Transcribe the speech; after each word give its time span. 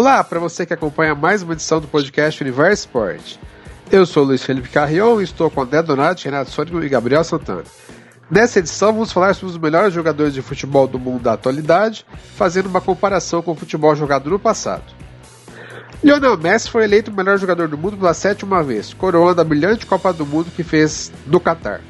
Olá 0.00 0.24
para 0.24 0.40
você 0.40 0.64
que 0.64 0.72
acompanha 0.72 1.14
mais 1.14 1.42
uma 1.42 1.52
edição 1.52 1.78
do 1.78 1.86
podcast 1.86 2.42
Universo 2.42 2.86
Sport. 2.86 3.36
Eu 3.92 4.06
sou 4.06 4.24
Luiz 4.24 4.42
Felipe 4.42 4.70
Carrion 4.70 5.20
e 5.20 5.24
estou 5.24 5.50
com 5.50 5.60
André 5.60 5.82
Donati, 5.82 6.24
Renato 6.24 6.50
Sônico 6.50 6.82
e 6.82 6.88
Gabriel 6.88 7.22
Santana. 7.22 7.64
Nessa 8.30 8.60
edição 8.60 8.94
vamos 8.94 9.12
falar 9.12 9.34
sobre 9.34 9.54
os 9.54 9.60
melhores 9.60 9.92
jogadores 9.92 10.32
de 10.32 10.40
futebol 10.40 10.88
do 10.88 10.98
mundo 10.98 11.24
da 11.24 11.34
atualidade, 11.34 12.06
fazendo 12.34 12.64
uma 12.64 12.80
comparação 12.80 13.42
com 13.42 13.50
o 13.50 13.54
futebol 13.54 13.94
jogado 13.94 14.30
no 14.30 14.38
passado. 14.38 14.84
Lionel 16.02 16.38
Messi 16.38 16.70
foi 16.70 16.84
eleito 16.84 17.10
o 17.10 17.14
melhor 17.14 17.36
jogador 17.36 17.68
do 17.68 17.76
mundo 17.76 17.98
pela 17.98 18.14
sétima 18.14 18.62
vez, 18.62 18.94
coroando 18.94 19.42
a 19.42 19.44
brilhante 19.44 19.84
Copa 19.84 20.14
do 20.14 20.24
Mundo 20.24 20.50
que 20.56 20.62
fez 20.62 21.12
no 21.26 21.38
Catar. 21.38 21.82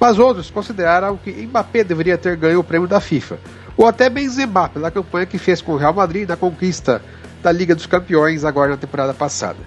Mas 0.00 0.18
outros 0.18 0.50
consideraram 0.50 1.18
que 1.18 1.30
Mbappé 1.30 1.84
deveria 1.84 2.16
ter 2.16 2.38
ganho 2.38 2.60
o 2.60 2.64
prêmio 2.64 2.88
da 2.88 3.02
FIFA, 3.02 3.38
ou 3.76 3.86
até 3.86 4.08
Benzema 4.08 4.66
pela 4.70 4.90
campanha 4.90 5.26
que 5.26 5.36
fez 5.36 5.60
com 5.60 5.72
o 5.72 5.76
Real 5.76 5.92
Madrid 5.92 6.26
na 6.26 6.38
conquista 6.38 7.02
da 7.42 7.52
Liga 7.52 7.74
dos 7.74 7.86
Campeões 7.86 8.44
agora 8.44 8.70
na 8.70 8.76
temporada 8.76 9.14
passada. 9.14 9.58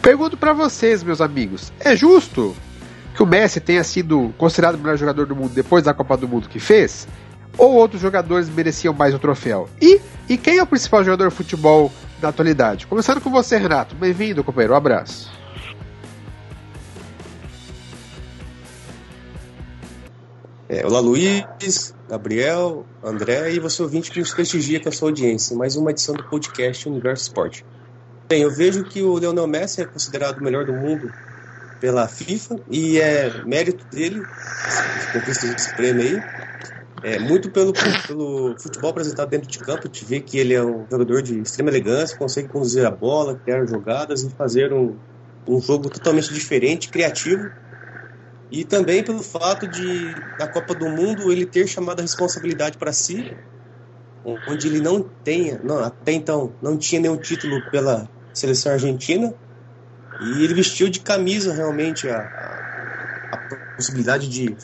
Pergunto 0.00 0.36
para 0.36 0.52
vocês, 0.52 1.02
meus 1.02 1.20
amigos, 1.20 1.72
é 1.80 1.94
justo 1.94 2.56
que 3.14 3.22
o 3.22 3.26
Messi 3.26 3.60
tenha 3.60 3.84
sido 3.84 4.32
considerado 4.38 4.76
o 4.76 4.78
melhor 4.78 4.96
jogador 4.96 5.26
do 5.26 5.36
mundo 5.36 5.52
depois 5.54 5.84
da 5.84 5.94
Copa 5.94 6.16
do 6.16 6.28
Mundo 6.28 6.48
que 6.48 6.58
fez? 6.58 7.06
Ou 7.58 7.74
outros 7.74 8.00
jogadores 8.00 8.48
mereciam 8.48 8.94
mais 8.94 9.14
o 9.14 9.18
troféu? 9.18 9.68
E, 9.80 10.00
e 10.28 10.38
quem 10.38 10.58
é 10.58 10.62
o 10.62 10.66
principal 10.66 11.04
jogador 11.04 11.28
de 11.28 11.34
futebol 11.34 11.92
da 12.20 12.28
atualidade? 12.28 12.86
Começando 12.86 13.20
com 13.20 13.30
você, 13.30 13.58
Renato. 13.58 13.94
Bem-vindo, 13.94 14.42
companheiro. 14.42 14.72
Um 14.72 14.76
abraço. 14.76 15.41
É, 20.74 20.86
olá, 20.86 21.00
Luiz, 21.00 21.94
Gabriel, 22.08 22.86
André 23.04 23.52
e 23.52 23.60
você 23.60 23.82
ouvinte 23.82 24.10
que 24.10 24.18
nos 24.18 24.32
prestigia 24.32 24.80
com 24.80 24.88
a 24.88 24.92
sua 24.92 25.10
audiência. 25.10 25.54
Mais 25.54 25.76
uma 25.76 25.90
edição 25.90 26.14
do 26.14 26.24
podcast 26.24 26.88
Universo 26.88 27.24
Esporte. 27.24 27.62
Bem, 28.26 28.40
eu 28.40 28.50
vejo 28.50 28.82
que 28.82 29.02
o 29.02 29.18
Leonel 29.18 29.46
Messi 29.46 29.82
é 29.82 29.84
considerado 29.84 30.38
o 30.38 30.42
melhor 30.42 30.64
do 30.64 30.72
mundo 30.72 31.12
pela 31.78 32.08
FIFA 32.08 32.58
e 32.70 32.98
é 32.98 33.44
mérito 33.44 33.84
dele, 33.94 34.22
conquista 35.12 35.44
esse 35.44 35.76
prêmio 35.76 36.04
aí, 36.04 36.22
é, 37.02 37.18
muito 37.18 37.50
pelo, 37.50 37.74
pelo 38.06 38.58
futebol 38.58 38.92
apresentado 38.92 39.28
dentro 39.28 39.50
de 39.50 39.58
campo, 39.58 39.90
te 39.90 40.06
vê 40.06 40.20
que 40.20 40.38
ele 40.38 40.54
é 40.54 40.64
um 40.64 40.86
jogador 40.90 41.20
de 41.20 41.38
extrema 41.38 41.68
elegância, 41.68 42.16
consegue 42.16 42.48
conduzir 42.48 42.86
a 42.86 42.90
bola, 42.90 43.38
criar 43.44 43.66
jogadas 43.66 44.22
e 44.22 44.30
fazer 44.30 44.72
um, 44.72 44.96
um 45.46 45.60
jogo 45.60 45.90
totalmente 45.90 46.32
diferente, 46.32 46.88
criativo. 46.88 47.50
E 48.52 48.64
também 48.64 49.02
pelo 49.02 49.22
fato 49.22 49.66
de, 49.66 50.14
na 50.38 50.46
Copa 50.46 50.74
do 50.74 50.86
Mundo, 50.86 51.32
ele 51.32 51.46
ter 51.46 51.66
chamado 51.66 52.00
a 52.00 52.02
responsabilidade 52.02 52.76
para 52.76 52.92
si, 52.92 53.34
onde 54.46 54.68
ele 54.68 54.78
não 54.78 55.00
tenha, 55.02 55.58
não, 55.64 55.78
até 55.78 56.12
então, 56.12 56.52
não 56.60 56.76
tinha 56.76 57.00
nenhum 57.00 57.16
título 57.16 57.62
pela 57.70 58.06
seleção 58.34 58.72
argentina, 58.72 59.32
e 60.20 60.44
ele 60.44 60.52
vestiu 60.52 60.90
de 60.90 61.00
camisa 61.00 61.54
realmente 61.54 62.06
a, 62.10 62.18
a, 62.18 63.34
a 63.34 63.74
possibilidade 63.74 64.28
de 64.28 64.54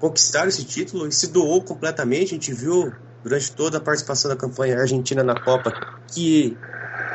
conquistar 0.00 0.48
esse 0.48 0.64
título 0.64 1.06
e 1.06 1.12
se 1.12 1.28
doou 1.28 1.62
completamente. 1.62 2.30
A 2.30 2.34
gente 2.34 2.52
viu 2.52 2.92
durante 3.22 3.52
toda 3.52 3.78
a 3.78 3.80
participação 3.80 4.28
da 4.28 4.36
campanha 4.36 4.76
argentina 4.76 5.22
na 5.22 5.38
Copa 5.40 5.72
que 6.12 6.58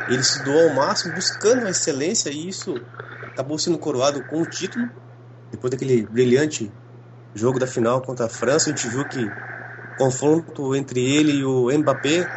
ele 0.08 0.24
se 0.24 0.42
doou 0.42 0.70
ao 0.70 0.74
máximo, 0.74 1.14
buscando 1.14 1.66
a 1.66 1.70
excelência, 1.70 2.30
e 2.30 2.48
isso 2.48 2.80
acabou 3.26 3.58
sendo 3.58 3.76
coroado 3.76 4.24
com 4.24 4.40
o 4.40 4.46
título. 4.46 4.88
Depois 5.50 5.70
daquele 5.70 6.06
brilhante 6.06 6.74
jogo 7.34 7.58
da 7.58 7.66
final 7.66 8.02
contra 8.02 8.26
a 8.26 8.30
França, 8.30 8.70
a 8.70 8.72
gente 8.72 8.88
viu 8.88 9.06
que 9.06 9.36
confronto 9.96 10.74
entre 10.76 11.00
ele 11.04 11.32
e 11.38 11.44
o 11.44 11.70
Mbappé, 11.78 12.32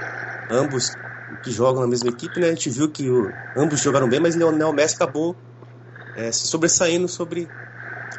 ambos 0.50 0.98
que 1.42 1.52
jogam 1.52 1.82
na 1.82 1.88
mesma 1.88 2.10
equipe, 2.10 2.40
né? 2.40 2.48
A 2.50 2.56
gente 2.56 2.70
viu 2.70 2.92
que 2.92 3.10
o, 3.10 3.36
ambos 3.56 3.82
jogaram 3.82 4.10
bem, 4.10 4.20
mas 4.20 4.36
Lionel 4.36 4.74
Messi 4.74 4.96
acabou 4.96 5.42
é, 6.14 6.32
se 6.32 6.48
sobressaindo 6.48 7.08
sobre 7.08 7.52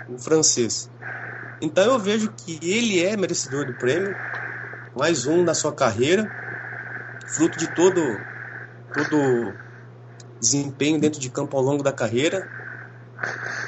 o 0.07 0.19
francês. 0.19 0.91
Então 1.61 1.85
eu 1.95 1.99
vejo 2.01 2.33
que 2.35 2.59
ele 2.63 3.01
é 3.05 3.17
merecedor 3.17 3.67
do 3.67 3.75
prêmio, 3.75 4.19
mais 4.95 5.27
um 5.27 5.43
na 5.45 5.55
sua 5.55 5.75
carreira, 5.75 6.33
fruto 7.27 7.59
de 7.59 7.69
todo 7.69 8.27
todo 8.93 9.59
desempenho 10.41 11.01
dentro 11.01 11.21
de 11.21 11.31
campo 11.31 11.57
ao 11.57 11.63
longo 11.63 11.83
da 11.83 11.93
carreira. 11.93 12.51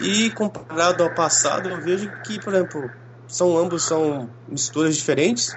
E 0.01 0.31
comparado 0.31 1.03
ao 1.03 1.15
passado, 1.15 1.69
eu 1.69 1.81
vejo 1.81 2.11
que, 2.25 2.41
por 2.41 2.55
exemplo, 2.55 2.91
são 3.27 3.57
ambos 3.57 3.85
são 3.85 4.29
misturas 4.49 4.97
diferentes, 4.97 5.55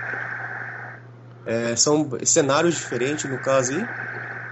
é, 1.45 1.75
são 1.75 2.09
cenários 2.23 2.75
diferentes 2.75 3.29
no 3.29 3.39
caso 3.39 3.73
aí, 3.73 3.85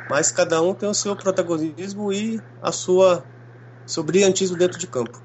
mas 0.10 0.32
cada 0.32 0.62
um 0.62 0.74
tem 0.74 0.90
o 0.90 0.94
seu 0.94 1.16
protagonismo 1.16 2.12
e 2.12 2.42
a 2.62 2.72
sua 2.72 3.24
seu 3.86 4.04
brilhantismo 4.04 4.58
dentro 4.58 4.80
de 4.80 4.88
campo. 4.88 5.22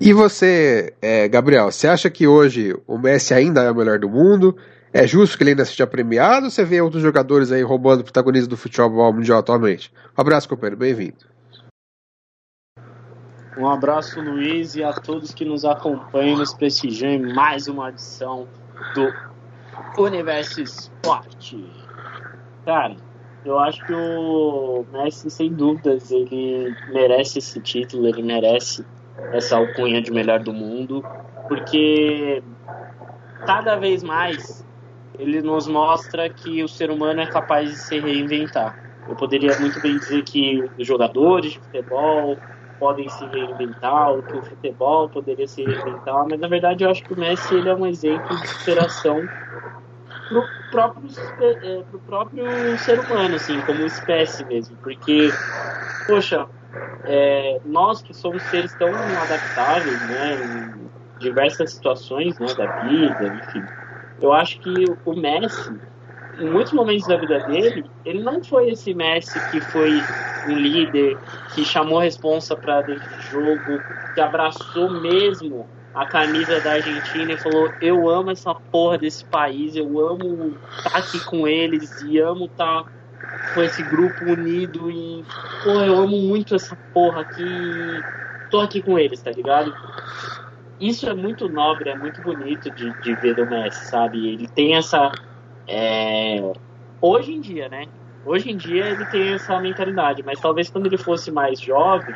E 0.00 0.12
você, 0.12 0.94
é, 1.02 1.28
Gabriel, 1.28 1.70
você 1.70 1.86
acha 1.86 2.08
que 2.08 2.26
hoje 2.26 2.74
o 2.86 2.96
Messi 2.96 3.34
ainda 3.34 3.62
é 3.62 3.70
o 3.70 3.74
melhor 3.74 3.98
do 3.98 4.08
mundo? 4.08 4.56
É 4.92 5.06
justo 5.06 5.36
que 5.36 5.42
ele 5.42 5.50
ainda 5.50 5.64
seja 5.64 5.86
premiado 5.86 6.46
ou 6.46 6.50
você 6.50 6.64
vê 6.64 6.80
outros 6.80 7.02
jogadores 7.02 7.52
aí 7.52 7.62
roubando 7.62 8.02
protagonismo 8.02 8.48
do 8.48 8.56
futebol 8.56 9.12
mundial 9.12 9.38
atualmente? 9.38 9.92
Um 10.16 10.20
abraço, 10.20 10.48
companheiro, 10.48 10.76
bem-vindo. 10.76 11.29
Um 13.60 13.68
abraço, 13.68 14.22
Luiz, 14.22 14.74
e 14.74 14.82
a 14.82 14.90
todos 14.90 15.34
que 15.34 15.44
nos 15.44 15.66
acompanham 15.66 16.34
e 16.34 16.38
nos 16.38 16.54
prestigiam 16.54 17.12
em 17.12 17.34
mais 17.34 17.68
uma 17.68 17.90
edição 17.90 18.48
do 18.94 20.02
Universo 20.02 20.62
Esporte. 20.62 21.62
Cara, 22.64 22.96
eu 23.44 23.58
acho 23.58 23.84
que 23.84 23.92
o 23.92 24.86
Messi, 24.90 25.30
sem 25.30 25.52
dúvidas, 25.52 26.10
ele 26.10 26.74
merece 26.88 27.38
esse 27.38 27.60
título, 27.60 28.08
ele 28.08 28.22
merece 28.22 28.82
essa 29.30 29.58
alcunha 29.58 30.00
de 30.00 30.10
melhor 30.10 30.40
do 30.40 30.54
mundo, 30.54 31.04
porque 31.46 32.42
cada 33.44 33.76
vez 33.76 34.02
mais 34.02 34.66
ele 35.18 35.42
nos 35.42 35.68
mostra 35.68 36.30
que 36.30 36.64
o 36.64 36.68
ser 36.68 36.90
humano 36.90 37.20
é 37.20 37.26
capaz 37.26 37.68
de 37.68 37.76
se 37.76 38.00
reinventar. 38.00 38.82
Eu 39.06 39.14
poderia 39.16 39.58
muito 39.58 39.78
bem 39.82 39.98
dizer 39.98 40.22
que 40.22 40.64
os 40.78 40.86
jogadores 40.86 41.52
de 41.52 41.58
futebol 41.58 42.38
podem 42.80 43.08
se 43.10 43.26
reinventar, 43.26 44.10
ou 44.10 44.22
que 44.22 44.38
o 44.38 44.42
futebol 44.42 45.10
poderia 45.10 45.46
se 45.46 45.62
reinventar, 45.62 46.26
mas 46.28 46.40
na 46.40 46.48
verdade 46.48 46.82
eu 46.82 46.90
acho 46.90 47.02
que 47.02 47.12
o 47.12 47.20
Messi 47.20 47.54
ele 47.54 47.68
é 47.68 47.74
um 47.74 47.86
exemplo 47.86 48.34
de 48.40 48.48
superação 48.48 49.28
pro 50.28 50.48
próprio, 50.70 51.08
é, 51.62 51.82
pro 51.82 52.00
próprio 52.00 52.78
ser 52.78 52.98
humano, 52.98 53.34
assim, 53.34 53.60
como 53.60 53.84
espécie 53.84 54.44
mesmo. 54.46 54.78
Porque, 54.82 55.30
poxa, 56.06 56.46
é, 57.04 57.60
nós 57.64 58.00
que 58.00 58.14
somos 58.14 58.44
seres 58.44 58.74
tão 58.74 59.18
adaptáveis, 59.18 60.00
né, 60.02 60.36
em 60.36 60.90
diversas 61.18 61.74
situações, 61.74 62.38
né, 62.38 62.54
da 62.54 62.66
vida, 62.66 63.26
enfim, 63.26 63.64
eu 64.18 64.32
acho 64.32 64.60
que 64.60 64.84
o 65.04 65.14
Messi, 65.14 65.80
em 66.40 66.50
muitos 66.50 66.72
momentos 66.72 67.06
da 67.06 67.16
vida 67.16 67.40
dele, 67.40 67.84
ele 68.04 68.22
não 68.22 68.42
foi 68.42 68.70
esse 68.70 68.94
Messi 68.94 69.38
que 69.50 69.60
foi 69.60 70.00
um 70.48 70.54
líder, 70.54 71.18
que 71.54 71.64
chamou 71.64 71.98
a 71.98 72.04
responsa 72.04 72.56
para 72.56 72.80
dentro 72.82 73.08
do 73.08 73.22
jogo, 73.22 73.82
que 74.14 74.20
abraçou 74.20 74.90
mesmo 74.90 75.68
a 75.94 76.06
camisa 76.06 76.60
da 76.60 76.72
Argentina 76.72 77.32
e 77.32 77.36
falou: 77.36 77.72
Eu 77.80 78.08
amo 78.08 78.30
essa 78.30 78.54
porra 78.54 78.96
desse 78.96 79.24
país, 79.24 79.76
eu 79.76 80.00
amo 80.00 80.56
estar 80.78 80.90
tá 80.90 80.98
aqui 80.98 81.20
com 81.26 81.46
eles 81.46 82.00
e 82.00 82.18
amo 82.18 82.46
estar 82.46 82.84
tá 82.84 82.90
com 83.54 83.62
esse 83.62 83.82
grupo 83.82 84.24
unido 84.24 84.90
e, 84.90 85.24
pô, 85.62 85.70
eu 85.82 85.98
amo 85.98 86.16
muito 86.22 86.54
essa 86.54 86.76
porra 86.92 87.22
aqui, 87.22 87.44
tô 88.50 88.60
aqui 88.60 88.82
com 88.82 88.98
eles, 88.98 89.20
tá 89.20 89.30
ligado? 89.30 89.74
Isso 90.80 91.06
é 91.06 91.14
muito 91.14 91.48
nobre, 91.48 91.90
é 91.90 91.94
muito 91.94 92.22
bonito 92.22 92.70
de, 92.70 92.90
de 93.02 93.14
ver 93.16 93.34
do 93.34 93.46
Messi, 93.46 93.84
sabe? 93.86 94.26
Ele 94.26 94.48
tem 94.48 94.76
essa. 94.76 95.12
É... 95.70 96.52
Hoje 97.00 97.32
em 97.32 97.40
dia, 97.40 97.68
né? 97.68 97.86
Hoje 98.26 98.50
em 98.50 98.56
dia 98.56 98.86
ele 98.88 99.06
tem 99.06 99.32
essa 99.32 99.58
mentalidade, 99.60 100.22
mas 100.22 100.38
talvez 100.38 100.68
quando 100.68 100.86
ele 100.86 100.98
fosse 100.98 101.30
mais 101.30 101.60
jovem 101.60 102.14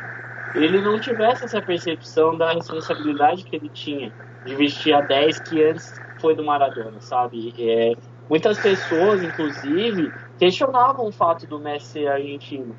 ele 0.55 0.79
não 0.81 0.99
tivesse 0.99 1.43
essa 1.43 1.61
percepção 1.61 2.37
da 2.37 2.53
responsabilidade 2.53 3.43
que 3.43 3.55
ele 3.55 3.69
tinha 3.69 4.11
de 4.45 4.55
vestir 4.55 4.93
a 4.93 5.01
10 5.01 5.39
que 5.39 5.63
antes 5.63 5.99
foi 6.19 6.35
do 6.35 6.43
Maradona, 6.43 7.01
sabe? 7.01 7.53
É, 7.59 7.93
muitas 8.29 8.57
pessoas, 8.59 9.21
inclusive, 9.21 10.11
questionavam 10.37 11.07
o 11.07 11.11
fato 11.11 11.45
do 11.45 11.59
Messi 11.59 11.87
ser 11.87 12.07
argentino. 12.07 12.75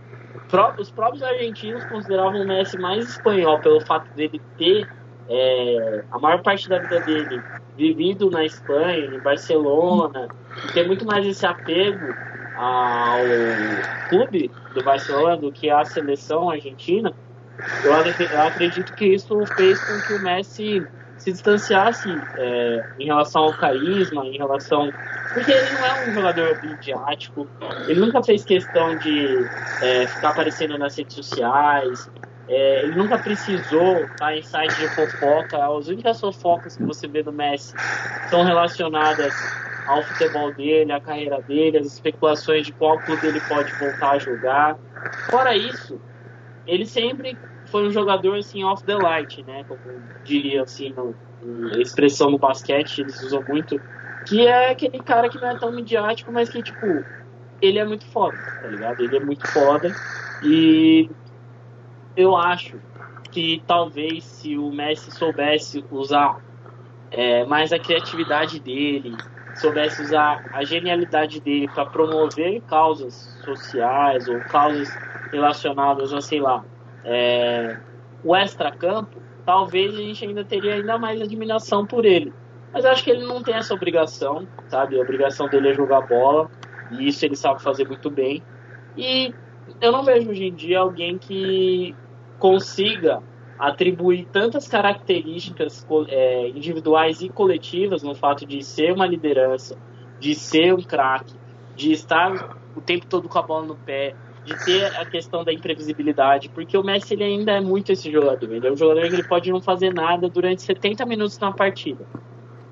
Os 0.78 0.90
próprios 0.90 1.22
argentinos 1.22 1.84
consideravam 1.84 2.40
o 2.42 2.46
Messi 2.46 2.78
mais 2.78 3.08
espanhol 3.08 3.58
pelo 3.60 3.80
fato 3.80 4.10
dele 4.14 4.40
ter 4.56 4.88
é, 5.28 6.04
a 6.10 6.18
maior 6.18 6.42
parte 6.42 6.68
da 6.68 6.78
vida 6.78 7.00
dele 7.00 7.42
vivido 7.76 8.30
na 8.30 8.44
Espanha, 8.44 9.06
em 9.06 9.20
Barcelona, 9.20 10.28
ter 10.72 10.86
muito 10.86 11.04
mais 11.04 11.26
esse 11.26 11.44
apego 11.44 12.14
ao 12.56 13.18
clube 14.08 14.50
do 14.74 14.82
Barcelona 14.82 15.36
do 15.36 15.52
que 15.52 15.68
à 15.68 15.84
seleção 15.84 16.50
argentina. 16.50 17.12
Eu 17.84 18.42
acredito 18.42 18.92
que 18.94 19.06
isso 19.06 19.44
fez 19.56 19.78
com 19.82 20.06
que 20.06 20.14
o 20.14 20.22
Messi 20.22 20.86
se 21.18 21.32
distanciasse 21.32 22.08
é, 22.36 22.84
em 22.98 23.06
relação 23.06 23.44
ao 23.44 23.52
carisma, 23.54 24.26
em 24.26 24.36
relação 24.36 24.92
Porque 25.32 25.50
ele 25.50 25.70
não 25.70 25.86
é 25.86 26.08
um 26.08 26.14
jogador 26.14 26.62
midiático, 26.62 27.48
ele 27.88 28.00
nunca 28.00 28.22
fez 28.22 28.44
questão 28.44 28.96
de 28.98 29.46
é, 29.82 30.06
ficar 30.06 30.30
aparecendo 30.30 30.78
nas 30.78 30.96
redes 30.96 31.14
sociais, 31.14 32.10
é, 32.48 32.82
ele 32.84 32.94
nunca 32.94 33.18
precisou 33.18 34.04
estar 34.04 34.36
em 34.36 34.42
site 34.42 34.74
de 34.76 34.88
fofoca. 34.88 35.64
As 35.64 35.88
únicas 35.88 36.20
fofocas 36.20 36.76
que 36.76 36.84
você 36.84 37.08
vê 37.08 37.22
do 37.22 37.32
Messi 37.32 37.74
são 38.28 38.44
relacionadas 38.44 39.34
ao 39.86 40.02
futebol 40.02 40.52
dele, 40.52 40.92
à 40.92 41.00
carreira 41.00 41.40
dele, 41.42 41.78
as 41.78 41.86
especulações 41.86 42.66
de 42.66 42.72
qual 42.72 42.98
clube 42.98 43.26
ele 43.26 43.40
pode 43.40 43.72
voltar 43.74 44.12
a 44.12 44.18
jogar. 44.18 44.76
Fora 45.30 45.56
isso, 45.56 46.00
ele 46.66 46.84
sempre 46.84 47.36
foi 47.66 47.86
um 47.86 47.90
jogador 47.90 48.36
assim 48.36 48.64
off 48.64 48.82
the 48.84 48.94
light, 48.94 49.42
né? 49.44 49.64
Como 49.66 49.80
diria 50.24 50.62
assim, 50.62 50.92
no, 50.92 51.14
expressão 51.80 52.30
no 52.30 52.38
basquete, 52.38 53.00
eles 53.00 53.22
usam 53.22 53.42
muito, 53.48 53.80
que 54.26 54.46
é 54.46 54.70
aquele 54.70 55.00
cara 55.00 55.28
que 55.28 55.40
não 55.40 55.48
é 55.48 55.58
tão 55.58 55.72
midiático, 55.72 56.32
mas 56.32 56.48
que 56.48 56.62
tipo, 56.62 57.04
ele 57.60 57.78
é 57.78 57.84
muito 57.84 58.06
foda, 58.06 58.36
tá 58.60 58.68
ligado? 58.68 59.00
Ele 59.02 59.16
é 59.16 59.20
muito 59.20 59.46
foda 59.48 59.92
e 60.42 61.08
eu 62.16 62.36
acho 62.36 62.78
que 63.30 63.62
talvez 63.66 64.24
se 64.24 64.56
o 64.56 64.70
Messi 64.70 65.10
soubesse 65.10 65.84
usar 65.90 66.40
é, 67.10 67.44
mais 67.44 67.72
a 67.72 67.78
criatividade 67.78 68.58
dele, 68.58 69.14
soubesse 69.54 70.02
usar 70.02 70.44
a 70.52 70.64
genialidade 70.64 71.40
dele 71.40 71.68
para 71.68 71.86
promover 71.86 72.60
causas 72.62 73.38
sociais 73.44 74.28
ou 74.28 74.40
causas 74.40 74.88
relacionadas 75.30 76.12
a, 76.12 76.20
sei 76.20 76.40
lá, 76.40 76.64
é, 77.04 77.76
o 78.24 78.34
extra-campo, 78.34 79.20
talvez 79.44 79.94
a 79.94 79.98
gente 79.98 80.24
ainda 80.24 80.44
teria 80.44 80.74
ainda 80.74 80.98
mais 80.98 81.20
admiração 81.20 81.86
por 81.86 82.04
ele. 82.04 82.32
Mas 82.72 82.84
acho 82.84 83.04
que 83.04 83.10
ele 83.10 83.24
não 83.24 83.42
tem 83.42 83.54
essa 83.54 83.74
obrigação, 83.74 84.46
sabe? 84.68 84.98
A 84.98 85.02
obrigação 85.02 85.48
dele 85.48 85.70
é 85.70 85.74
jogar 85.74 86.02
bola, 86.02 86.50
e 86.90 87.08
isso 87.08 87.24
ele 87.24 87.36
sabe 87.36 87.62
fazer 87.62 87.86
muito 87.86 88.10
bem. 88.10 88.42
E 88.96 89.32
eu 89.80 89.92
não 89.92 90.04
vejo 90.04 90.30
hoje 90.30 90.44
em 90.44 90.54
dia 90.54 90.80
alguém 90.80 91.16
que 91.16 91.94
consiga 92.38 93.22
atribuir 93.58 94.26
tantas 94.30 94.68
características 94.68 95.86
é, 96.08 96.48
individuais 96.48 97.22
e 97.22 97.28
coletivas 97.28 98.02
no 98.02 98.14
fato 98.14 98.44
de 98.44 98.62
ser 98.62 98.92
uma 98.92 99.06
liderança, 99.06 99.76
de 100.20 100.34
ser 100.34 100.74
um 100.74 100.82
craque, 100.82 101.34
de 101.74 101.92
estar 101.92 102.56
o 102.74 102.80
tempo 102.80 103.06
todo 103.06 103.28
com 103.28 103.38
a 103.38 103.42
bola 103.42 103.66
no 103.66 103.76
pé, 103.76 104.14
de 104.44 104.64
ter 104.64 104.84
a 104.96 105.04
questão 105.04 105.42
da 105.42 105.52
imprevisibilidade, 105.52 106.48
porque 106.50 106.76
o 106.78 106.82
Messi 106.82 107.14
ele 107.14 107.24
ainda 107.24 107.52
é 107.52 107.60
muito 107.60 107.90
esse 107.90 108.10
jogador. 108.12 108.52
Ele 108.52 108.66
é 108.66 108.70
um 108.70 108.76
jogador 108.76 109.08
que 109.08 109.14
ele 109.14 109.24
pode 109.24 109.50
não 109.50 109.60
fazer 109.60 109.92
nada 109.92 110.28
durante 110.28 110.62
70 110.62 111.04
minutos 111.04 111.38
na 111.38 111.50
partida. 111.50 112.06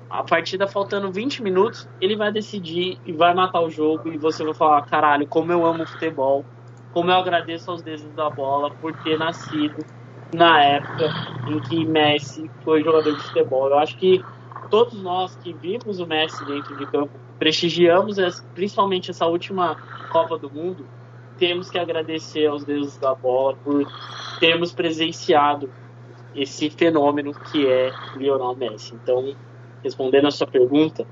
A 0.09 0.23
partida 0.23 0.67
faltando 0.67 1.11
20 1.11 1.43
minutos, 1.43 1.89
ele 1.99 2.15
vai 2.15 2.31
decidir 2.31 2.97
e 3.05 3.11
vai 3.11 3.33
matar 3.33 3.59
o 3.59 3.69
jogo 3.69 4.09
e 4.09 4.17
você 4.17 4.43
vai 4.45 4.53
falar, 4.53 4.81
caralho, 4.83 5.27
como 5.27 5.51
eu 5.51 5.65
amo 5.65 5.85
futebol, 5.85 6.45
como 6.95 7.11
eu 7.11 7.17
agradeço 7.17 7.69
aos 7.69 7.81
deuses 7.81 8.09
da 8.13 8.29
bola 8.29 8.71
por 8.71 8.93
ter 9.03 9.19
nascido 9.19 9.85
na 10.33 10.63
época 10.63 11.09
em 11.45 11.59
que 11.59 11.85
Messi 11.85 12.49
foi 12.63 12.81
jogador 12.81 13.13
de 13.13 13.21
futebol. 13.21 13.67
Eu 13.67 13.79
acho 13.79 13.97
que 13.97 14.23
todos 14.69 15.03
nós 15.03 15.35
que 15.35 15.51
vimos 15.51 15.99
o 15.99 16.07
Messi 16.07 16.45
dentro 16.45 16.77
de 16.77 16.85
campo, 16.85 17.11
prestigiamos 17.37 18.15
principalmente 18.53 19.11
essa 19.11 19.25
última 19.25 19.75
Copa 20.09 20.37
do 20.37 20.49
Mundo, 20.49 20.87
temos 21.37 21.69
que 21.69 21.77
agradecer 21.77 22.47
aos 22.47 22.63
deuses 22.63 22.97
da 22.97 23.13
bola 23.13 23.57
por 23.57 23.85
termos 24.39 24.71
presenciado 24.71 25.69
esse 26.33 26.69
fenômeno 26.69 27.33
que 27.51 27.67
é 27.67 27.91
Lionel 28.15 28.55
Messi. 28.55 28.95
Então, 28.95 29.35
respondendo 29.83 30.27
a 30.27 30.31
sua 30.31 30.47
pergunta, 30.47 31.05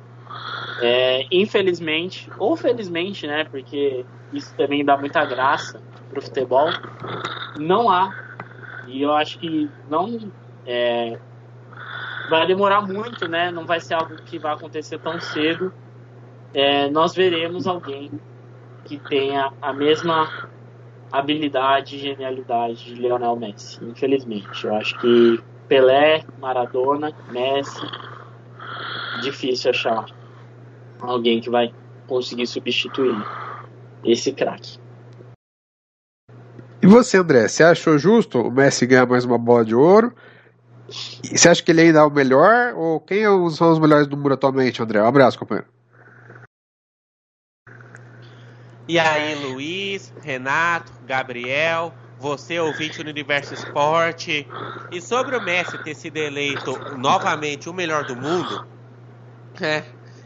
é, 0.81 1.25
infelizmente, 1.31 2.29
ou 2.37 2.55
felizmente, 2.55 3.27
né, 3.27 3.45
porque 3.45 4.05
isso 4.31 4.55
também 4.55 4.83
dá 4.83 4.97
muita 4.97 5.23
graça 5.25 5.81
pro 6.09 6.21
futebol, 6.21 6.69
não 7.59 7.89
há. 7.89 8.13
E 8.87 9.01
eu 9.01 9.13
acho 9.13 9.39
que 9.39 9.69
não 9.89 10.31
é, 10.65 11.17
vai 12.29 12.45
demorar 12.47 12.81
muito, 12.81 13.27
né? 13.27 13.51
Não 13.51 13.65
vai 13.65 13.79
ser 13.79 13.93
algo 13.93 14.15
que 14.23 14.37
vai 14.37 14.53
acontecer 14.53 14.99
tão 14.99 15.19
cedo. 15.19 15.73
É, 16.53 16.89
nós 16.89 17.15
veremos 17.15 17.65
alguém 17.65 18.11
que 18.85 18.97
tenha 18.97 19.51
a 19.61 19.71
mesma 19.71 20.49
habilidade 21.11 21.95
e 21.95 21.99
genialidade 21.99 22.85
de 22.85 22.95
Lionel 22.95 23.35
Messi, 23.35 23.83
infelizmente. 23.85 24.65
Eu 24.65 24.75
acho 24.75 24.97
que 24.99 25.39
Pelé, 25.67 26.23
Maradona, 26.39 27.13
Messi, 27.31 27.81
difícil 29.21 29.71
achar 29.71 30.05
alguém 31.03 31.41
que 31.41 31.49
vai 31.49 31.73
conseguir 32.07 32.47
substituir 32.47 33.15
esse 34.03 34.31
craque. 34.31 34.77
E 36.81 36.87
você, 36.87 37.17
André, 37.17 37.47
você 37.47 37.63
achou 37.63 37.97
justo 37.97 38.41
o 38.41 38.51
Messi 38.51 38.85
ganhar 38.85 39.05
mais 39.05 39.23
uma 39.23 39.37
bola 39.37 39.63
de 39.63 39.73
ouro? 39.73 40.13
E 41.23 41.37
você 41.37 41.47
acha 41.47 41.63
que 41.63 41.71
ele 41.71 41.81
ainda 41.81 41.99
é 41.99 42.03
o 42.03 42.09
melhor? 42.09 42.73
Ou 42.75 42.99
quem 42.99 43.23
são 43.51 43.71
os 43.71 43.79
melhores 43.79 44.05
do 44.05 44.17
mundo 44.17 44.33
atualmente, 44.33 44.81
André? 44.81 45.01
Um 45.01 45.07
abraço, 45.07 45.39
companheiro. 45.39 45.67
E 48.85 48.99
aí, 48.99 49.33
Luiz, 49.35 50.13
Renato, 50.21 50.91
Gabriel, 51.07 51.93
você 52.19 52.59
ouvinte 52.59 53.01
do 53.01 53.09
Universo 53.09 53.53
Esporte. 53.53 54.45
E 54.91 55.01
sobre 55.01 55.37
o 55.37 55.41
Messi 55.41 55.77
ter 55.83 55.95
sido 55.95 56.17
eleito 56.17 56.77
novamente 56.97 57.69
o 57.69 57.73
melhor 57.73 58.03
do 58.03 58.15
mundo, 58.15 58.67
é, 59.61 59.83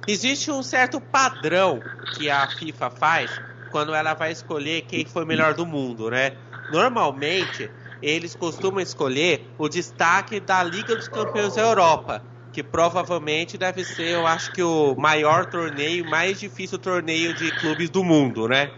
existe 0.07 0.49
um 0.49 0.63
certo 0.63 1.01
padrão 1.01 1.83
que 2.09 2.29
a 2.29 2.47
FIFA 2.47 2.89
faz 2.89 3.41
quando 3.67 3.93
ela 3.93 4.13
vai 4.13 4.31
escolher 4.31 4.83
quem 4.83 5.05
foi 5.05 5.23
o 5.23 5.27
melhor 5.27 5.53
do 5.53 5.65
mundo, 5.65 6.09
né? 6.09 6.37
Normalmente, 6.69 7.75
eles 8.01 8.33
costumam 8.33 8.79
escolher 8.79 9.53
o 9.57 9.67
destaque 9.67 10.39
da 10.39 10.63
Liga 10.63 10.95
dos 10.95 11.07
Campeões 11.07 11.55
da 11.55 11.61
Europa, 11.61 12.25
que 12.51 12.63
provavelmente 12.63 13.57
deve 13.57 13.83
ser, 13.83 14.07
eu 14.07 14.25
acho 14.25 14.51
que 14.51 14.63
o 14.63 14.95
maior 14.95 15.45
torneio, 15.45 16.05
mais 16.05 16.39
difícil 16.39 16.79
torneio 16.79 17.33
de 17.33 17.51
clubes 17.51 17.89
do 17.89 18.03
mundo, 18.03 18.47
né? 18.47 18.71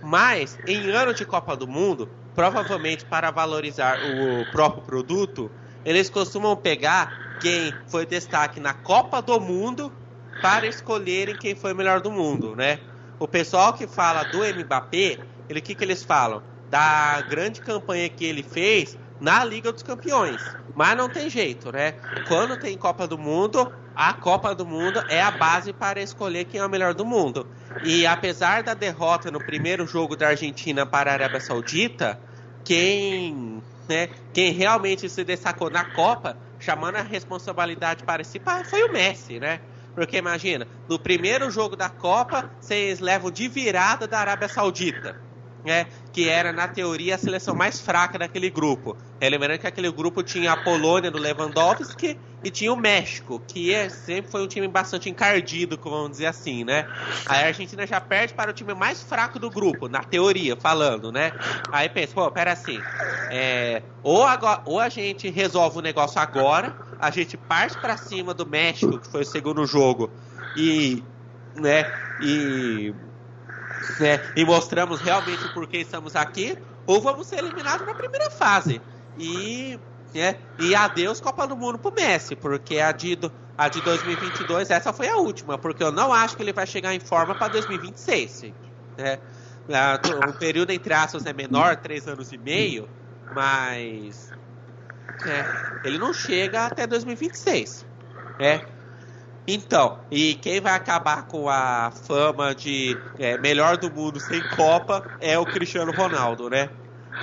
Mas 0.00 0.58
em 0.66 0.90
ano 0.90 1.12
de 1.12 1.24
Copa 1.24 1.56
do 1.56 1.66
Mundo, 1.68 2.08
provavelmente 2.34 3.04
para 3.04 3.30
valorizar 3.30 4.00
o 4.02 4.46
próprio 4.46 4.82
produto, 4.84 5.50
eles 5.84 6.08
costumam 6.08 6.56
pegar 6.56 7.20
quem 7.38 7.84
foi 7.88 8.06
destaque 8.06 8.60
na 8.60 8.72
Copa 8.72 9.20
do 9.20 9.38
Mundo 9.40 9.99
para 10.40 10.66
escolherem 10.66 11.36
quem 11.36 11.54
foi 11.54 11.72
o 11.72 11.76
melhor 11.76 12.00
do 12.00 12.10
mundo, 12.10 12.56
né? 12.56 12.78
O 13.18 13.28
pessoal 13.28 13.74
que 13.74 13.86
fala 13.86 14.24
do 14.24 14.38
Mbappé, 14.38 15.18
ele 15.48 15.60
que 15.60 15.74
que 15.74 15.84
eles 15.84 16.02
falam? 16.02 16.42
Da 16.70 17.20
grande 17.22 17.60
campanha 17.60 18.08
que 18.08 18.24
ele 18.24 18.42
fez 18.42 18.96
na 19.20 19.44
Liga 19.44 19.70
dos 19.70 19.82
Campeões. 19.82 20.56
Mas 20.74 20.96
não 20.96 21.08
tem 21.08 21.28
jeito, 21.28 21.70
né? 21.70 21.94
Quando 22.24 22.56
tem 22.56 22.78
Copa 22.78 23.06
do 23.06 23.18
Mundo, 23.18 23.70
a 23.94 24.14
Copa 24.14 24.54
do 24.54 24.64
Mundo 24.64 25.04
é 25.08 25.20
a 25.20 25.30
base 25.30 25.72
para 25.72 26.00
escolher 26.00 26.44
quem 26.46 26.60
é 26.60 26.64
o 26.64 26.70
melhor 26.70 26.94
do 26.94 27.04
mundo. 27.04 27.46
E 27.82 28.06
apesar 28.06 28.62
da 28.62 28.72
derrota 28.72 29.30
no 29.30 29.40
primeiro 29.40 29.86
jogo 29.86 30.16
da 30.16 30.28
Argentina 30.28 30.86
para 30.86 31.10
a 31.10 31.14
Arábia 31.14 31.40
Saudita, 31.40 32.18
quem, 32.64 33.62
né, 33.88 34.08
quem 34.32 34.52
realmente 34.52 35.08
se 35.08 35.24
destacou 35.24 35.70
na 35.70 35.84
Copa, 35.84 36.36
chamando 36.58 36.96
a 36.96 37.02
responsabilidade 37.02 38.04
para 38.04 38.22
si, 38.24 38.40
foi 38.64 38.82
o 38.84 38.92
Messi, 38.92 39.40
né? 39.40 39.60
Porque 40.00 40.16
imagina, 40.16 40.66
no 40.88 40.98
primeiro 40.98 41.50
jogo 41.50 41.76
da 41.76 41.90
Copa, 41.90 42.50
vocês 42.58 43.00
levam 43.00 43.30
de 43.30 43.48
virada 43.48 44.08
da 44.08 44.18
Arábia 44.18 44.48
Saudita. 44.48 45.20
Né, 45.62 45.86
que 46.10 46.26
era, 46.26 46.54
na 46.54 46.66
teoria, 46.66 47.16
a 47.16 47.18
seleção 47.18 47.54
mais 47.54 47.78
fraca 47.78 48.18
daquele 48.18 48.48
grupo. 48.48 48.96
Lembrando 49.20 49.58
que 49.58 49.66
aquele 49.66 49.92
grupo 49.92 50.22
tinha 50.22 50.52
a 50.52 50.56
Polônia 50.56 51.10
do 51.10 51.18
Lewandowski 51.18 52.18
e 52.42 52.50
tinha 52.50 52.72
o 52.72 52.76
México, 52.76 53.42
que 53.46 53.74
é, 53.74 53.90
sempre 53.90 54.30
foi 54.30 54.42
um 54.42 54.46
time 54.46 54.66
bastante 54.66 55.10
encardido, 55.10 55.78
vamos 55.82 56.12
dizer 56.12 56.28
assim, 56.28 56.64
né? 56.64 56.88
Aí 57.26 57.44
a 57.44 57.46
Argentina 57.48 57.86
já 57.86 58.00
perde 58.00 58.32
para 58.32 58.50
o 58.50 58.54
time 58.54 58.72
mais 58.72 59.02
fraco 59.02 59.38
do 59.38 59.50
grupo, 59.50 59.86
na 59.86 60.02
teoria, 60.02 60.56
falando, 60.56 61.12
né? 61.12 61.30
Aí 61.70 61.90
pensa, 61.90 62.14
pô, 62.14 62.30
pera 62.30 62.52
assim, 62.52 62.80
é, 63.30 63.82
ou, 64.02 64.24
agora, 64.24 64.62
ou 64.64 64.80
a 64.80 64.88
gente 64.88 65.28
resolve 65.28 65.76
o 65.76 65.82
negócio 65.82 66.18
agora, 66.18 66.74
a 67.00 67.10
gente 67.10 67.36
parte 67.36 67.78
para 67.78 67.96
cima 67.96 68.34
do 68.34 68.46
México, 68.46 68.98
que 68.98 69.08
foi 69.08 69.22
o 69.22 69.26
segundo 69.26 69.64
jogo, 69.66 70.10
e, 70.56 71.02
né, 71.56 71.90
e 72.20 72.94
né, 73.98 74.20
e 74.36 74.44
mostramos 74.44 75.00
realmente 75.00 75.48
por 75.52 75.66
que 75.66 75.78
estamos 75.78 76.14
aqui, 76.14 76.56
ou 76.86 77.00
vamos 77.00 77.26
ser 77.26 77.38
eliminados 77.38 77.86
na 77.86 77.94
primeira 77.94 78.30
fase. 78.30 78.80
E, 79.18 79.78
né, 80.14 80.36
e 80.58 80.74
adeus 80.74 81.20
Copa 81.20 81.46
do 81.46 81.56
Mundo 81.56 81.78
pro 81.78 81.92
Messi, 81.92 82.36
porque 82.36 82.78
a 82.78 82.92
de, 82.92 83.18
a 83.56 83.68
de 83.68 83.80
2022, 83.80 84.70
essa 84.70 84.92
foi 84.92 85.08
a 85.08 85.16
última, 85.16 85.58
porque 85.58 85.82
eu 85.82 85.92
não 85.92 86.12
acho 86.12 86.36
que 86.36 86.42
ele 86.42 86.52
vai 86.52 86.66
chegar 86.66 86.94
em 86.94 87.00
forma 87.00 87.34
para 87.34 87.48
2026. 87.48 88.52
Né? 88.96 89.18
O 90.28 90.32
período 90.32 90.70
entre 90.70 90.92
aspas 90.92 91.26
é 91.26 91.32
menor, 91.32 91.76
três 91.76 92.08
anos 92.08 92.32
e 92.32 92.38
meio, 92.38 92.88
mas 93.34 94.32
é, 95.26 95.46
ele 95.84 95.98
não 95.98 96.12
chega 96.12 96.66
até 96.66 96.86
2026. 96.86 97.84
Né? 98.38 98.62
Então, 99.46 99.98
e 100.10 100.34
quem 100.34 100.60
vai 100.60 100.74
acabar 100.74 101.26
com 101.26 101.48
a 101.48 101.90
fama 101.90 102.54
de 102.54 102.96
é, 103.18 103.36
melhor 103.38 103.76
do 103.76 103.90
mundo 103.90 104.20
sem 104.20 104.42
Copa 104.42 105.04
é 105.20 105.38
o 105.38 105.46
Cristiano 105.46 105.92
Ronaldo, 105.92 106.48
né? 106.48 106.70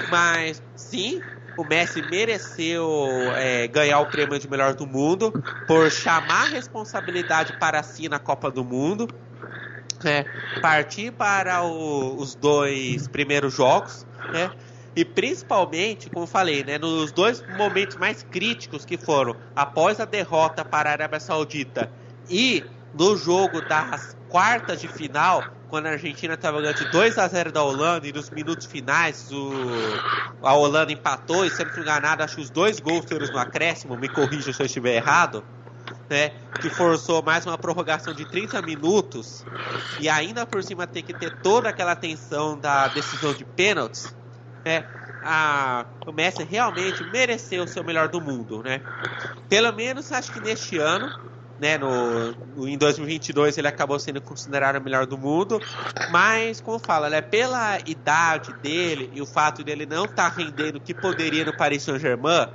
Mas 0.09 0.61
sim, 0.75 1.23
o 1.55 1.63
Messi 1.63 2.01
mereceu 2.01 3.31
é, 3.35 3.67
ganhar 3.67 3.99
o 3.99 4.07
prêmio 4.07 4.37
de 4.37 4.49
melhor 4.49 4.73
do 4.73 4.85
mundo 4.85 5.31
por 5.65 5.89
chamar 5.91 6.43
a 6.43 6.49
responsabilidade 6.49 7.53
para 7.53 7.81
si 7.81 8.09
na 8.09 8.19
Copa 8.19 8.51
do 8.51 8.63
Mundo, 8.63 9.07
né? 10.03 10.25
partir 10.61 11.11
para 11.11 11.63
o, 11.63 12.19
os 12.19 12.35
dois 12.35 13.07
primeiros 13.07 13.53
jogos, 13.53 14.05
né? 14.31 14.51
E 14.97 15.05
principalmente, 15.05 16.09
como 16.09 16.25
falei, 16.25 16.63
né, 16.63 16.79
nos 16.79 17.11
dois 17.11 17.43
momentos 17.55 17.95
mais 17.97 18.23
críticos 18.23 18.83
que 18.83 18.97
foram 18.97 19.35
após 19.55 19.99
a 19.99 20.05
derrota 20.05 20.65
para 20.65 20.89
a 20.89 20.93
Arábia 20.93 21.19
Saudita 21.19 21.87
e 22.27 22.63
no 22.97 23.15
jogo 23.15 23.61
das 23.61 24.17
quartas 24.27 24.81
de 24.81 24.87
final, 24.87 25.43
quando 25.69 25.85
a 25.85 25.91
Argentina 25.91 26.33
estava 26.33 26.59
ganhando 26.59 26.77
de 26.77 26.85
2 26.91 27.15
a 27.19 27.27
0 27.27 27.51
da 27.51 27.61
Holanda 27.61 28.07
e 28.07 28.11
nos 28.11 28.31
minutos 28.31 28.65
finais 28.65 29.31
o, 29.31 29.51
a 30.41 30.55
Holanda 30.55 30.91
empatou 30.91 31.45
e 31.45 31.51
sempre 31.51 31.79
enganado, 31.79 32.23
acho 32.23 32.37
que 32.37 32.41
os 32.41 32.49
dois 32.49 32.79
gols 32.79 33.05
foram 33.07 33.27
no 33.27 33.37
acréscimo, 33.37 33.95
me 33.95 34.09
corrija 34.09 34.51
se 34.51 34.59
eu 34.59 34.65
estiver 34.65 34.95
errado, 34.95 35.43
né, 36.09 36.29
que 36.59 36.71
forçou 36.71 37.21
mais 37.21 37.45
uma 37.45 37.55
prorrogação 37.55 38.15
de 38.15 38.25
30 38.25 38.63
minutos 38.63 39.45
e 39.99 40.09
ainda 40.09 40.43
por 40.43 40.63
cima 40.63 40.87
ter 40.87 41.03
que 41.03 41.13
ter 41.13 41.29
toda 41.29 41.69
aquela 41.69 41.95
tensão 41.95 42.59
da 42.59 42.87
decisão 42.87 43.31
de 43.31 43.45
pênaltis, 43.45 44.16
né, 44.67 44.85
a, 45.21 45.87
o 46.05 46.11
Messi 46.11 46.43
realmente 46.43 47.03
mereceu 47.03 47.63
o 47.63 47.67
seu 47.67 47.83
melhor 47.83 48.09
do 48.09 48.19
mundo, 48.21 48.61
né? 48.61 48.83
Pelo 49.49 49.71
menos 49.73 50.11
acho 50.11 50.31
que 50.31 50.41
neste 50.41 50.77
ano, 50.77 51.13
né, 51.57 51.77
no, 51.77 52.33
no, 52.33 52.67
em 52.67 52.77
2022 52.77 53.57
ele 53.57 53.67
acabou 53.67 53.97
sendo 53.97 54.21
considerado 54.21 54.75
o 54.77 54.83
melhor 54.83 55.07
do 55.07 55.17
mundo, 55.17 55.65
mas 56.05 56.59
como 56.61 56.79
fala, 56.79 57.09
né, 57.09 57.21
pela 57.21 57.79
idade 57.85 58.53
dele 58.53 59.09
e 59.13 59.21
o 59.21 59.25
fato 59.25 59.63
dele 59.63 59.85
não 59.85 60.05
estar 60.05 60.29
tá 60.29 60.35
rendendo 60.35 60.75
o 60.77 60.81
que 60.81 60.93
poderia 60.93 61.45
no 61.45 61.53
Paris 61.53 61.83
Saint-Germain, 61.83 62.47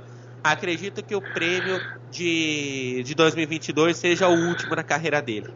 acredito 0.43 1.03
que 1.03 1.15
o 1.15 1.21
prêmio 1.21 1.83
de, 2.07 3.01
de 3.03 3.15
2022 3.15 3.97
seja 3.97 4.27
o 4.29 4.33
último 4.37 4.75
na 4.75 4.83
carreira 4.83 5.21
dele. 5.21 5.55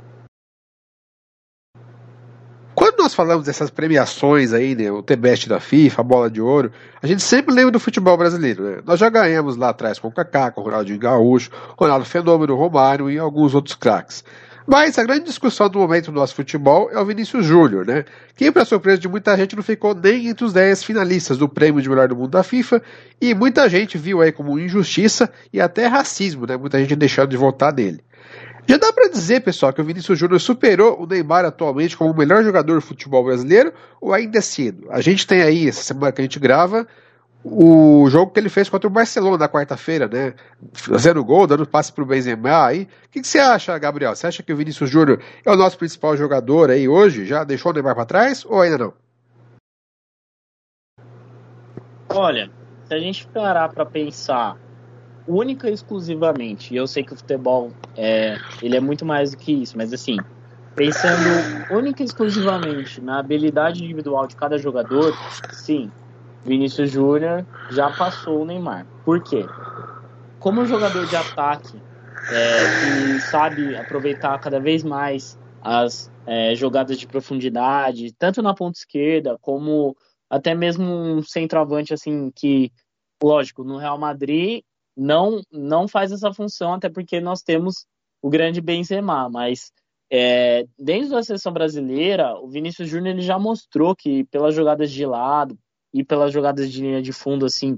Nós 3.07 3.15
falamos 3.15 3.45
dessas 3.45 3.69
premiações 3.69 4.51
aí, 4.51 4.75
né, 4.75 4.91
o 4.91 5.01
T-Best 5.01 5.47
da 5.47 5.61
FIFA, 5.61 6.01
a 6.01 6.03
Bola 6.03 6.29
de 6.29 6.41
Ouro, 6.41 6.73
a 7.01 7.07
gente 7.07 7.23
sempre 7.23 7.55
lembra 7.55 7.71
do 7.71 7.79
futebol 7.79 8.17
brasileiro, 8.17 8.63
né? 8.65 8.79
Nós 8.85 8.99
já 8.99 9.07
ganhamos 9.09 9.55
lá 9.55 9.69
atrás 9.69 9.97
com 9.97 10.09
o 10.09 10.11
Kaká, 10.11 10.51
com 10.51 10.59
o 10.59 10.63
Ronaldinho 10.65 10.99
Gaúcho, 10.99 11.49
Ronaldo 11.79 12.03
Fenômeno, 12.03 12.53
Romário 12.57 13.09
e 13.09 13.17
alguns 13.17 13.55
outros 13.55 13.75
craques. 13.75 14.25
Mas 14.67 14.99
a 14.99 15.05
grande 15.05 15.23
discussão 15.23 15.69
do 15.69 15.79
momento 15.79 16.11
do 16.11 16.19
nosso 16.19 16.35
futebol 16.35 16.89
é 16.91 16.99
o 16.99 17.05
Vinícius 17.05 17.45
Júnior, 17.45 17.85
né? 17.85 18.03
Que, 18.35 18.51
para 18.51 18.65
surpresa 18.65 18.99
de 18.99 19.07
muita 19.07 19.37
gente, 19.37 19.55
não 19.55 19.63
ficou 19.63 19.95
nem 19.95 20.27
entre 20.27 20.43
os 20.43 20.51
10 20.51 20.83
finalistas 20.83 21.37
do 21.37 21.47
prêmio 21.47 21.81
de 21.81 21.87
melhor 21.87 22.09
do 22.09 22.15
mundo 22.17 22.31
da 22.31 22.43
FIFA, 22.43 22.81
e 23.21 23.33
muita 23.33 23.69
gente 23.69 23.97
viu 23.97 24.21
aí 24.21 24.33
como 24.33 24.59
injustiça 24.59 25.31
e 25.53 25.61
até 25.61 25.87
racismo, 25.87 26.45
né? 26.45 26.57
Muita 26.57 26.77
gente 26.77 26.93
deixando 26.93 27.29
de 27.29 27.37
votar 27.37 27.73
nele. 27.73 28.01
Já 28.67 28.75
dá 28.75 28.91
para 28.91 29.07
dizer, 29.07 29.39
pessoal, 29.39 29.71
que 29.71 29.79
o 29.79 29.83
Vinícius 29.83 30.19
Júnior 30.19 30.41
superou 30.41 31.01
o 31.01 31.07
Neymar 31.07 31.45
atualmente 31.45 31.95
como 31.95 32.11
o 32.11 32.17
melhor 32.17 32.43
jogador 32.43 32.77
de 32.77 32.85
futebol 32.85 33.23
brasileiro 33.23 33.71
ou 34.01 34.13
ainda 34.13 34.39
é 34.39 34.41
cedo? 34.41 34.87
A 34.91 34.99
gente 34.99 35.25
tem 35.25 35.41
aí, 35.41 35.69
essa 35.69 35.81
semana 35.81 36.11
que 36.11 36.19
a 36.19 36.23
gente 36.25 36.37
grava, 36.37 36.85
o 37.45 38.09
jogo 38.09 38.33
que 38.33 38.39
ele 38.41 38.49
fez 38.49 38.67
contra 38.67 38.85
o 38.85 38.91
Barcelona 38.91 39.37
na 39.37 39.47
quarta-feira, 39.47 40.09
né? 40.09 40.33
Fazendo 40.73 41.23
gol, 41.23 41.47
dando 41.47 41.65
passe 41.65 41.93
pro 41.93 42.05
Benzema 42.05 42.65
aí. 42.65 42.83
O 43.05 43.09
que, 43.09 43.21
que, 43.21 43.27
você 43.27 43.39
acha, 43.39 43.77
Gabriel? 43.79 44.13
Você 44.13 44.27
acha 44.27 44.43
que 44.43 44.51
o 44.51 44.57
Vinícius 44.57 44.89
Júnior 44.89 45.21
é 45.45 45.49
o 45.49 45.55
nosso 45.55 45.77
principal 45.77 46.17
jogador 46.17 46.69
aí 46.69 46.89
hoje? 46.89 47.25
Já 47.25 47.45
deixou 47.45 47.71
o 47.71 47.73
Neymar 47.73 47.95
para 47.95 48.05
trás 48.05 48.43
ou 48.43 48.59
ainda 48.61 48.77
não? 48.77 48.93
Olha, 52.09 52.51
se 52.85 52.93
a 52.93 52.99
gente 52.99 53.25
parar 53.27 53.69
para 53.69 53.85
pensar 53.85 54.57
única 55.27 55.69
e 55.69 55.73
exclusivamente, 55.73 56.73
e 56.73 56.77
eu 56.77 56.87
sei 56.87 57.03
que 57.03 57.13
o 57.13 57.17
futebol 57.17 57.73
é, 57.95 58.37
ele 58.61 58.77
é 58.77 58.79
muito 58.79 59.05
mais 59.05 59.31
do 59.31 59.37
que 59.37 59.51
isso, 59.51 59.77
mas 59.77 59.91
assim, 59.91 60.15
pensando 60.73 61.67
única 61.69 62.01
e 62.01 62.05
exclusivamente 62.05 63.01
na 63.01 63.19
habilidade 63.19 63.83
individual 63.83 64.25
de 64.25 64.35
cada 64.35 64.57
jogador, 64.57 65.13
sim, 65.51 65.91
Vinícius 66.45 66.91
Júnior 66.91 67.45
já 67.71 67.91
passou 67.91 68.41
o 68.41 68.45
Neymar. 68.45 68.87
Por 69.03 69.21
quê? 69.21 69.45
Como 70.39 70.65
jogador 70.65 71.05
de 71.05 71.15
ataque 71.15 71.81
é, 72.31 73.15
que 73.15 73.19
sabe 73.21 73.75
aproveitar 73.75 74.39
cada 74.39 74.59
vez 74.59 74.81
mais 74.83 75.37
as 75.61 76.09
é, 76.25 76.55
jogadas 76.55 76.97
de 76.97 77.07
profundidade, 77.07 78.13
tanto 78.13 78.41
na 78.41 78.53
ponta 78.53 78.79
esquerda 78.79 79.37
como 79.41 79.95
até 80.29 80.53
mesmo 80.53 80.85
um 80.85 81.21
centroavante 81.21 81.93
assim 81.93 82.31
que, 82.33 82.71
lógico, 83.21 83.63
no 83.63 83.77
Real 83.77 83.97
Madrid 83.97 84.61
não 84.97 85.41
não 85.51 85.87
faz 85.87 86.11
essa 86.11 86.33
função, 86.33 86.73
até 86.73 86.89
porque 86.89 87.21
nós 87.21 87.43
temos 87.43 87.85
o 88.21 88.29
grande 88.29 88.59
Benzema, 88.59 89.29
mas 89.29 89.71
é, 90.11 90.65
dentro 90.77 91.09
da 91.11 91.23
seleção 91.23 91.53
brasileira, 91.53 92.33
o 92.39 92.47
Vinícius 92.47 92.89
Júnior 92.89 93.13
ele 93.15 93.21
já 93.21 93.37
mostrou 93.37 93.95
que 93.95 94.23
pelas 94.25 94.55
jogadas 94.55 94.91
de 94.91 95.05
lado 95.05 95.57
e 95.93 96.03
pelas 96.03 96.33
jogadas 96.33 96.71
de 96.71 96.81
linha 96.81 97.01
de 97.01 97.13
fundo, 97.13 97.45
assim, 97.45 97.75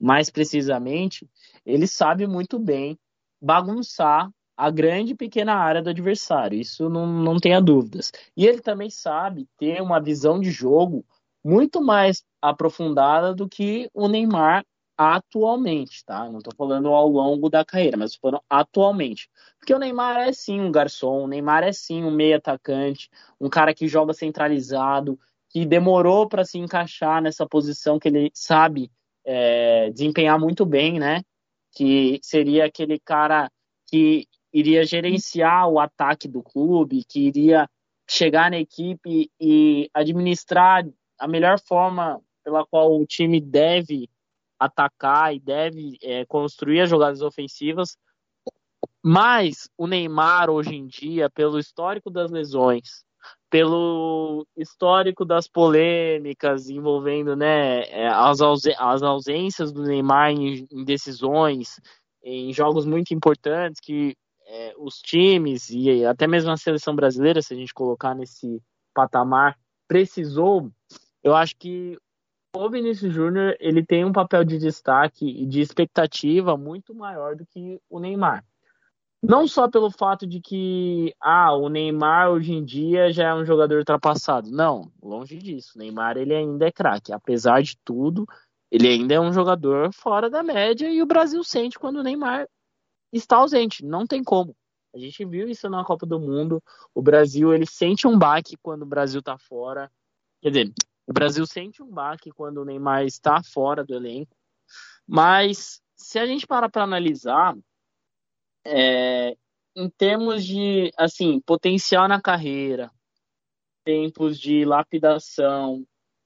mais 0.00 0.30
precisamente, 0.30 1.28
ele 1.64 1.86
sabe 1.86 2.26
muito 2.26 2.58
bem 2.58 2.98
bagunçar 3.40 4.30
a 4.56 4.70
grande 4.70 5.12
e 5.12 5.16
pequena 5.16 5.54
área 5.54 5.82
do 5.82 5.90
adversário. 5.90 6.58
Isso 6.58 6.88
não, 6.88 7.06
não 7.06 7.38
tenha 7.38 7.60
dúvidas. 7.60 8.12
E 8.36 8.46
ele 8.46 8.60
também 8.60 8.90
sabe 8.90 9.48
ter 9.58 9.80
uma 9.82 10.00
visão 10.00 10.40
de 10.40 10.50
jogo 10.50 11.04
muito 11.44 11.80
mais 11.80 12.22
aprofundada 12.40 13.34
do 13.34 13.48
que 13.48 13.88
o 13.92 14.08
Neymar 14.08 14.64
atualmente, 14.96 16.04
tá? 16.04 16.28
Não 16.28 16.38
estou 16.38 16.54
falando 16.54 16.88
ao 16.88 17.08
longo 17.08 17.48
da 17.48 17.64
carreira, 17.64 17.96
mas 17.96 18.14
falando 18.14 18.42
atualmente. 18.48 19.28
Porque 19.58 19.74
o 19.74 19.78
Neymar 19.78 20.18
é 20.18 20.32
sim 20.32 20.60
um 20.60 20.70
garçom, 20.70 21.24
o 21.24 21.26
Neymar 21.26 21.64
é 21.64 21.72
sim 21.72 22.04
um 22.04 22.10
meio 22.10 22.36
atacante, 22.36 23.10
um 23.40 23.48
cara 23.48 23.74
que 23.74 23.88
joga 23.88 24.12
centralizado, 24.12 25.18
que 25.48 25.66
demorou 25.66 26.28
para 26.28 26.44
se 26.44 26.58
encaixar 26.58 27.20
nessa 27.22 27.46
posição 27.46 27.98
que 27.98 28.08
ele 28.08 28.30
sabe 28.34 28.90
é, 29.24 29.90
desempenhar 29.90 30.38
muito 30.38 30.64
bem, 30.64 30.98
né? 30.98 31.22
Que 31.72 32.18
seria 32.22 32.66
aquele 32.66 32.98
cara 32.98 33.50
que 33.86 34.26
iria 34.52 34.84
gerenciar 34.84 35.68
o 35.68 35.78
ataque 35.78 36.28
do 36.28 36.42
clube, 36.42 37.04
que 37.04 37.20
iria 37.20 37.68
chegar 38.08 38.50
na 38.50 38.58
equipe 38.58 39.30
e 39.40 39.90
administrar 39.94 40.86
a 41.18 41.28
melhor 41.28 41.58
forma 41.60 42.20
pela 42.44 42.66
qual 42.66 43.00
o 43.00 43.06
time 43.06 43.40
deve 43.40 44.08
atacar 44.64 45.34
e 45.34 45.40
deve 45.40 45.98
é, 46.02 46.24
construir 46.26 46.80
as 46.80 46.90
jogadas 46.90 47.22
ofensivas. 47.22 47.96
Mas 49.02 49.68
o 49.76 49.86
Neymar, 49.86 50.48
hoje 50.48 50.74
em 50.74 50.86
dia, 50.86 51.28
pelo 51.28 51.58
histórico 51.58 52.10
das 52.10 52.30
lesões, 52.30 53.04
pelo 53.50 54.46
histórico 54.56 55.24
das 55.24 55.48
polêmicas 55.48 56.68
envolvendo 56.68 57.36
né, 57.36 57.82
é, 57.90 58.08
as, 58.08 58.40
as 58.40 59.02
ausências 59.02 59.72
do 59.72 59.82
Neymar 59.82 60.30
em, 60.30 60.66
em, 60.70 60.84
decisões, 60.84 61.80
em 62.22 62.52
jogos 62.52 62.86
muito 62.86 63.12
importantes 63.12 63.80
que 63.80 64.16
é, 64.46 64.74
os 64.78 65.00
times 65.00 65.68
e 65.70 66.04
até 66.04 66.26
mesmo 66.26 66.50
a 66.50 66.56
seleção 66.56 66.94
brasileira, 66.94 67.42
se 67.42 67.52
a 67.52 67.56
gente 67.56 67.74
colocar 67.74 68.14
nesse 68.14 68.62
patamar, 68.94 69.58
precisou. 69.88 70.70
Eu 71.22 71.34
acho 71.34 71.56
que 71.56 71.98
o 72.54 72.68
Vinícius 72.68 73.12
Júnior 73.12 73.56
ele 73.58 73.84
tem 73.84 74.04
um 74.04 74.12
papel 74.12 74.44
de 74.44 74.58
destaque 74.58 75.26
e 75.26 75.46
de 75.46 75.60
expectativa 75.60 76.56
muito 76.56 76.94
maior 76.94 77.34
do 77.34 77.46
que 77.46 77.80
o 77.88 77.98
Neymar. 77.98 78.44
Não 79.22 79.46
só 79.46 79.70
pelo 79.70 79.90
fato 79.90 80.26
de 80.26 80.40
que 80.40 81.14
ah, 81.20 81.54
o 81.54 81.68
Neymar 81.68 82.30
hoje 82.30 82.52
em 82.52 82.64
dia 82.64 83.12
já 83.12 83.28
é 83.28 83.34
um 83.34 83.44
jogador 83.44 83.78
ultrapassado. 83.78 84.50
Não, 84.50 84.90
longe 85.00 85.38
disso. 85.38 85.72
O 85.76 85.78
Neymar 85.78 86.16
ele 86.16 86.34
ainda 86.34 86.66
é 86.66 86.72
craque. 86.72 87.12
Apesar 87.12 87.62
de 87.62 87.76
tudo, 87.84 88.26
ele 88.70 88.88
ainda 88.88 89.14
é 89.14 89.20
um 89.20 89.32
jogador 89.32 89.92
fora 89.94 90.28
da 90.28 90.42
média 90.42 90.90
e 90.90 91.00
o 91.00 91.06
Brasil 91.06 91.42
sente 91.44 91.78
quando 91.78 91.96
o 91.96 92.02
Neymar 92.02 92.48
está 93.12 93.36
ausente. 93.36 93.84
Não 93.84 94.06
tem 94.06 94.24
como. 94.24 94.54
A 94.94 94.98
gente 94.98 95.24
viu 95.24 95.48
isso 95.48 95.70
na 95.70 95.84
Copa 95.84 96.04
do 96.04 96.18
Mundo. 96.18 96.60
O 96.92 97.00
Brasil 97.00 97.54
ele 97.54 97.64
sente 97.64 98.06
um 98.06 98.18
baque 98.18 98.56
quando 98.60 98.82
o 98.82 98.86
Brasil 98.86 99.20
está 99.20 99.38
fora. 99.38 99.90
Quer 100.42 100.50
dizer, 100.50 100.72
o 101.06 101.12
Brasil 101.12 101.46
sente 101.46 101.82
um 101.82 101.90
baque 101.90 102.30
quando 102.30 102.58
o 102.58 102.64
Neymar 102.64 103.04
está 103.04 103.42
fora 103.42 103.84
do 103.84 103.94
elenco, 103.94 104.36
mas 105.06 105.80
se 105.96 106.18
a 106.18 106.26
gente 106.26 106.46
parar 106.46 106.68
para 106.68 106.84
analisar, 106.84 107.56
é, 108.64 109.36
em 109.74 109.88
termos 109.90 110.44
de 110.44 110.90
assim 110.96 111.40
potencial 111.40 112.06
na 112.06 112.20
carreira, 112.20 112.90
tempos 113.84 114.38
de 114.38 114.64
lapidação, 114.64 115.84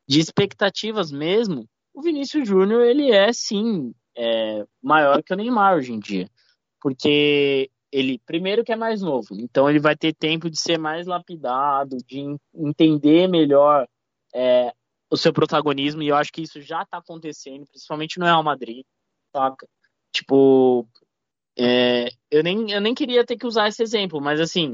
de 0.08 0.20
expectativas 0.20 1.10
mesmo, 1.10 1.68
o 1.94 2.02
Vinícius 2.02 2.46
Júnior 2.46 2.84
ele 2.84 3.10
é 3.10 3.32
sim 3.32 3.94
é, 4.16 4.66
maior 4.82 5.22
que 5.22 5.32
o 5.32 5.36
Neymar 5.36 5.76
hoje 5.76 5.92
em 5.92 5.98
dia, 5.98 6.28
porque 6.80 7.70
ele, 7.90 8.18
primeiro, 8.26 8.62
que 8.62 8.72
é 8.72 8.76
mais 8.76 9.00
novo, 9.00 9.28
então 9.32 9.70
ele 9.70 9.78
vai 9.78 9.96
ter 9.96 10.14
tempo 10.14 10.50
de 10.50 10.60
ser 10.60 10.78
mais 10.78 11.06
lapidado, 11.06 11.96
de 12.06 12.36
entender 12.54 13.26
melhor 13.26 13.88
é, 14.34 14.72
o 15.10 15.16
seu 15.16 15.32
protagonismo, 15.32 16.02
e 16.02 16.08
eu 16.08 16.16
acho 16.16 16.32
que 16.32 16.42
isso 16.42 16.60
já 16.60 16.84
tá 16.84 16.98
acontecendo, 16.98 17.66
principalmente 17.66 18.18
no 18.18 18.24
Real 18.24 18.42
Madrid, 18.42 18.84
saca? 19.32 19.66
Tipo, 20.12 20.86
é, 21.58 22.08
eu, 22.30 22.42
nem, 22.42 22.70
eu 22.70 22.80
nem 22.80 22.94
queria 22.94 23.24
ter 23.24 23.36
que 23.36 23.46
usar 23.46 23.68
esse 23.68 23.82
exemplo, 23.82 24.20
mas 24.20 24.40
assim, 24.40 24.72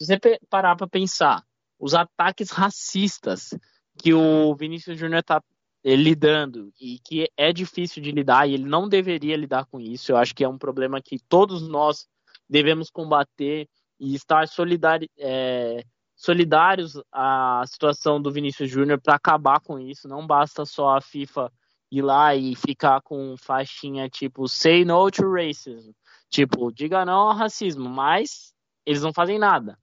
se 0.00 0.06
você 0.06 0.38
parar 0.48 0.76
pra 0.76 0.86
pensar, 0.86 1.44
os 1.78 1.94
ataques 1.94 2.50
racistas 2.52 3.50
que 3.98 4.14
o 4.14 4.54
Vinícius 4.54 4.98
Júnior 4.98 5.22
tá 5.22 5.42
eh, 5.84 5.96
lidando 5.96 6.72
e 6.80 6.98
que 6.98 7.30
é 7.36 7.52
difícil 7.52 8.02
de 8.02 8.12
lidar 8.12 8.48
e 8.48 8.54
ele 8.54 8.64
não 8.64 8.88
deveria 8.88 9.36
lidar 9.36 9.66
com 9.66 9.80
isso. 9.80 10.12
Eu 10.12 10.16
acho 10.16 10.34
que 10.34 10.44
é 10.44 10.48
um 10.48 10.58
problema 10.58 11.00
que 11.02 11.18
todos 11.28 11.68
nós 11.68 12.06
devemos 12.48 12.90
combater 12.90 13.68
e 13.98 14.14
estar 14.14 14.48
solidari 14.48 15.10
é, 15.18 15.84
solidários 16.20 17.00
à 17.10 17.62
situação 17.66 18.20
do 18.20 18.30
Vinícius 18.30 18.68
Júnior 18.70 19.00
para 19.00 19.14
acabar 19.14 19.58
com 19.58 19.78
isso. 19.78 20.06
Não 20.06 20.26
basta 20.26 20.66
só 20.66 20.98
a 20.98 21.00
FIFA 21.00 21.50
ir 21.90 22.02
lá 22.02 22.36
e 22.36 22.54
ficar 22.54 23.00
com 23.00 23.34
faixinha 23.38 24.06
tipo 24.06 24.46
say 24.46 24.84
no 24.84 25.10
to 25.10 25.32
racism, 25.32 25.92
tipo 26.28 26.70
diga 26.70 27.06
não 27.06 27.30
ao 27.30 27.34
racismo, 27.34 27.88
mas 27.88 28.52
eles 28.84 29.00
não 29.00 29.14
fazem 29.14 29.38
nada. 29.38 29.78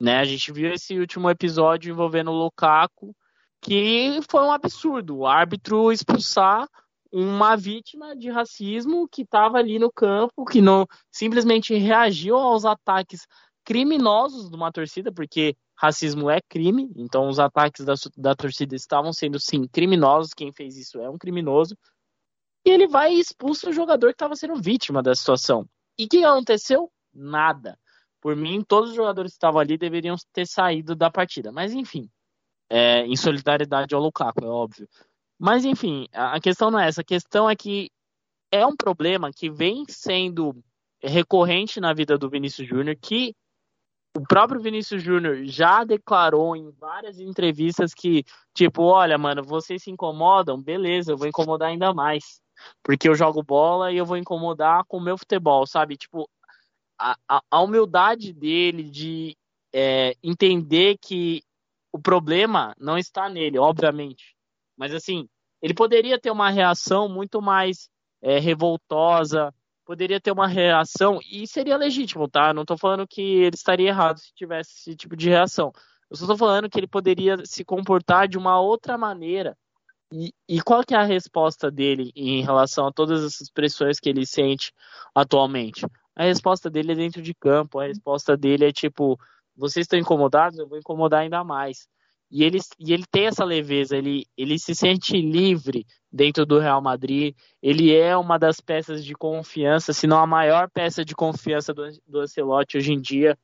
Né? 0.00 0.18
A 0.18 0.24
gente 0.24 0.50
viu 0.50 0.72
esse 0.72 0.98
último 0.98 1.28
episódio 1.28 1.92
envolvendo 1.92 2.30
o 2.30 2.42
Lukaku 2.42 3.14
que 3.60 4.18
foi 4.30 4.42
um 4.42 4.50
absurdo. 4.50 5.18
O 5.18 5.26
árbitro 5.26 5.92
expulsar 5.92 6.66
uma 7.12 7.54
vítima 7.54 8.16
de 8.16 8.30
racismo 8.30 9.06
que 9.06 9.22
estava 9.22 9.58
ali 9.58 9.78
no 9.78 9.92
campo, 9.92 10.46
que 10.46 10.62
não 10.62 10.86
simplesmente 11.10 11.74
reagiu 11.74 12.38
aos 12.38 12.64
ataques 12.64 13.26
criminosos 13.64 14.50
de 14.50 14.56
uma 14.56 14.72
torcida, 14.72 15.12
porque 15.12 15.56
racismo 15.76 16.30
é 16.30 16.40
crime, 16.40 16.90
então 16.96 17.28
os 17.28 17.38
ataques 17.38 17.84
da, 17.84 17.94
da 18.16 18.34
torcida 18.34 18.74
estavam 18.74 19.12
sendo 19.12 19.38
sim 19.40 19.66
criminosos, 19.66 20.34
quem 20.34 20.52
fez 20.52 20.76
isso 20.76 21.00
é 21.00 21.08
um 21.08 21.18
criminoso, 21.18 21.76
e 22.64 22.70
ele 22.70 22.86
vai 22.86 23.14
e 23.14 23.20
expulsa 23.20 23.70
o 23.70 23.72
jogador 23.72 24.08
que 24.08 24.14
estava 24.14 24.36
sendo 24.36 24.54
vítima 24.56 25.02
da 25.02 25.14
situação. 25.14 25.68
E 25.98 26.04
o 26.04 26.08
que 26.08 26.24
aconteceu? 26.24 26.90
Nada. 27.12 27.78
Por 28.20 28.36
mim, 28.36 28.62
todos 28.62 28.90
os 28.90 28.96
jogadores 28.96 29.32
que 29.32 29.36
estavam 29.36 29.60
ali 29.60 29.76
deveriam 29.76 30.14
ter 30.32 30.46
saído 30.46 30.94
da 30.94 31.10
partida. 31.10 31.50
Mas 31.50 31.72
enfim, 31.72 32.08
é, 32.70 33.04
em 33.04 33.16
solidariedade 33.16 33.94
ao 33.94 34.00
Lukaku, 34.00 34.44
é 34.44 34.48
óbvio. 34.48 34.88
Mas 35.38 35.64
enfim, 35.64 36.06
a 36.12 36.40
questão 36.40 36.70
não 36.70 36.78
é 36.78 36.86
essa. 36.86 37.00
A 37.00 37.04
questão 37.04 37.50
é 37.50 37.56
que 37.56 37.90
é 38.52 38.64
um 38.64 38.76
problema 38.76 39.32
que 39.32 39.50
vem 39.50 39.84
sendo 39.88 40.54
recorrente 41.02 41.80
na 41.80 41.92
vida 41.92 42.16
do 42.16 42.30
Vinícius 42.30 42.68
Júnior, 42.68 42.96
que 43.00 43.34
o 44.14 44.20
próprio 44.20 44.60
Vinícius 44.60 45.02
Júnior 45.02 45.44
já 45.44 45.84
declarou 45.84 46.54
em 46.54 46.70
várias 46.72 47.18
entrevistas 47.18 47.94
que, 47.94 48.24
tipo, 48.54 48.82
olha, 48.82 49.16
mano, 49.16 49.42
vocês 49.42 49.82
se 49.82 49.90
incomodam, 49.90 50.60
beleza, 50.60 51.12
eu 51.12 51.16
vou 51.16 51.26
incomodar 51.26 51.68
ainda 51.70 51.94
mais. 51.94 52.40
Porque 52.82 53.08
eu 53.08 53.14
jogo 53.14 53.42
bola 53.42 53.90
e 53.90 53.96
eu 53.96 54.06
vou 54.06 54.16
incomodar 54.16 54.84
com 54.84 54.98
o 54.98 55.00
meu 55.00 55.16
futebol, 55.16 55.66
sabe? 55.66 55.96
Tipo, 55.96 56.28
a, 56.98 57.16
a 57.50 57.60
humildade 57.60 58.32
dele 58.32 58.84
de 58.84 59.36
é, 59.72 60.14
entender 60.22 60.98
que 61.00 61.42
o 61.90 61.98
problema 61.98 62.74
não 62.78 62.98
está 62.98 63.28
nele, 63.28 63.58
obviamente. 63.58 64.36
Mas 64.76 64.94
assim, 64.94 65.28
ele 65.60 65.74
poderia 65.74 66.18
ter 66.20 66.30
uma 66.30 66.50
reação 66.50 67.08
muito 67.08 67.40
mais 67.40 67.88
é, 68.20 68.38
revoltosa, 68.38 69.54
poderia 69.92 70.18
ter 70.18 70.32
uma 70.32 70.48
reação, 70.48 71.20
e 71.30 71.46
seria 71.46 71.76
legítimo, 71.76 72.26
tá? 72.26 72.54
Não 72.54 72.62
estou 72.62 72.78
falando 72.78 73.06
que 73.06 73.20
ele 73.20 73.54
estaria 73.54 73.88
errado 73.88 74.20
se 74.20 74.32
tivesse 74.34 74.70
esse 74.70 74.96
tipo 74.96 75.14
de 75.14 75.28
reação. 75.28 75.70
Eu 76.08 76.16
só 76.16 76.24
estou 76.24 76.38
falando 76.38 76.70
que 76.70 76.78
ele 76.78 76.86
poderia 76.86 77.36
se 77.44 77.62
comportar 77.62 78.26
de 78.26 78.38
uma 78.38 78.58
outra 78.58 78.96
maneira. 78.96 79.54
E, 80.10 80.32
e 80.48 80.62
qual 80.62 80.82
que 80.82 80.94
é 80.94 80.96
a 80.96 81.04
resposta 81.04 81.70
dele 81.70 82.10
em 82.16 82.42
relação 82.42 82.86
a 82.86 82.92
todas 82.92 83.22
essas 83.22 83.50
pressões 83.50 84.00
que 84.00 84.08
ele 84.08 84.24
sente 84.24 84.72
atualmente? 85.14 85.84
A 86.16 86.24
resposta 86.24 86.70
dele 86.70 86.92
é 86.92 86.96
dentro 86.96 87.20
de 87.20 87.34
campo, 87.34 87.78
a 87.78 87.86
resposta 87.86 88.34
dele 88.34 88.64
é 88.64 88.72
tipo, 88.72 89.20
vocês 89.54 89.84
estão 89.84 89.98
incomodados, 89.98 90.58
eu 90.58 90.66
vou 90.66 90.78
incomodar 90.78 91.20
ainda 91.20 91.44
mais. 91.44 91.86
E 92.32 92.42
ele, 92.44 92.58
e 92.80 92.94
ele 92.94 93.04
tem 93.10 93.26
essa 93.26 93.44
leveza, 93.44 93.94
ele, 93.94 94.24
ele 94.38 94.58
se 94.58 94.74
sente 94.74 95.20
livre 95.20 95.86
dentro 96.10 96.46
do 96.46 96.58
Real 96.58 96.80
Madrid. 96.80 97.36
Ele 97.62 97.94
é 97.94 98.16
uma 98.16 98.38
das 98.38 98.58
peças 98.58 99.04
de 99.04 99.12
confiança, 99.12 99.92
se 99.92 100.06
não 100.06 100.18
a 100.18 100.26
maior 100.26 100.70
peça 100.70 101.04
de 101.04 101.14
confiança 101.14 101.74
do, 101.74 101.86
do 102.06 102.20
Ancelotti 102.20 102.78
hoje 102.78 102.94
em 102.94 102.98
dia 102.98 103.38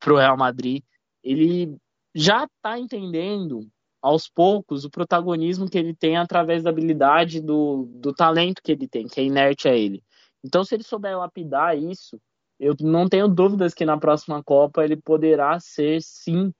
para 0.00 0.14
o 0.14 0.16
Real 0.16 0.38
Madrid. 0.38 0.82
Ele 1.22 1.76
já 2.14 2.44
está 2.44 2.78
entendendo 2.78 3.68
aos 4.00 4.26
poucos 4.26 4.86
o 4.86 4.90
protagonismo 4.90 5.68
que 5.68 5.76
ele 5.76 5.94
tem 5.94 6.16
através 6.16 6.62
da 6.62 6.70
habilidade, 6.70 7.42
do, 7.42 7.90
do 7.92 8.14
talento 8.14 8.62
que 8.62 8.72
ele 8.72 8.88
tem, 8.88 9.06
que 9.06 9.20
é 9.20 9.24
inerte 9.24 9.68
a 9.68 9.74
ele. 9.74 10.02
Então, 10.42 10.64
se 10.64 10.74
ele 10.74 10.82
souber 10.82 11.18
lapidar 11.18 11.76
isso, 11.76 12.18
eu 12.58 12.74
não 12.80 13.06
tenho 13.06 13.28
dúvidas 13.28 13.74
que 13.74 13.84
na 13.84 13.98
próxima 13.98 14.42
Copa 14.42 14.82
ele 14.82 14.96
poderá 14.96 15.60
ser, 15.60 16.00
sim, 16.00 16.54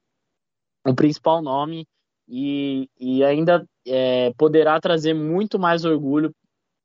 o 0.88 0.94
principal 0.94 1.42
nome 1.42 1.87
e, 2.29 2.88
e 2.98 3.24
ainda 3.24 3.66
é, 3.87 4.33
poderá 4.37 4.81
trazer 4.81 5.14
muito 5.14 5.59
mais 5.59 5.85
orgulho, 5.85 6.35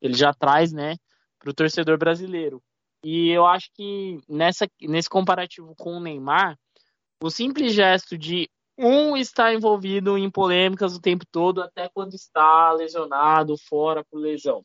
ele 0.02 0.14
já 0.14 0.34
traz, 0.34 0.72
né, 0.72 0.96
para 1.40 1.50
o 1.50 1.54
torcedor 1.54 1.98
brasileiro. 1.98 2.62
E 3.04 3.30
eu 3.30 3.46
acho 3.46 3.70
que 3.74 4.20
nessa, 4.30 4.66
nesse 4.82 5.10
comparativo 5.10 5.76
com 5.76 5.98
o 5.98 6.00
Neymar, 6.00 6.58
o 7.22 7.30
simples 7.30 7.74
gesto 7.74 8.18
de 8.18 8.50
um 8.78 9.16
estar 9.16 9.54
envolvido 9.54 10.18
em 10.18 10.30
polêmicas 10.30 10.96
o 10.96 11.02
tempo 11.02 11.26
todo, 11.32 11.62
até 11.62 11.90
quando 11.90 12.14
está 12.14 12.72
lesionado, 12.72 13.58
fora 13.58 14.04
por 14.04 14.20
lesão. 14.20 14.64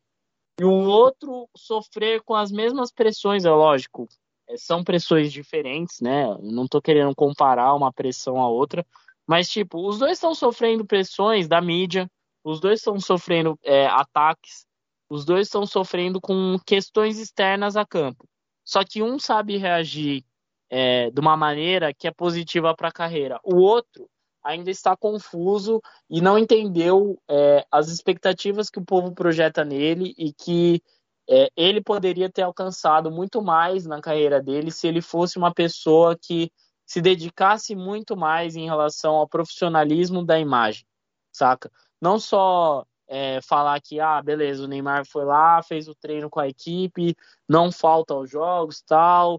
E 0.60 0.64
o 0.64 0.72
outro 0.72 1.48
sofrer 1.56 2.22
com 2.22 2.34
as 2.34 2.50
mesmas 2.50 2.90
pressões, 2.90 3.44
é 3.44 3.50
lógico, 3.50 4.08
é, 4.48 4.56
são 4.56 4.82
pressões 4.82 5.32
diferentes, 5.32 6.00
né? 6.00 6.26
Não 6.40 6.64
estou 6.64 6.80
querendo 6.80 7.14
comparar 7.14 7.74
uma 7.74 7.92
pressão 7.92 8.40
a 8.40 8.48
outra, 8.48 8.84
mas 9.28 9.46
tipo, 9.50 9.86
os 9.86 9.98
dois 9.98 10.12
estão 10.12 10.34
sofrendo 10.34 10.86
pressões 10.86 11.46
da 11.46 11.60
mídia, 11.60 12.10
os 12.42 12.60
dois 12.60 12.80
estão 12.80 12.98
sofrendo 12.98 13.58
é, 13.62 13.86
ataques, 13.86 14.66
os 15.10 15.26
dois 15.26 15.48
estão 15.48 15.66
sofrendo 15.66 16.18
com 16.18 16.58
questões 16.64 17.18
externas 17.18 17.76
a 17.76 17.84
campo. 17.84 18.26
Só 18.64 18.82
que 18.82 19.02
um 19.02 19.18
sabe 19.18 19.58
reagir 19.58 20.24
é, 20.70 21.10
de 21.10 21.20
uma 21.20 21.36
maneira 21.36 21.92
que 21.92 22.08
é 22.08 22.10
positiva 22.10 22.74
para 22.74 22.88
a 22.88 22.92
carreira, 22.92 23.38
o 23.44 23.56
outro 23.56 24.08
ainda 24.42 24.70
está 24.70 24.96
confuso 24.96 25.82
e 26.08 26.22
não 26.22 26.38
entendeu 26.38 27.20
é, 27.28 27.66
as 27.70 27.88
expectativas 27.88 28.70
que 28.70 28.78
o 28.78 28.84
povo 28.84 29.12
projeta 29.12 29.62
nele 29.62 30.14
e 30.16 30.32
que 30.32 30.82
é, 31.28 31.50
ele 31.54 31.82
poderia 31.82 32.30
ter 32.30 32.42
alcançado 32.42 33.10
muito 33.10 33.42
mais 33.42 33.84
na 33.84 34.00
carreira 34.00 34.40
dele 34.42 34.70
se 34.70 34.88
ele 34.88 35.02
fosse 35.02 35.36
uma 35.36 35.52
pessoa 35.52 36.16
que 36.16 36.50
se 36.88 37.02
dedicasse 37.02 37.76
muito 37.76 38.16
mais 38.16 38.56
em 38.56 38.64
relação 38.64 39.14
ao 39.14 39.28
profissionalismo 39.28 40.24
da 40.24 40.40
imagem, 40.40 40.86
saca? 41.30 41.70
Não 42.00 42.18
só 42.18 42.86
é, 43.06 43.42
falar 43.42 43.78
que, 43.82 44.00
ah, 44.00 44.22
beleza, 44.22 44.64
o 44.64 44.66
Neymar 44.66 45.06
foi 45.06 45.26
lá, 45.26 45.62
fez 45.62 45.86
o 45.86 45.94
treino 45.94 46.30
com 46.30 46.40
a 46.40 46.48
equipe, 46.48 47.14
não 47.46 47.70
falta 47.70 48.14
aos 48.14 48.30
jogos, 48.30 48.80
tal. 48.80 49.38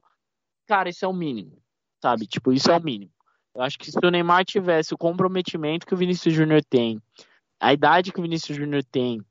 Cara, 0.68 0.90
isso 0.90 1.04
é 1.04 1.08
o 1.08 1.14
mínimo, 1.14 1.60
sabe? 2.00 2.28
Tipo, 2.28 2.54
isso 2.54 2.70
é 2.70 2.78
o 2.78 2.84
mínimo. 2.84 3.12
Eu 3.56 3.64
acho 3.64 3.80
que 3.80 3.92
se 3.92 3.98
o 3.98 4.12
Neymar 4.12 4.46
tivesse 4.46 4.94
o 4.94 4.98
comprometimento 4.98 5.88
que 5.88 5.94
o 5.96 5.98
Vinícius 5.98 6.36
Júnior 6.36 6.64
tem, 6.64 7.02
a 7.60 7.74
idade 7.74 8.12
que 8.12 8.20
o 8.20 8.24
Vinícius 8.24 8.60
Júnior 8.60 8.84
tem, 8.84 9.26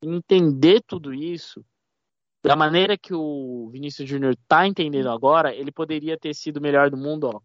entender 0.00 0.80
tudo 0.86 1.12
isso, 1.12 1.64
da 2.44 2.54
maneira 2.54 2.96
que 2.96 3.12
o 3.12 3.68
Vinícius 3.72 4.08
Júnior 4.08 4.34
está 4.34 4.68
entendendo 4.68 5.10
agora, 5.10 5.52
ele 5.52 5.72
poderia 5.72 6.16
ter 6.16 6.32
sido 6.32 6.58
o 6.58 6.62
melhor 6.62 6.90
do 6.90 6.96
mundo 6.96 7.28
ó, 7.34 7.40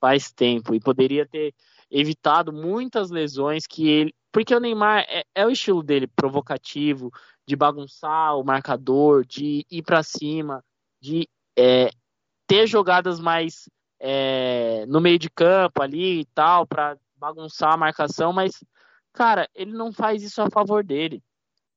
faz 0.00 0.32
tempo 0.32 0.74
e 0.74 0.80
poderia 0.80 1.26
ter 1.26 1.54
evitado 1.90 2.52
muitas 2.52 3.10
lesões 3.10 3.66
que 3.66 3.88
ele. 3.88 4.14
Porque 4.32 4.54
o 4.54 4.60
Neymar 4.60 5.04
é, 5.08 5.24
é 5.34 5.46
o 5.46 5.50
estilo 5.50 5.82
dele, 5.82 6.06
provocativo, 6.06 7.12
de 7.46 7.56
bagunçar 7.56 8.36
o 8.36 8.44
marcador, 8.44 9.26
de 9.26 9.66
ir 9.70 9.82
para 9.82 10.02
cima, 10.02 10.64
de 11.00 11.28
é, 11.58 11.90
ter 12.46 12.66
jogadas 12.66 13.18
mais 13.18 13.68
é, 13.98 14.86
no 14.86 15.00
meio 15.00 15.18
de 15.18 15.28
campo 15.28 15.82
ali 15.82 16.20
e 16.20 16.24
tal, 16.26 16.66
para 16.66 16.96
bagunçar 17.16 17.72
a 17.72 17.76
marcação, 17.76 18.32
mas, 18.32 18.64
cara, 19.12 19.48
ele 19.54 19.72
não 19.72 19.92
faz 19.92 20.22
isso 20.22 20.40
a 20.40 20.48
favor 20.48 20.82
dele. 20.82 21.22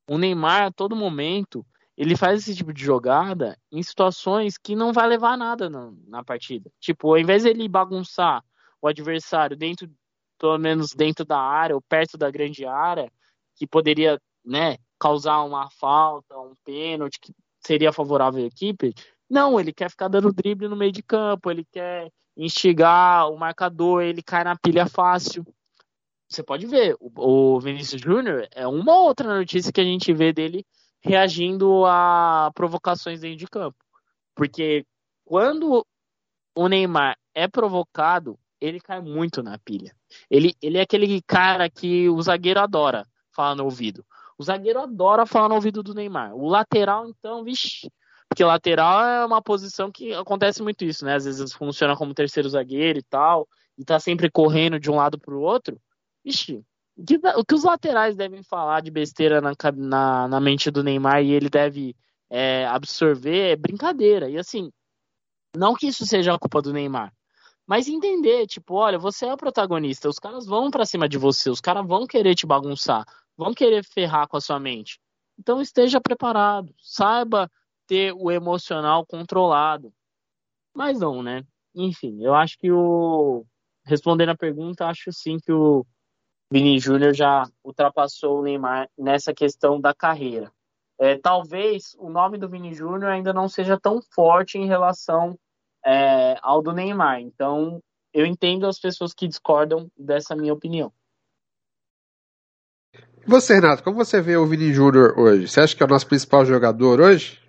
O 0.07 0.17
Neymar, 0.17 0.67
a 0.67 0.71
todo 0.71 0.95
momento, 0.95 1.65
ele 1.97 2.15
faz 2.15 2.41
esse 2.41 2.55
tipo 2.55 2.73
de 2.73 2.83
jogada 2.83 3.57
em 3.71 3.81
situações 3.83 4.57
que 4.57 4.75
não 4.75 4.91
vai 4.91 5.07
levar 5.07 5.37
nada 5.37 5.69
na, 5.69 5.91
na 6.07 6.23
partida. 6.23 6.71
Tipo, 6.79 7.09
ao 7.09 7.17
invés 7.17 7.43
de 7.43 7.49
ele 7.49 7.67
bagunçar 7.67 8.43
o 8.81 8.87
adversário 8.87 9.55
dentro, 9.55 9.89
pelo 10.39 10.57
menos 10.57 10.93
dentro 10.93 11.23
da 11.23 11.39
área 11.39 11.75
ou 11.75 11.81
perto 11.81 12.17
da 12.17 12.31
grande 12.31 12.65
área, 12.65 13.11
que 13.55 13.67
poderia, 13.67 14.19
né, 14.43 14.77
causar 14.99 15.43
uma 15.43 15.69
falta, 15.69 16.37
um 16.37 16.53
pênalti 16.63 17.19
que 17.19 17.33
seria 17.59 17.93
favorável 17.93 18.43
à 18.43 18.47
equipe, 18.47 18.93
Não, 19.29 19.59
ele 19.59 19.71
quer 19.73 19.89
ficar 19.89 20.09
dando 20.09 20.33
drible 20.33 20.67
no 20.67 20.75
meio 20.75 20.91
de 20.91 21.01
campo, 21.01 21.49
ele 21.49 21.65
quer 21.71 22.11
instigar 22.35 23.29
o 23.31 23.37
marcador, 23.37 24.01
ele 24.03 24.21
cai 24.21 24.43
na 24.43 24.55
pilha 24.55 24.85
fácil. 24.85 25.45
Você 26.27 26.43
pode 26.43 26.65
ver, 26.65 26.95
o, 26.99 27.59
Vinícius 27.59 28.01
Júnior 28.01 28.47
é 28.51 28.67
uma 28.67 28.97
outra 28.97 29.35
notícia 29.37 29.71
que 29.71 29.81
a 29.81 29.83
gente 29.83 30.11
vê 30.13 30.33
dele 30.33 30.65
reagindo 31.03 31.85
a 31.85 32.51
provocações 32.55 33.19
dentro 33.19 33.37
de 33.37 33.47
campo. 33.47 33.77
Porque 34.33 34.85
quando 35.25 35.85
o 36.55 36.67
Neymar 36.67 37.17
é 37.33 37.47
provocado, 37.47 38.39
ele 38.59 38.79
cai 38.79 39.01
muito 39.01 39.43
na 39.43 39.57
pilha. 39.59 39.95
Ele, 40.29 40.55
ele 40.61 40.77
é 40.77 40.81
aquele 40.81 41.21
cara 41.23 41.69
que 41.69 42.09
o 42.09 42.21
zagueiro 42.21 42.59
adora 42.59 43.05
falar 43.31 43.55
no 43.55 43.65
ouvido. 43.65 44.05
O 44.37 44.43
zagueiro 44.43 44.79
adora 44.79 45.25
falar 45.25 45.49
no 45.49 45.55
ouvido 45.55 45.83
do 45.83 45.93
Neymar. 45.93 46.33
O 46.35 46.47
lateral, 46.47 47.07
então, 47.07 47.43
vixi. 47.43 47.91
Porque 48.29 48.43
lateral 48.43 49.03
é 49.03 49.25
uma 49.25 49.41
posição 49.41 49.91
que 49.91 50.13
acontece 50.13 50.63
muito 50.63 50.83
isso, 50.83 51.05
né? 51.05 51.15
Às 51.15 51.25
vezes 51.25 51.53
funciona 51.53 51.95
como 51.95 52.13
terceiro 52.13 52.49
zagueiro 52.49 52.97
e 52.97 53.03
tal, 53.03 53.47
e 53.77 53.83
tá 53.85 53.99
sempre 53.99 54.29
correndo 54.31 54.79
de 54.79 54.89
um 54.89 54.95
lado 54.95 55.19
pro 55.19 55.39
outro. 55.39 55.79
Ixi, 56.25 56.55
o 56.55 56.65
que, 57.05 57.19
o 57.35 57.43
que 57.43 57.55
os 57.55 57.63
laterais 57.63 58.15
devem 58.15 58.43
falar 58.43 58.81
de 58.81 58.91
besteira 58.91 59.41
na, 59.41 59.53
na, 59.75 60.27
na 60.27 60.39
mente 60.39 60.69
do 60.69 60.83
Neymar 60.83 61.23
e 61.23 61.31
ele 61.31 61.49
deve 61.49 61.95
é, 62.29 62.65
absorver 62.67 63.51
é 63.51 63.55
brincadeira. 63.55 64.29
E 64.29 64.37
assim, 64.37 64.71
não 65.55 65.73
que 65.73 65.87
isso 65.87 66.05
seja 66.05 66.33
a 66.33 66.39
culpa 66.39 66.61
do 66.61 66.73
Neymar, 66.73 67.13
mas 67.65 67.87
entender, 67.87 68.45
tipo, 68.47 68.75
olha, 68.75 68.99
você 68.99 69.25
é 69.25 69.33
o 69.33 69.37
protagonista, 69.37 70.09
os 70.09 70.19
caras 70.19 70.45
vão 70.45 70.69
para 70.69 70.85
cima 70.85 71.07
de 71.07 71.17
você, 71.17 71.49
os 71.49 71.61
caras 71.61 71.85
vão 71.85 72.05
querer 72.05 72.35
te 72.35 72.45
bagunçar, 72.45 73.05
vão 73.37 73.53
querer 73.53 73.83
ferrar 73.83 74.27
com 74.27 74.37
a 74.37 74.41
sua 74.41 74.59
mente. 74.59 74.99
Então 75.39 75.61
esteja 75.61 75.99
preparado, 76.01 76.73
saiba 76.79 77.49
ter 77.87 78.13
o 78.13 78.29
emocional 78.29 79.05
controlado. 79.05 79.93
Mas 80.73 80.99
não, 80.99 81.23
né? 81.23 81.43
Enfim, 81.75 82.23
eu 82.23 82.33
acho 82.33 82.57
que 82.57 82.71
o. 82.71 83.45
Respondendo 83.85 84.29
a 84.29 84.37
pergunta, 84.37 84.87
acho 84.87 85.11
sim 85.11 85.37
que 85.39 85.51
o 85.51 85.85
Vini 86.53 86.77
Júnior 86.77 87.15
já 87.15 87.49
ultrapassou 87.63 88.37
o 88.37 88.43
Neymar 88.43 88.87
nessa 88.95 89.33
questão 89.33 89.81
da 89.81 89.91
carreira. 89.91 90.51
É, 90.99 91.17
talvez 91.17 91.95
o 91.97 92.11
nome 92.11 92.37
do 92.37 92.47
Vini 92.47 92.75
Júnior 92.75 93.09
ainda 93.09 93.33
não 93.33 93.49
seja 93.49 93.75
tão 93.75 93.99
forte 94.13 94.59
em 94.59 94.67
relação 94.67 95.35
é, 95.83 96.35
ao 96.43 96.61
do 96.61 96.71
Neymar. 96.71 97.21
Então, 97.21 97.81
eu 98.13 98.23
entendo 98.23 98.67
as 98.67 98.79
pessoas 98.79 99.15
que 99.15 99.27
discordam 99.27 99.89
dessa 99.97 100.35
minha 100.35 100.53
opinião. 100.53 100.93
Você, 103.25 103.55
Renato, 103.55 103.83
como 103.83 103.97
você 103.97 104.21
vê 104.21 104.37
o 104.37 104.45
Vini 104.45 104.71
Júnior 104.71 105.17
hoje? 105.17 105.47
Você 105.47 105.59
acha 105.59 105.75
que 105.75 105.81
é 105.81 105.85
o 105.87 105.89
nosso 105.89 106.05
principal 106.05 106.45
jogador 106.45 107.01
hoje? 107.01 107.41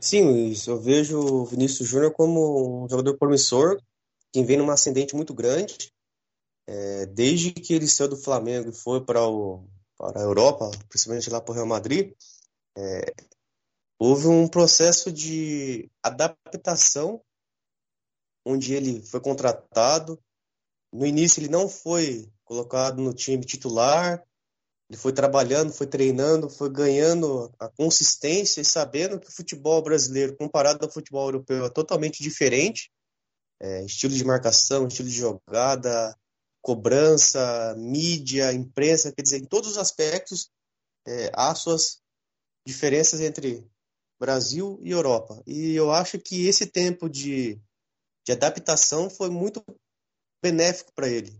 Sim, 0.00 0.24
Luiz, 0.24 0.66
eu 0.66 0.80
vejo 0.80 1.20
o 1.20 1.44
Vinícius 1.44 1.88
Júnior 1.88 2.12
como 2.12 2.84
um 2.84 2.88
jogador 2.88 3.16
promissor, 3.16 3.80
que 4.32 4.42
vem 4.42 4.56
numa 4.56 4.72
ascendente 4.72 5.14
muito 5.14 5.32
grande. 5.32 5.92
É, 6.70 7.06
desde 7.06 7.50
que 7.50 7.72
ele 7.72 7.88
saiu 7.88 8.10
do 8.10 8.16
Flamengo 8.18 8.68
e 8.68 8.74
foi 8.74 9.02
para, 9.02 9.26
o, 9.26 9.66
para 9.96 10.20
a 10.20 10.22
Europa, 10.22 10.70
principalmente 10.90 11.30
lá 11.30 11.40
para 11.40 11.52
o 11.52 11.54
Real 11.54 11.66
Madrid, 11.66 12.12
é, 12.76 13.14
houve 13.98 14.26
um 14.26 14.46
processo 14.46 15.10
de 15.10 15.90
adaptação, 16.02 17.22
onde 18.44 18.74
ele 18.74 19.00
foi 19.00 19.18
contratado. 19.18 20.22
No 20.92 21.06
início, 21.06 21.40
ele 21.40 21.48
não 21.48 21.70
foi 21.70 22.30
colocado 22.44 23.00
no 23.00 23.14
time 23.14 23.46
titular, 23.46 24.22
ele 24.90 24.98
foi 24.98 25.14
trabalhando, 25.14 25.72
foi 25.72 25.86
treinando, 25.86 26.50
foi 26.50 26.68
ganhando 26.68 27.50
a 27.58 27.70
consistência 27.70 28.60
e 28.60 28.64
sabendo 28.64 29.18
que 29.18 29.28
o 29.28 29.34
futebol 29.34 29.80
brasileiro, 29.80 30.36
comparado 30.36 30.84
ao 30.84 30.92
futebol 30.92 31.28
europeu, 31.28 31.64
é 31.64 31.70
totalmente 31.70 32.22
diferente. 32.22 32.92
É, 33.58 33.86
estilo 33.86 34.14
de 34.14 34.24
marcação, 34.24 34.86
estilo 34.86 35.08
de 35.08 35.16
jogada, 35.16 36.14
cobrança, 36.62 37.74
mídia, 37.76 38.52
imprensa, 38.52 39.12
quer 39.12 39.22
dizer, 39.22 39.38
em 39.38 39.46
todos 39.46 39.70
os 39.70 39.78
aspectos 39.78 40.50
é, 41.06 41.30
há 41.34 41.54
suas 41.54 42.00
diferenças 42.66 43.20
entre 43.20 43.66
Brasil 44.20 44.78
e 44.82 44.90
Europa. 44.90 45.42
E 45.46 45.74
eu 45.74 45.90
acho 45.92 46.18
que 46.18 46.46
esse 46.46 46.66
tempo 46.66 47.08
de, 47.08 47.60
de 48.26 48.32
adaptação 48.32 49.08
foi 49.08 49.30
muito 49.30 49.64
benéfico 50.42 50.92
para 50.92 51.08
ele. 51.08 51.38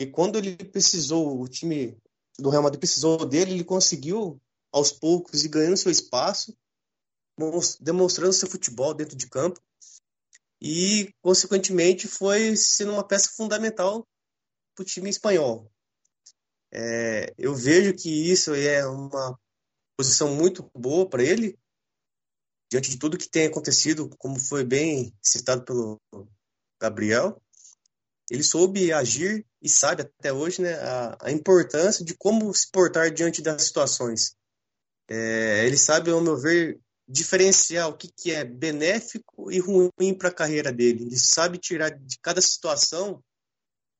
E 0.00 0.06
quando 0.06 0.38
ele 0.38 0.56
precisou, 0.56 1.40
o 1.40 1.48
time 1.48 1.96
do 2.38 2.50
Real 2.50 2.62
Madrid 2.62 2.80
precisou 2.80 3.26
dele, 3.26 3.52
ele 3.52 3.64
conseguiu 3.64 4.40
aos 4.72 4.90
poucos 4.90 5.44
ir 5.44 5.48
ganhando 5.48 5.76
seu 5.76 5.90
espaço, 5.90 6.56
demonstrando 7.80 8.32
seu 8.32 8.48
futebol 8.48 8.94
dentro 8.94 9.16
de 9.16 9.28
campo 9.28 9.60
e, 10.60 11.12
consequentemente, 11.20 12.08
foi 12.08 12.56
sendo 12.56 12.92
uma 12.92 13.06
peça 13.06 13.30
fundamental 13.36 14.06
para 14.74 14.82
o 14.82 14.86
time 14.86 15.08
espanhol. 15.08 15.70
É, 16.72 17.32
eu 17.38 17.54
vejo 17.54 17.94
que 17.94 18.08
isso 18.08 18.52
é 18.54 18.86
uma 18.86 19.38
posição 19.96 20.34
muito 20.34 20.68
boa 20.74 21.08
para 21.08 21.22
ele, 21.22 21.58
diante 22.70 22.90
de 22.90 22.98
tudo 22.98 23.18
que 23.18 23.28
tem 23.28 23.46
acontecido, 23.46 24.08
como 24.18 24.38
foi 24.38 24.64
bem 24.64 25.14
citado 25.22 25.64
pelo 25.64 26.00
Gabriel, 26.80 27.40
ele 28.30 28.42
soube 28.42 28.92
agir 28.92 29.46
e 29.60 29.68
sabe 29.68 30.02
até 30.02 30.32
hoje 30.32 30.62
né, 30.62 30.74
a, 30.74 31.18
a 31.20 31.30
importância 31.30 32.04
de 32.04 32.16
como 32.16 32.52
se 32.54 32.70
portar 32.70 33.12
diante 33.12 33.42
das 33.42 33.62
situações. 33.62 34.34
É, 35.08 35.66
ele 35.66 35.76
sabe, 35.76 36.10
ao 36.10 36.20
meu 36.20 36.36
ver, 36.36 36.80
diferenciar 37.06 37.88
o 37.88 37.96
que, 37.96 38.08
que 38.08 38.32
é 38.32 38.44
benéfico 38.44 39.52
e 39.52 39.58
ruim 39.58 40.14
para 40.16 40.30
a 40.30 40.34
carreira 40.34 40.72
dele. 40.72 41.04
Ele 41.04 41.18
sabe 41.18 41.58
tirar 41.58 41.90
de 41.90 42.18
cada 42.20 42.40
situação 42.40 43.22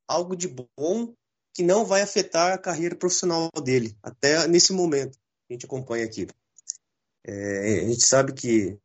algo 0.08 0.36
de 0.36 0.48
bom 0.48 1.14
que 1.54 1.62
não 1.62 1.84
vai 1.84 2.02
afetar 2.02 2.52
a 2.52 2.58
carreira 2.58 2.96
profissional 2.96 3.48
dele, 3.62 3.96
até 4.02 4.46
nesse 4.48 4.72
momento 4.72 5.16
que 5.16 5.52
a 5.52 5.52
gente 5.54 5.66
acompanha 5.66 6.04
aqui. 6.04 6.26
É, 7.24 7.80
a 7.80 7.88
gente 7.88 8.04
sabe 8.04 8.32
que 8.32 8.78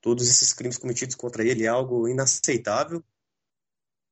todos 0.00 0.28
esses 0.28 0.52
crimes 0.52 0.78
cometidos 0.78 1.14
contra 1.14 1.44
ele 1.44 1.64
é 1.64 1.68
algo 1.68 2.08
inaceitável, 2.08 3.04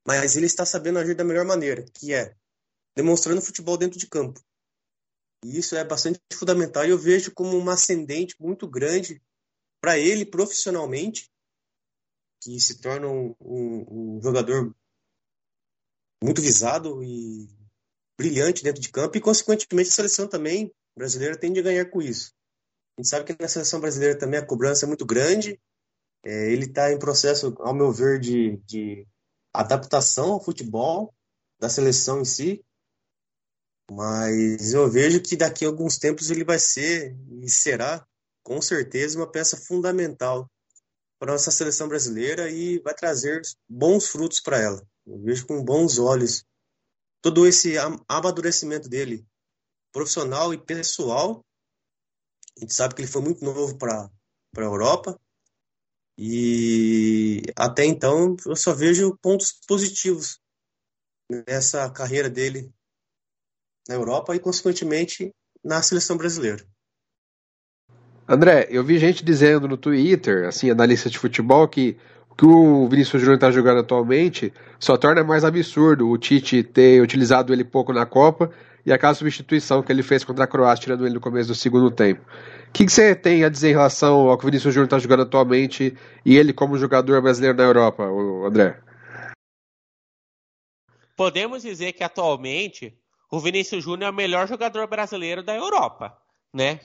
mas 0.07 0.35
ele 0.35 0.45
está 0.45 0.65
sabendo 0.65 0.99
agir 0.99 1.15
da 1.15 1.23
melhor 1.23 1.45
maneira, 1.45 1.83
que 1.93 2.13
é 2.13 2.35
demonstrando 2.95 3.41
futebol 3.41 3.77
dentro 3.77 3.99
de 3.99 4.07
campo. 4.07 4.39
E 5.43 5.57
isso 5.57 5.75
é 5.75 5.83
bastante 5.83 6.19
fundamental 6.33 6.85
e 6.85 6.89
eu 6.89 6.97
vejo 6.97 7.33
como 7.33 7.57
uma 7.57 7.73
ascendente 7.73 8.35
muito 8.39 8.67
grande 8.67 9.21
para 9.81 9.97
ele 9.97 10.25
profissionalmente, 10.25 11.29
que 12.41 12.59
se 12.59 12.79
torna 12.79 13.07
um, 13.07 13.35
um, 13.39 14.15
um 14.17 14.21
jogador 14.21 14.75
muito 16.25 16.41
visado 16.41 17.03
e 17.03 17.47
brilhante 18.17 18.63
dentro 18.63 18.81
de 18.81 18.89
campo 18.89 19.15
e, 19.17 19.21
consequentemente, 19.21 19.89
a 19.89 19.93
seleção 19.93 20.27
também 20.27 20.73
brasileira 20.97 21.37
tende 21.37 21.59
a 21.59 21.63
ganhar 21.63 21.85
com 21.85 22.01
isso. 22.01 22.33
A 22.97 23.01
gente 23.01 23.09
sabe 23.09 23.25
que 23.25 23.41
na 23.41 23.47
seleção 23.47 23.79
brasileira 23.79 24.17
também 24.17 24.39
a 24.39 24.45
cobrança 24.45 24.85
é 24.85 24.87
muito 24.87 25.05
grande. 25.05 25.59
É, 26.23 26.51
ele 26.51 26.65
está 26.65 26.91
em 26.91 26.97
processo, 26.97 27.55
ao 27.59 27.73
meu 27.73 27.91
ver, 27.91 28.19
de, 28.19 28.57
de 28.65 29.05
adaptação 29.53 30.33
ao 30.33 30.43
futebol 30.43 31.13
da 31.59 31.69
seleção 31.69 32.21
em 32.21 32.25
si. 32.25 32.65
Mas 33.91 34.73
eu 34.73 34.89
vejo 34.89 35.21
que 35.21 35.35
daqui 35.35 35.63
a 35.63 35.67
alguns 35.67 35.97
tempos 35.97 36.31
ele 36.31 36.43
vai 36.43 36.57
ser 36.57 37.15
e 37.43 37.49
será, 37.49 38.03
com 38.43 38.59
certeza, 38.61 39.19
uma 39.19 39.29
peça 39.29 39.57
fundamental 39.57 40.49
para 41.19 41.31
a 41.31 41.33
nossa 41.33 41.51
seleção 41.51 41.87
brasileira 41.87 42.49
e 42.49 42.79
vai 42.79 42.95
trazer 42.95 43.41
bons 43.69 44.07
frutos 44.07 44.39
para 44.39 44.59
ela. 44.59 44.87
Eu 45.05 45.19
vejo 45.21 45.45
com 45.45 45.63
bons 45.63 45.99
olhos 45.99 46.45
todo 47.21 47.47
esse 47.47 47.75
amadurecimento 48.07 48.87
dele, 48.87 49.25
profissional 49.91 50.53
e 50.53 50.57
pessoal, 50.57 51.43
a 52.57 52.61
gente 52.61 52.73
sabe 52.73 52.95
que 52.95 53.01
ele 53.01 53.11
foi 53.11 53.21
muito 53.21 53.43
novo 53.43 53.77
para 53.77 54.09
a 54.55 54.61
Europa. 54.61 55.19
E 56.17 57.41
até 57.55 57.83
então 57.83 58.37
eu 58.45 58.55
só 58.55 58.73
vejo 58.73 59.17
pontos 59.21 59.51
positivos 59.67 60.39
nessa 61.47 61.89
carreira 61.89 62.29
dele 62.29 62.73
na 63.87 63.95
Europa 63.95 64.33
e, 64.35 64.39
consequentemente, 64.39 65.33
na 65.63 65.81
seleção 65.81 66.15
brasileira. 66.15 66.65
André, 68.27 68.67
eu 68.69 68.83
vi 68.83 68.97
gente 68.97 69.23
dizendo 69.23 69.67
no 69.67 69.77
Twitter, 69.77 70.47
assim, 70.47 70.69
analista 70.69 71.09
de 71.09 71.19
futebol, 71.19 71.67
que 71.67 71.99
que 72.37 72.45
o 72.45 72.87
Vinícius 72.87 73.21
Júnior 73.21 73.35
está 73.35 73.49
jogando 73.49 73.79
atualmente 73.79 74.53
só 74.79 74.97
torna 74.97 75.23
mais 75.23 75.43
absurdo 75.45 76.09
o 76.09 76.17
Tite 76.17 76.63
ter 76.63 77.01
utilizado 77.01 77.53
ele 77.53 77.63
pouco 77.63 77.93
na 77.93 78.05
Copa 78.05 78.51
e 78.85 78.91
aquela 78.91 79.13
substituição 79.13 79.81
que 79.81 79.91
ele 79.91 80.03
fez 80.03 80.23
contra 80.23 80.43
a 80.43 80.47
Croácia, 80.47 80.83
tirando 80.83 81.05
ele 81.05 81.15
no 81.15 81.21
começo 81.21 81.47
do 81.47 81.55
segundo 81.55 81.89
tempo. 81.89 82.21
O 82.67 82.71
que, 82.71 82.85
que 82.85 82.91
você 82.91 83.15
tem 83.15 83.43
a 83.43 83.49
dizer 83.49 83.69
em 83.69 83.73
relação 83.73 84.29
ao 84.29 84.37
que 84.37 84.43
o 84.43 84.47
Vinícius 84.47 84.73
Júnior 84.73 84.85
está 84.85 84.99
jogando 84.99 85.23
atualmente 85.23 85.97
e 86.23 86.37
ele 86.37 86.53
como 86.53 86.77
jogador 86.77 87.21
brasileiro 87.21 87.57
na 87.57 87.63
Europa, 87.63 88.03
André? 88.45 88.79
Podemos 91.15 91.63
dizer 91.63 91.93
que 91.93 92.03
atualmente 92.03 92.93
o 93.31 93.39
Vinícius 93.39 93.83
Júnior 93.83 94.09
é 94.09 94.11
o 94.11 94.15
melhor 94.15 94.47
jogador 94.47 94.85
brasileiro 94.87 95.41
da 95.41 95.55
Europa, 95.55 96.15
né? 96.53 96.81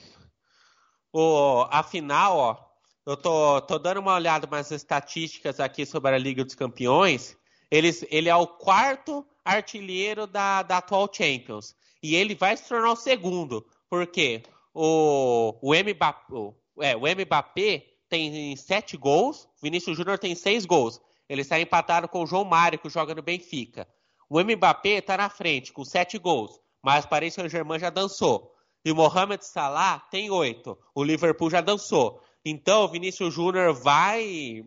O, 1.13 1.67
afinal, 1.69 2.37
ó, 2.37 2.70
eu 3.05 3.17
tô, 3.17 3.61
tô 3.61 3.79
dando 3.79 3.99
uma 3.99 4.13
olhada 4.13 4.47
nas 4.47 4.71
estatísticas 4.71 5.59
aqui 5.59 5.85
sobre 5.85 6.13
a 6.13 6.17
Liga 6.17 6.43
dos 6.43 6.55
Campeões. 6.55 7.37
Eles, 7.69 8.05
ele 8.09 8.29
é 8.29 8.35
o 8.35 8.47
quarto 8.47 9.25
artilheiro 9.43 10.27
da, 10.27 10.61
da 10.61 10.77
atual 10.77 11.09
Champions. 11.11 11.75
E 12.03 12.15
ele 12.15 12.35
vai 12.35 12.55
se 12.55 12.67
tornar 12.67 12.91
o 12.91 12.95
segundo. 12.95 13.65
Porque 13.89 14.43
o, 14.73 15.55
o, 15.61 15.73
Mbappé, 15.73 16.33
o, 16.33 16.53
é, 16.79 16.95
o 16.95 17.01
Mbappé 17.01 17.85
tem 18.07 18.55
sete 18.55 18.97
gols, 18.97 19.47
Vinícius 19.61 19.97
Júnior 19.97 20.19
tem 20.19 20.35
seis 20.35 20.65
gols. 20.65 21.01
Ele 21.27 21.41
está 21.41 21.59
empatado 21.59 22.07
com 22.07 22.23
o 22.23 22.27
João 22.27 22.43
Mário, 22.43 22.77
que 22.77 22.89
joga 22.89 23.15
no 23.15 23.21
Benfica. 23.21 23.87
O 24.29 24.41
Mbappé 24.41 24.97
está 24.97 25.17
na 25.17 25.29
frente, 25.29 25.73
com 25.73 25.83
sete 25.83 26.17
gols. 26.17 26.59
Mas 26.83 27.05
Paris 27.05 27.33
Saint-Germain 27.33 27.79
já 27.79 27.89
dançou. 27.89 28.53
E 28.83 28.91
o 28.91 28.95
Mohamed 28.95 29.45
Salah 29.45 29.99
tem 30.11 30.29
oito. 30.29 30.77
O 30.95 31.03
Liverpool 31.03 31.49
já 31.49 31.61
dançou. 31.61 32.21
Então, 32.43 32.83
o 32.83 32.87
Vinícius 32.87 33.33
Júnior 33.33 33.73
vai, 33.73 34.65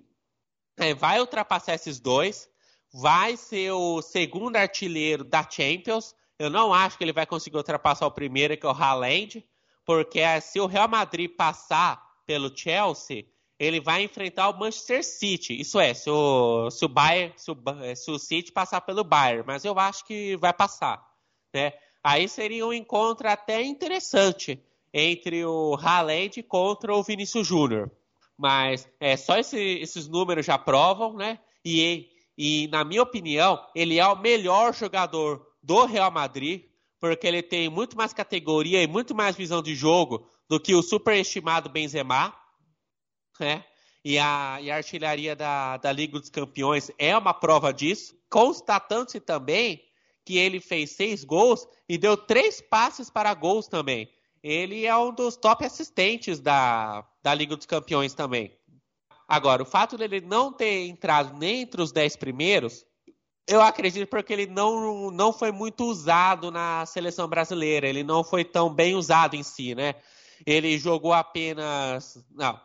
é, 0.79 0.95
vai 0.95 1.21
ultrapassar 1.21 1.75
esses 1.75 1.99
dois. 1.99 2.49
Vai 2.93 3.37
ser 3.37 3.73
o 3.73 4.01
segundo 4.01 4.57
artilheiro 4.57 5.25
da 5.25 5.49
Champions. 5.49 6.15
Eu 6.39 6.49
não 6.49 6.73
acho 6.73 6.97
que 6.97 7.03
ele 7.03 7.13
vai 7.13 7.27
conseguir 7.27 7.57
ultrapassar 7.57 8.07
o 8.07 8.13
primeiro, 8.13 8.57
que 8.57 8.65
é 8.65 8.69
o 8.69 8.73
Haaland. 8.73 9.45
Porque 9.85 10.21
se 10.41 10.61
o 10.61 10.67
Real 10.67 10.89
Madrid 10.89 11.31
passar 11.31 12.01
pelo 12.25 12.57
Chelsea, 12.57 13.27
ele 13.59 13.81
vai 13.81 14.03
enfrentar 14.03 14.49
o 14.49 14.59
Manchester 14.59 15.05
City. 15.05 15.61
Isso 15.61 15.79
é, 15.81 15.93
se 15.93 16.09
o, 16.09 16.71
se 16.71 16.85
o, 16.85 16.89
Bayern, 16.89 17.35
se 17.37 17.51
o, 17.51 17.57
se 17.97 18.11
o 18.11 18.19
City 18.19 18.53
passar 18.53 18.81
pelo 18.83 19.03
Bayern. 19.03 19.45
Mas 19.45 19.65
eu 19.65 19.77
acho 19.79 20.05
que 20.07 20.37
vai 20.37 20.53
passar. 20.53 21.05
Né? 21.53 21.73
Aí 22.03 22.29
seria 22.29 22.65
um 22.65 22.73
encontro 22.73 23.29
até 23.29 23.63
interessante 23.63 24.63
entre 24.95 25.45
o 25.45 25.75
Haaland 25.75 26.41
contra 26.45 26.95
o 26.95 27.03
Vinícius 27.03 27.45
Júnior. 27.45 27.91
Mas 28.39 28.89
é, 29.01 29.17
só 29.17 29.37
esse, 29.37 29.59
esses 29.59 30.07
números 30.07 30.47
já 30.47 30.57
provam, 30.57 31.15
né? 31.15 31.41
E, 31.65 32.09
e, 32.39 32.69
na 32.69 32.85
minha 32.85 33.03
opinião, 33.03 33.61
ele 33.75 33.99
é 33.99 34.07
o 34.07 34.21
melhor 34.21 34.73
jogador 34.73 35.45
do 35.61 35.85
Real 35.85 36.13
Madrid, 36.13 36.67
porque 37.01 37.27
ele 37.27 37.43
tem 37.43 37.69
muito 37.69 37.97
mais 37.97 38.13
categoria 38.13 38.83
e 38.83 38.87
muito 38.87 39.15
mais 39.15 39.35
visão 39.35 39.61
de 39.61 39.75
jogo 39.75 40.29
do 40.49 40.61
que 40.61 40.75
o 40.75 40.83
superestimado 40.83 41.69
Benzema, 41.69 42.33
né? 43.41 43.65
E 44.05 44.19
a, 44.19 44.59
e 44.61 44.71
a 44.71 44.77
artilharia 44.77 45.35
da, 45.35 45.79
da 45.79 45.91
Liga 45.91 46.21
dos 46.21 46.29
Campeões 46.29 46.91
é 46.99 47.17
uma 47.17 47.33
prova 47.35 47.73
disso, 47.73 48.15
constatando-se 48.31 49.19
também 49.19 49.83
que 50.25 50.37
ele 50.37 50.61
fez 50.61 50.91
seis 50.91 51.25
gols 51.25 51.67
e 51.89 51.97
deu 51.99 52.17
três 52.17 52.61
passes 52.61 53.11
para 53.11 53.33
gols 53.35 53.67
também 53.67 54.09
ele 54.45 54.85
é 54.85 54.95
um 54.95 55.11
dos 55.11 55.37
top 55.37 55.65
assistentes 55.65 56.39
da, 56.39 57.03
da 57.23 57.33
Liga 57.33 57.57
dos 57.57 57.65
Campeões 57.65 58.13
também. 58.13 58.55
Agora, 59.27 59.63
o 59.63 59.67
fato 59.67 59.97
dele 59.97 60.21
não 60.21 60.53
ter 60.53 60.87
entrado 60.87 61.35
nem 61.39 61.63
entre 61.63 61.81
os 61.81 61.91
dez 61.91 62.15
primeiros, 62.15 62.85
eu 63.49 63.63
acredito 63.63 64.07
porque 64.07 64.35
ele 64.35 64.47
não, 64.47 65.11
não 65.11 65.33
foi 65.33 65.51
muito 65.51 65.87
usado 65.87 66.51
na 66.51 66.85
seleção 66.85 67.27
brasileira. 67.27 67.89
Ele 67.89 68.05
não 68.05 68.23
foi 68.23 68.45
tão 68.45 68.69
bem 68.69 68.95
usado 68.95 69.35
em 69.35 69.43
si, 69.43 69.75
né? 69.75 69.95
Ele 70.45 70.79
jogou 70.79 71.15
apenas. 71.15 72.23
Não. 72.31 72.61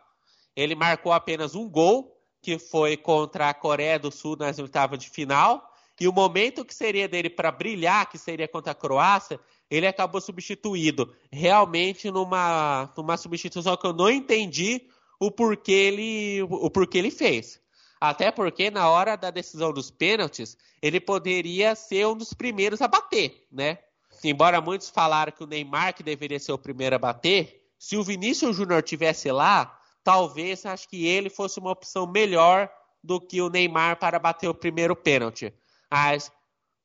Ele 0.54 0.74
marcou 0.74 1.12
apenas 1.12 1.54
um 1.54 1.66
gol, 1.66 2.14
que 2.42 2.58
foi 2.58 2.94
contra 2.94 3.48
a 3.48 3.54
Coreia 3.54 3.98
do 3.98 4.10
Sul 4.10 4.36
nas 4.38 4.58
oitavas 4.58 4.98
de 4.98 5.08
final. 5.08 5.66
E 5.98 6.06
o 6.06 6.12
momento 6.12 6.62
que 6.62 6.74
seria 6.74 7.08
dele 7.08 7.30
para 7.30 7.50
brilhar, 7.50 8.10
que 8.10 8.18
seria 8.18 8.48
contra 8.48 8.72
a 8.72 8.74
Croácia, 8.74 9.40
ele 9.70 9.86
acabou 9.86 10.20
substituído. 10.20 11.14
Realmente 11.30 12.10
numa, 12.10 12.92
numa 12.96 13.16
substituição 13.16 13.76
que 13.76 13.86
eu 13.86 13.92
não 13.92 14.10
entendi 14.10 14.82
o 15.18 15.30
porquê 15.30 15.72
ele, 15.72 16.42
o 16.42 16.70
porquê 16.70 16.98
ele 16.98 17.10
fez. 17.10 17.60
Até 18.00 18.30
porque 18.30 18.70
na 18.70 18.88
hora 18.88 19.16
da 19.16 19.30
decisão 19.30 19.72
dos 19.72 19.90
pênaltis, 19.90 20.56
ele 20.80 20.98
poderia 20.98 21.74
ser 21.74 22.06
um 22.06 22.16
dos 22.16 22.32
primeiros 22.32 22.80
a 22.80 22.88
bater, 22.88 23.46
né? 23.52 23.78
Embora 24.24 24.60
muitos 24.60 24.88
falaram 24.88 25.32
que 25.32 25.44
o 25.44 25.46
Neymar 25.46 25.94
que 25.94 26.02
deveria 26.02 26.38
ser 26.40 26.52
o 26.52 26.58
primeiro 26.58 26.96
a 26.96 26.98
bater, 26.98 27.62
se 27.78 27.96
o 27.96 28.02
Vinícius 28.02 28.56
Júnior 28.56 28.82
tivesse 28.82 29.30
lá, 29.30 29.78
talvez 30.02 30.64
acho 30.66 30.88
que 30.88 31.06
ele 31.06 31.30
fosse 31.30 31.58
uma 31.58 31.70
opção 31.70 32.06
melhor 32.06 32.70
do 33.02 33.20
que 33.20 33.40
o 33.40 33.50
Neymar 33.50 33.98
para 33.98 34.18
bater 34.18 34.48
o 34.48 34.54
primeiro 34.54 34.96
pênalti. 34.96 35.52
Mas 35.90 36.32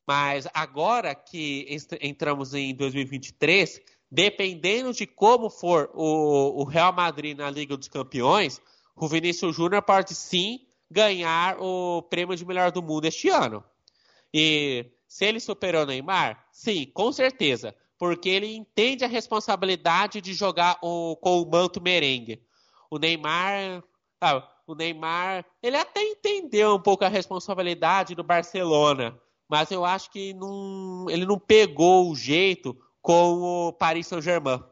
mas 0.07 0.47
agora 0.53 1.15
que 1.15 1.67
entramos 2.01 2.53
em 2.53 2.73
2023, 2.75 3.81
dependendo 4.09 4.93
de 4.93 5.07
como 5.07 5.49
for 5.49 5.89
o, 5.93 6.61
o 6.61 6.63
Real 6.63 6.93
Madrid 6.93 7.37
na 7.37 7.49
Liga 7.49 7.75
dos 7.75 7.87
Campeões, 7.87 8.61
o 8.95 9.07
Vinícius 9.07 9.55
Júnior 9.55 9.81
pode 9.81 10.13
sim 10.15 10.61
ganhar 10.89 11.57
o 11.59 12.03
prêmio 12.03 12.35
de 12.35 12.45
melhor 12.45 12.71
do 12.71 12.81
mundo 12.81 13.05
este 13.05 13.29
ano. 13.29 13.63
E 14.33 14.85
se 15.07 15.25
ele 15.25 15.39
superou 15.39 15.83
o 15.83 15.85
Neymar, 15.85 16.45
sim, 16.51 16.85
com 16.93 17.11
certeza, 17.11 17.75
porque 17.97 18.29
ele 18.29 18.55
entende 18.55 19.03
a 19.03 19.07
responsabilidade 19.07 20.21
de 20.21 20.33
jogar 20.33 20.77
o, 20.81 21.15
com 21.17 21.41
o 21.41 21.49
manto 21.49 21.81
merengue. 21.81 22.41
O 22.89 22.99
Neymar, 22.99 23.83
ah, 24.21 24.47
o 24.67 24.75
Neymar, 24.75 25.45
ele 25.61 25.77
até 25.77 26.01
entendeu 26.01 26.75
um 26.75 26.81
pouco 26.81 27.05
a 27.05 27.09
responsabilidade 27.09 28.15
do 28.15 28.23
Barcelona, 28.23 29.19
mas 29.49 29.71
eu 29.71 29.85
acho 29.85 30.11
que 30.11 30.33
não, 30.33 31.05
ele 31.09 31.25
não 31.25 31.39
pegou 31.39 32.09
o 32.09 32.15
jeito 32.15 32.77
com 33.01 33.67
o 33.67 33.73
Paris 33.73 34.07
Saint-Germain. 34.07 34.63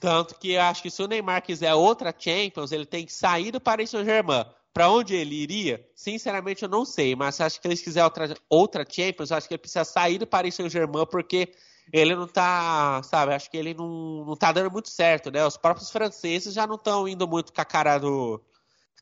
Tanto 0.00 0.38
que 0.38 0.52
eu 0.52 0.62
acho 0.62 0.82
que 0.82 0.90
se 0.90 1.02
o 1.02 1.06
Neymar 1.06 1.42
quiser 1.42 1.72
outra 1.74 2.14
Champions, 2.16 2.72
ele 2.72 2.84
tem 2.84 3.06
que 3.06 3.12
sair 3.12 3.50
do 3.50 3.60
Paris 3.60 3.90
Saint-Germain. 3.90 4.44
Para 4.74 4.90
onde 4.90 5.14
ele 5.14 5.36
iria? 5.36 5.88
Sinceramente, 5.94 6.62
eu 6.62 6.68
não 6.68 6.84
sei. 6.84 7.16
Mas 7.16 7.40
acho 7.40 7.60
que 7.60 7.68
se 7.68 7.74
ele 7.74 7.82
quiser 7.82 8.04
outra, 8.04 8.36
outra 8.50 8.86
Champions, 8.88 9.32
acho 9.32 9.48
que 9.48 9.54
ele 9.54 9.60
precisa 9.60 9.84
sair 9.84 10.18
do 10.18 10.26
Paris 10.26 10.54
Saint-Germain, 10.54 11.06
porque 11.06 11.54
ele 11.92 12.14
não 12.14 12.26
tá, 12.26 13.00
sabe, 13.04 13.32
acho 13.32 13.50
que 13.50 13.56
ele 13.56 13.72
não, 13.72 14.24
não 14.26 14.36
tá 14.36 14.52
dando 14.52 14.70
muito 14.70 14.88
certo, 14.88 15.30
né? 15.30 15.46
Os 15.46 15.56
próprios 15.56 15.90
franceses 15.90 16.52
já 16.52 16.66
não 16.66 16.74
estão 16.74 17.06
indo 17.06 17.26
muito 17.28 17.52
com 17.52 17.60
a 17.60 17.64
cara 17.64 17.98
do 17.98 18.42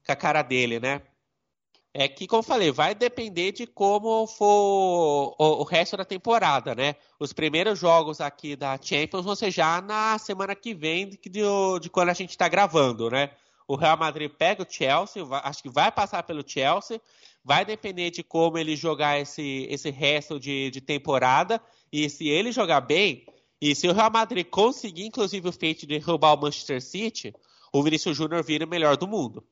com 0.04 0.12
a 0.12 0.16
cara 0.16 0.42
dele, 0.42 0.78
né? 0.78 1.00
É 1.96 2.08
que, 2.08 2.26
como 2.26 2.40
eu 2.40 2.44
falei, 2.44 2.72
vai 2.72 2.92
depender 2.92 3.52
de 3.52 3.68
como 3.68 4.26
for 4.26 5.36
o, 5.38 5.62
resto 5.62 5.96
da 5.96 6.04
temporada, 6.04 6.74
né? 6.74 6.96
Os 7.20 7.32
primeiros 7.32 7.78
jogos 7.78 8.20
aqui 8.20 8.56
da 8.56 8.76
Champions 8.82 9.24
vão 9.24 9.36
ser 9.36 9.52
já 9.52 9.80
na 9.80 10.18
semana 10.18 10.56
que 10.56 10.74
vem 10.74 11.08
de, 11.08 11.16
de, 11.16 11.42
de 11.80 11.88
quando 11.88 12.08
a 12.08 12.14
gente 12.14 12.30
está 12.30 12.48
gravando, 12.48 13.08
né? 13.08 13.30
O 13.68 13.76
Real 13.76 13.96
Madrid 13.96 14.28
pega 14.28 14.64
o 14.64 14.66
Chelsea, 14.68 15.24
vai, 15.24 15.40
acho 15.44 15.62
que 15.62 15.70
vai 15.70 15.92
passar 15.92 16.24
pelo 16.24 16.42
Chelsea. 16.44 17.00
Vai 17.44 17.64
depender 17.64 18.10
de 18.10 18.24
como 18.24 18.58
ele 18.58 18.74
jogar 18.74 19.20
esse, 19.20 19.68
esse 19.70 19.90
resto 19.90 20.40
de, 20.40 20.70
de 20.70 20.80
temporada. 20.80 21.62
E 21.92 22.10
se 22.10 22.28
ele 22.28 22.50
jogar 22.50 22.80
bem, 22.80 23.24
e 23.60 23.72
se 23.72 23.86
o 23.86 23.92
Real 23.92 24.10
Madrid 24.10 24.46
conseguir, 24.50 25.06
inclusive, 25.06 25.48
o 25.48 25.52
feito 25.52 25.86
de 25.86 25.98
roubar 25.98 26.34
o 26.34 26.40
Manchester 26.40 26.82
City, 26.82 27.32
o 27.72 27.82
Vinícius 27.84 28.16
Júnior 28.16 28.42
vira 28.42 28.64
o 28.64 28.68
melhor 28.68 28.96
do 28.96 29.06
mundo. 29.06 29.46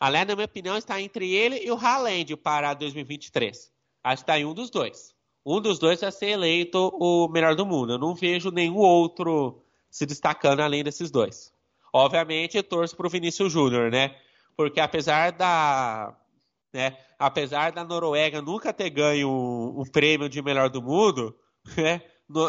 Aliás, 0.00 0.26
na 0.26 0.34
minha 0.34 0.44
opinião, 0.44 0.76
está 0.76 1.00
entre 1.00 1.34
ele 1.34 1.60
e 1.64 1.70
o 1.70 1.76
Haaland 1.76 2.36
para 2.36 2.74
2023. 2.74 3.72
Acho 4.04 4.22
que 4.22 4.22
está 4.22 4.38
em 4.38 4.44
um 4.44 4.54
dos 4.54 4.70
dois. 4.70 5.14
Um 5.44 5.60
dos 5.60 5.78
dois 5.78 6.00
vai 6.00 6.12
ser 6.12 6.28
eleito 6.28 6.88
o 6.94 7.28
melhor 7.28 7.54
do 7.54 7.66
mundo. 7.66 7.94
Eu 7.94 7.98
não 7.98 8.14
vejo 8.14 8.50
nenhum 8.50 8.76
outro 8.76 9.64
se 9.90 10.06
destacando 10.06 10.60
além 10.60 10.84
desses 10.84 11.10
dois. 11.10 11.52
Obviamente, 11.92 12.56
eu 12.56 12.62
torço 12.62 12.96
para 12.96 13.06
o 13.06 13.10
Vinícius 13.10 13.52
Júnior, 13.52 13.90
né? 13.90 14.14
Porque 14.56 14.78
apesar 14.78 15.32
da, 15.32 16.14
né, 16.72 16.96
apesar 17.18 17.72
da 17.72 17.84
Noruega 17.84 18.42
nunca 18.42 18.72
ter 18.72 18.90
ganho 18.90 19.28
um 19.30 19.84
prêmio 19.84 20.28
de 20.28 20.42
melhor 20.42 20.68
do 20.68 20.82
mundo, 20.82 21.34
né, 21.76 22.02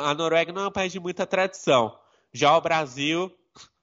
a 0.04 0.14
Noruega 0.14 0.52
não 0.52 0.64
é 0.64 0.68
um 0.68 0.72
país 0.72 0.92
de 0.92 1.00
muita 1.00 1.26
tradição. 1.26 1.98
Já 2.34 2.56
o 2.56 2.62
Brasil 2.62 3.32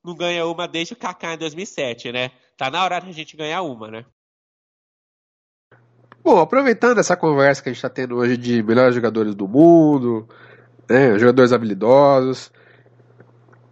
não 0.05 0.15
ganha 0.15 0.47
uma 0.47 0.69
desde 0.69 0.95
o 0.95 0.97
Kaká 0.97 1.35
em 1.35 1.39
2007, 1.39 2.13
né? 2.13 2.31
Tá 2.57 2.71
na 2.71 2.83
hora 2.83 3.01
de 3.01 3.11
a 3.11 3.13
gente 3.13 3.37
ganhar 3.37 3.63
uma, 3.63 3.91
né? 3.91 4.05
Bom, 6.25 6.41
aproveitando 6.41 6.99
essa 6.99 7.17
conversa 7.17 7.63
que 7.63 7.69
a 7.69 7.73
gente 7.73 7.79
está 7.79 7.91
tendo 7.91 8.17
hoje 8.17 8.37
de 8.37 8.63
melhores 8.63 8.95
jogadores 8.95 9.35
do 9.35 9.47
mundo, 9.47 10.29
né, 10.89 11.19
jogadores 11.19 11.53
habilidosos, 11.53 12.51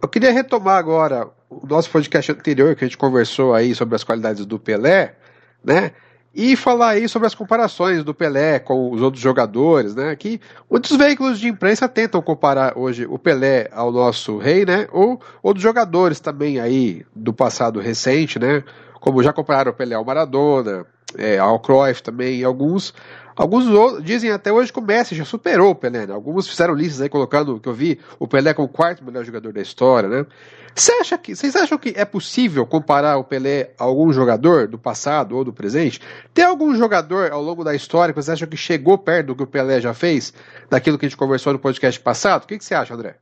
eu 0.01 0.07
queria 0.07 0.31
retomar 0.31 0.77
agora 0.77 1.29
o 1.49 1.65
nosso 1.67 1.89
podcast 1.89 2.31
anterior 2.31 2.75
que 2.75 2.85
a 2.85 2.87
gente 2.87 2.97
conversou 2.97 3.53
aí 3.53 3.73
sobre 3.73 3.95
as 3.95 4.03
qualidades 4.03 4.45
do 4.45 4.59
Pelé, 4.59 5.17
né? 5.63 5.91
E 6.37 6.57
falar 6.57 6.89
aí 6.89 7.07
sobre 7.07 7.27
as 7.27 7.33
comparações 7.33 8.03
do 8.03 8.13
Pelé 8.13 8.59
com 8.59 8.91
os 8.91 9.01
outros 9.01 9.23
jogadores, 9.23 9.95
né? 9.95 10.13
Que 10.17 10.41
muitos 10.69 10.97
veículos 10.97 11.39
de 11.39 11.47
imprensa 11.47 11.87
tentam 11.87 12.21
comparar 12.21 12.77
hoje 12.77 13.05
o 13.09 13.17
Pelé 13.17 13.69
ao 13.71 13.89
nosso 13.89 14.37
rei, 14.37 14.65
né? 14.65 14.85
Ou 14.91 15.21
outros 15.41 15.63
jogadores 15.63 16.19
também 16.19 16.59
aí 16.59 17.05
do 17.15 17.31
passado 17.31 17.79
recente, 17.79 18.37
né? 18.37 18.65
Como 18.99 19.23
já 19.23 19.31
compararam 19.31 19.71
o 19.71 19.73
Pelé 19.73 19.95
ao 19.95 20.03
Maradona, 20.03 20.85
é, 21.17 21.37
ao 21.37 21.57
Cruyff 21.57 22.03
também, 22.03 22.39
e 22.39 22.43
alguns 22.43 22.93
Alguns 23.35 23.65
dizem 24.01 24.31
até 24.31 24.51
hoje 24.51 24.71
que 24.71 24.79
o 24.79 24.81
Messi 24.81 25.13
já 25.13 25.25
superou 25.25 25.71
o 25.71 25.75
Pelé, 25.75 26.07
né? 26.07 26.13
Alguns 26.13 26.47
fizeram 26.47 26.73
listas 26.73 27.01
aí 27.01 27.09
colocando, 27.09 27.59
que 27.59 27.67
eu 27.67 27.73
vi, 27.73 27.99
o 28.17 28.27
Pelé 28.27 28.53
como 28.53 28.67
o 28.67 28.71
quarto 28.71 29.03
melhor 29.03 29.25
jogador 29.25 29.51
da 29.51 29.61
história, 29.61 30.07
né? 30.07 30.25
Você 30.73 30.93
acha 30.93 31.17
que, 31.17 31.35
vocês 31.35 31.53
acham 31.55 31.77
que 31.77 31.93
é 31.97 32.05
possível 32.05 32.65
comparar 32.65 33.17
o 33.17 33.25
Pelé 33.25 33.73
a 33.77 33.83
algum 33.83 34.11
jogador 34.13 34.67
do 34.67 34.77
passado 34.77 35.35
ou 35.35 35.43
do 35.43 35.51
presente? 35.51 35.99
Tem 36.33 36.45
algum 36.45 36.73
jogador 36.75 37.31
ao 37.31 37.41
longo 37.41 37.63
da 37.63 37.75
história 37.75 38.13
que 38.13 38.21
vocês 38.21 38.33
acham 38.33 38.47
que 38.47 38.57
chegou 38.57 38.97
perto 38.97 39.27
do 39.27 39.35
que 39.35 39.43
o 39.43 39.47
Pelé 39.47 39.81
já 39.81 39.93
fez, 39.93 40.33
daquilo 40.69 40.97
que 40.97 41.05
a 41.05 41.09
gente 41.09 41.17
conversou 41.17 41.51
no 41.51 41.59
podcast 41.59 41.99
passado? 41.99 42.43
O 42.43 42.47
que, 42.47 42.57
que 42.57 42.63
você 42.63 42.73
acha, 42.73 42.93
André? 42.93 43.17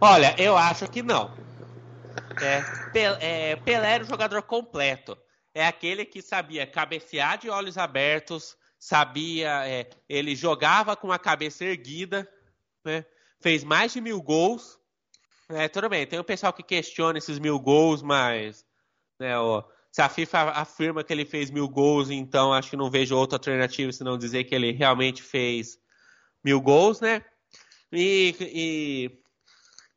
Olha, 0.00 0.34
eu 0.38 0.56
acho 0.56 0.86
que 0.88 1.02
não. 1.02 1.30
É, 2.42 2.62
Pelé, 2.92 3.18
é, 3.20 3.56
Pelé 3.56 3.94
era 3.94 4.04
um 4.04 4.06
jogador 4.06 4.42
completo 4.42 5.16
é 5.54 5.66
aquele 5.66 6.04
que 6.04 6.22
sabia 6.22 6.66
cabecear 6.66 7.38
de 7.38 7.50
olhos 7.50 7.76
abertos, 7.76 8.56
sabia, 8.78 9.66
é, 9.66 9.90
ele 10.08 10.34
jogava 10.34 10.96
com 10.96 11.12
a 11.12 11.18
cabeça 11.18 11.64
erguida, 11.64 12.28
né? 12.84 13.04
fez 13.40 13.64
mais 13.64 13.92
de 13.92 14.00
mil 14.00 14.22
gols. 14.22 14.78
É, 15.48 15.68
tudo 15.68 15.88
bem, 15.88 16.06
tem 16.06 16.18
o 16.18 16.24
pessoal 16.24 16.52
que 16.52 16.62
questiona 16.62 17.18
esses 17.18 17.38
mil 17.38 17.58
gols, 17.58 18.02
mas 18.02 18.64
né, 19.18 19.36
ó, 19.38 19.64
se 19.90 20.00
a 20.00 20.08
FIFA 20.08 20.50
afirma 20.50 21.02
que 21.02 21.12
ele 21.12 21.24
fez 21.24 21.50
mil 21.50 21.68
gols, 21.68 22.10
então 22.10 22.52
acho 22.52 22.70
que 22.70 22.76
não 22.76 22.90
vejo 22.90 23.16
outra 23.16 23.36
alternativa 23.36 23.92
senão 23.92 24.16
dizer 24.16 24.44
que 24.44 24.54
ele 24.54 24.70
realmente 24.70 25.22
fez 25.22 25.78
mil 26.44 26.60
gols, 26.60 27.00
né? 27.00 27.24
E, 27.92 28.34
e 28.40 29.20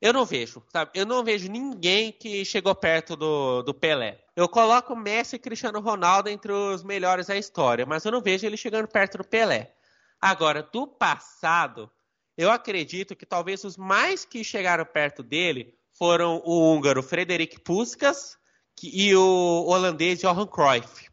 eu 0.03 0.11
não 0.11 0.25
vejo, 0.25 0.61
sabe? 0.69 0.91
Eu 0.93 1.05
não 1.05 1.23
vejo 1.23 1.49
ninguém 1.49 2.11
que 2.11 2.43
chegou 2.43 2.75
perto 2.75 3.15
do, 3.15 3.63
do 3.63 3.73
Pelé. 3.73 4.21
Eu 4.35 4.49
coloco 4.49 4.93
Messi 4.97 5.37
e 5.37 5.39
Cristiano 5.39 5.79
Ronaldo 5.79 6.27
entre 6.27 6.51
os 6.51 6.83
melhores 6.83 7.27
da 7.27 7.37
história, 7.37 7.85
mas 7.85 8.03
eu 8.03 8.11
não 8.11 8.21
vejo 8.21 8.45
ele 8.45 8.57
chegando 8.57 8.85
perto 8.85 9.19
do 9.19 9.23
Pelé. 9.23 9.73
Agora, 10.19 10.61
do 10.61 10.85
passado, 10.85 11.89
eu 12.37 12.51
acredito 12.51 13.15
que 13.15 13.25
talvez 13.25 13.63
os 13.63 13.77
mais 13.77 14.25
que 14.25 14.43
chegaram 14.43 14.83
perto 14.83 15.23
dele 15.23 15.73
foram 15.97 16.41
o 16.43 16.73
húngaro 16.73 17.01
Frederic 17.01 17.61
Puskas 17.61 18.37
e 18.83 19.15
o 19.15 19.65
holandês 19.65 20.19
Johan 20.19 20.47
Cruyff. 20.47 21.09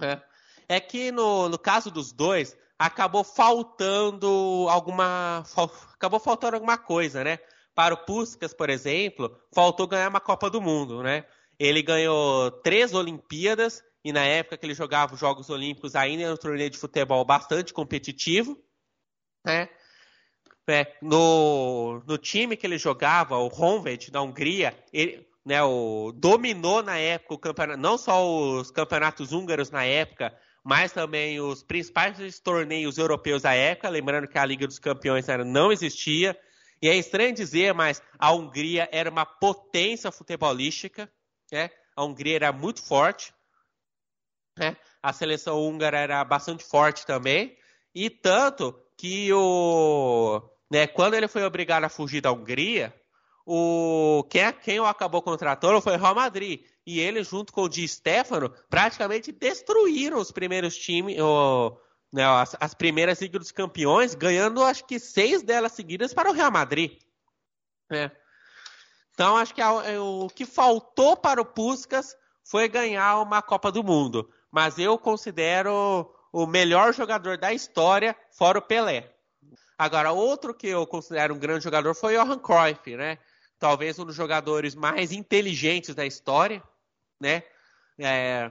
É, 0.00 0.22
é 0.68 0.78
que 0.78 1.10
no, 1.10 1.48
no 1.48 1.58
caso 1.58 1.90
dos 1.90 2.12
dois, 2.12 2.56
acabou 2.78 3.24
faltando 3.24 4.68
alguma. 4.70 5.42
Acabou 5.94 6.20
faltando 6.20 6.54
alguma 6.54 6.78
coisa, 6.78 7.24
né? 7.24 7.40
Para 7.78 7.94
o 7.94 7.98
Puskas, 7.98 8.52
por 8.52 8.70
exemplo, 8.70 9.38
faltou 9.54 9.86
ganhar 9.86 10.08
uma 10.08 10.18
Copa 10.18 10.50
do 10.50 10.60
Mundo, 10.60 11.00
né? 11.00 11.24
Ele 11.56 11.80
ganhou 11.80 12.50
três 12.50 12.92
Olimpíadas 12.92 13.84
e 14.04 14.12
na 14.12 14.24
época 14.24 14.56
que 14.56 14.66
ele 14.66 14.74
jogava 14.74 15.14
os 15.14 15.20
Jogos 15.20 15.48
Olímpicos 15.48 15.94
ainda 15.94 16.24
era 16.24 16.34
um 16.34 16.36
torneio 16.36 16.70
de 16.70 16.76
futebol 16.76 17.24
bastante 17.24 17.72
competitivo, 17.72 18.60
né? 19.46 19.68
É, 20.68 20.92
no, 21.00 22.02
no 22.04 22.18
time 22.18 22.56
que 22.56 22.66
ele 22.66 22.78
jogava, 22.78 23.36
o 23.36 23.46
Honved 23.46 24.10
da 24.10 24.22
Hungria, 24.22 24.76
ele, 24.92 25.24
né, 25.46 25.62
o, 25.62 26.10
dominou 26.16 26.82
na 26.82 26.98
época 26.98 27.34
o 27.34 27.38
campeonato, 27.38 27.80
não 27.80 27.96
só 27.96 28.28
os 28.28 28.72
campeonatos 28.72 29.30
húngaros 29.30 29.70
na 29.70 29.84
época, 29.84 30.36
mas 30.64 30.90
também 30.90 31.40
os 31.40 31.62
principais 31.62 32.40
torneios 32.40 32.98
europeus 32.98 33.42
da 33.42 33.54
época. 33.54 33.88
Lembrando 33.88 34.26
que 34.26 34.36
a 34.36 34.44
Liga 34.44 34.66
dos 34.66 34.80
Campeões 34.80 35.26
não 35.46 35.70
existia. 35.70 36.36
E 36.80 36.88
é 36.88 36.96
estranho 36.96 37.34
dizer, 37.34 37.74
mas 37.74 38.02
a 38.18 38.32
Hungria 38.32 38.88
era 38.92 39.10
uma 39.10 39.26
potência 39.26 40.12
futebolística. 40.12 41.10
Né? 41.50 41.70
A 41.96 42.04
Hungria 42.04 42.36
era 42.36 42.52
muito 42.52 42.82
forte. 42.82 43.34
Né? 44.56 44.76
A 45.02 45.12
seleção 45.12 45.58
húngara 45.58 45.98
era 45.98 46.24
bastante 46.24 46.64
forte 46.64 47.06
também. 47.06 47.56
E 47.94 48.10
tanto 48.10 48.78
que 48.96 49.32
o, 49.32 50.42
né, 50.70 50.86
quando 50.86 51.14
ele 51.14 51.28
foi 51.28 51.44
obrigado 51.44 51.84
a 51.84 51.88
fugir 51.88 52.20
da 52.20 52.32
Hungria, 52.32 52.94
o, 53.46 54.24
quem, 54.28 54.52
quem 54.52 54.80
o 54.80 54.84
acabou 54.84 55.22
contratando 55.22 55.80
foi 55.80 55.94
o 55.94 55.98
Real 55.98 56.14
Madrid. 56.14 56.64
E 56.86 57.00
ele, 57.00 57.22
junto 57.22 57.52
com 57.52 57.62
o 57.62 57.68
Di 57.68 57.86
Stefano, 57.88 58.52
praticamente 58.68 59.32
destruíram 59.32 60.18
os 60.18 60.30
primeiros 60.30 60.76
times, 60.76 61.18
o, 61.20 61.78
né, 62.12 62.24
as, 62.24 62.56
as, 62.58 62.74
primeiras 62.74 63.20
Ligas 63.20 63.40
dos 63.40 63.52
Campeões, 63.52 64.14
ganhando 64.14 64.62
acho 64.62 64.84
que 64.84 64.98
seis 64.98 65.42
delas 65.42 65.72
seguidas 65.72 66.14
para 66.14 66.30
o 66.30 66.32
Real 66.32 66.50
Madrid. 66.50 66.98
Né? 67.90 68.10
Então 69.12 69.36
acho 69.36 69.54
que 69.54 69.60
a, 69.60 69.68
é, 69.84 69.98
o 69.98 70.28
que 70.28 70.46
faltou 70.46 71.16
para 71.16 71.40
o 71.40 71.44
Puskas 71.44 72.16
foi 72.44 72.68
ganhar 72.68 73.20
uma 73.20 73.42
Copa 73.42 73.70
do 73.70 73.84
Mundo. 73.84 74.30
Mas 74.50 74.78
eu 74.78 74.98
considero 74.98 76.14
o 76.32 76.46
melhor 76.46 76.94
jogador 76.94 77.36
da 77.36 77.52
história, 77.52 78.16
fora 78.30 78.58
o 78.58 78.62
Pelé. 78.62 79.12
Agora, 79.76 80.12
outro 80.12 80.54
que 80.54 80.66
eu 80.66 80.86
considero 80.86 81.34
um 81.34 81.38
grande 81.38 81.64
jogador 81.64 81.94
foi 81.94 82.16
o 82.16 82.24
Johan 82.24 82.38
Cruyff, 82.38 82.96
né? 82.96 83.18
Talvez 83.58 83.98
um 83.98 84.04
dos 84.04 84.14
jogadores 84.14 84.74
mais 84.74 85.12
inteligentes 85.12 85.94
da 85.94 86.06
história, 86.06 86.62
né? 87.20 87.42
É, 87.98 88.50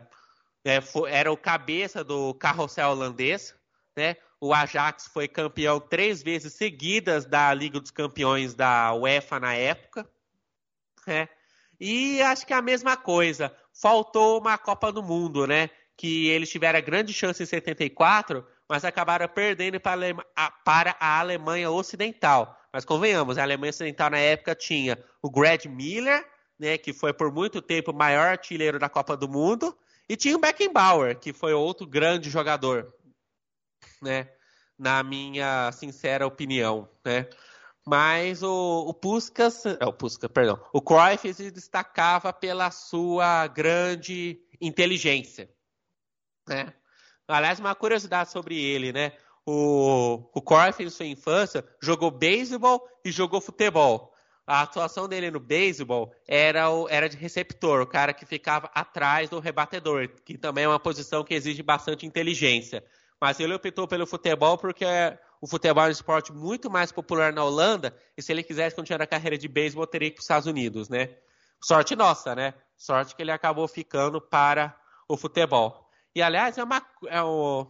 é, 0.67 0.82
foi, 0.82 1.12
era 1.12 1.32
o 1.32 1.38
cabeça 1.38 2.03
do 2.03 2.34
carrossel 2.34 2.89
holandês, 2.89 3.56
né? 3.95 4.15
O 4.39 4.53
Ajax 4.53 5.08
foi 5.08 5.27
campeão 5.27 5.80
três 5.80 6.21
vezes 6.21 6.53
seguidas 6.53 7.25
da 7.25 7.51
Liga 7.53 7.80
dos 7.80 7.89
Campeões 7.89 8.53
da 8.53 8.93
UEFA 8.93 9.39
na 9.39 9.53
época, 9.56 10.08
né? 11.08 11.27
E 11.80 12.21
acho 12.21 12.45
que 12.45 12.53
é 12.53 12.56
a 12.56 12.62
mesma 12.62 12.97
coisa. 12.97 13.56
Faltou 13.73 14.39
uma 14.39 14.58
Copa 14.58 14.91
do 14.91 15.01
Mundo, 15.01 15.47
né? 15.47 15.69
Que 15.95 16.27
eles 16.27 16.49
tiveram 16.49 16.82
grande 16.82 17.13
chance 17.13 17.41
em 17.41 17.45
74, 17.45 18.45
mas 18.69 18.84
acabaram 18.84 19.27
perdendo 19.27 19.80
para 19.80 19.95
a, 20.36 20.51
para 20.51 20.95
a 20.99 21.19
Alemanha 21.19 21.71
Ocidental. 21.71 22.56
Mas 22.71 22.86
convenhamos, 22.86 23.38
a 23.38 23.43
Alemanha 23.43 23.71
Ocidental 23.71 24.10
na 24.10 24.19
época 24.19 24.53
tinha 24.53 25.03
o 25.21 25.32
Greg 25.32 25.67
Miller, 25.67 26.27
né, 26.60 26.77
que 26.77 26.93
foi 26.93 27.13
por 27.13 27.32
muito 27.32 27.62
tempo 27.62 27.91
o 27.91 27.95
maior 27.95 28.27
artilheiro 28.27 28.77
da 28.77 28.89
Copa 28.89 29.15
do 29.15 29.27
Mundo, 29.27 29.75
e 30.10 30.15
tinha 30.15 30.36
o 30.36 30.39
Beckenbauer, 30.39 31.20
que 31.20 31.34
foi 31.34 31.54
outro 31.54 31.86
grande 31.86 32.30
jogador, 32.30 32.93
né? 34.02 34.30
Na 34.78 35.04
minha 35.04 35.72
sincera 35.72 36.28
opinião, 36.28 36.88
né? 37.06 37.28
Mas 37.86 38.43
o, 38.43 38.86
o 38.88 38.93
Puskas, 38.93 39.65
é, 39.65 39.86
o 39.86 39.93
Puskas, 39.93 40.30
perdão, 40.32 40.62
o 40.74 40.82
Cruyff 40.82 41.34
se 41.34 41.50
destacava 41.50 42.34
pela 42.34 42.70
sua 42.70 43.48
grande 43.48 44.39
inteligência, 44.60 45.50
né? 46.48 46.74
Aliás, 47.28 47.60
uma 47.60 47.76
curiosidade 47.76 48.32
sobre 48.32 48.62
ele, 48.62 48.93
né? 48.93 49.13
O, 49.46 50.30
o 50.34 50.41
Cruyff, 50.41 50.84
em 50.84 50.89
sua 50.89 51.06
infância, 51.06 51.65
jogou 51.82 52.12
beisebol 52.12 52.86
e 53.04 53.12
jogou 53.12 53.41
futebol 53.41 54.13
a 54.47 54.62
atuação 54.62 55.10
dele 55.10 55.29
no 55.29 55.41
beisebol 55.41 56.13
era, 56.25 56.69
o, 56.69 56.88
era 56.88 57.10
de 57.10 57.17
receptor, 57.17 57.81
o 57.81 57.86
cara 57.86 58.13
que 58.13 58.25
ficava 58.25 58.71
atrás 58.73 59.29
do 59.29 59.39
rebatedor, 59.39 60.07
que 60.23 60.38
também 60.38 60.63
é 60.63 60.67
uma 60.69 60.79
posição 60.79 61.21
que 61.21 61.33
exige 61.33 61.62
bastante 61.62 62.05
inteligência. 62.05 62.81
Mas 63.19 63.38
ele 63.41 63.53
optou 63.53 63.86
pelo 63.86 64.07
futebol 64.07 64.57
porque 64.57 64.86
o 65.41 65.47
futebol 65.47 65.83
é 65.83 65.88
um 65.88 65.91
esporte 65.91 66.31
muito 66.31 66.69
mais 66.69 66.93
popular 66.93 67.33
na 67.33 67.43
Holanda, 67.43 67.93
e 68.15 68.21
se 68.21 68.31
ele 68.31 68.41
quisesse 68.41 68.75
continuar 68.75 69.01
a 69.01 69.07
carreira 69.07 69.38
de 69.38 69.49
beisebol, 69.49 69.86
teria 69.86 70.10
que 70.10 70.13
ir 70.13 70.15
para 70.15 70.21
os 70.21 70.25
Estados 70.25 70.47
Unidos, 70.47 70.88
né? 70.88 71.10
Sorte 71.62 71.93
nossa, 71.95 72.33
né? 72.33 72.53
Sorte 72.77 73.15
que 73.15 73.21
ele 73.21 73.31
acabou 73.31 73.67
ficando 73.67 74.21
para 74.21 74.73
o 75.10 75.17
futebol. 75.17 75.87
E, 76.15 76.22
aliás, 76.22 76.58
é 76.58 76.63
uma, 76.63 76.78
é 77.06 77.22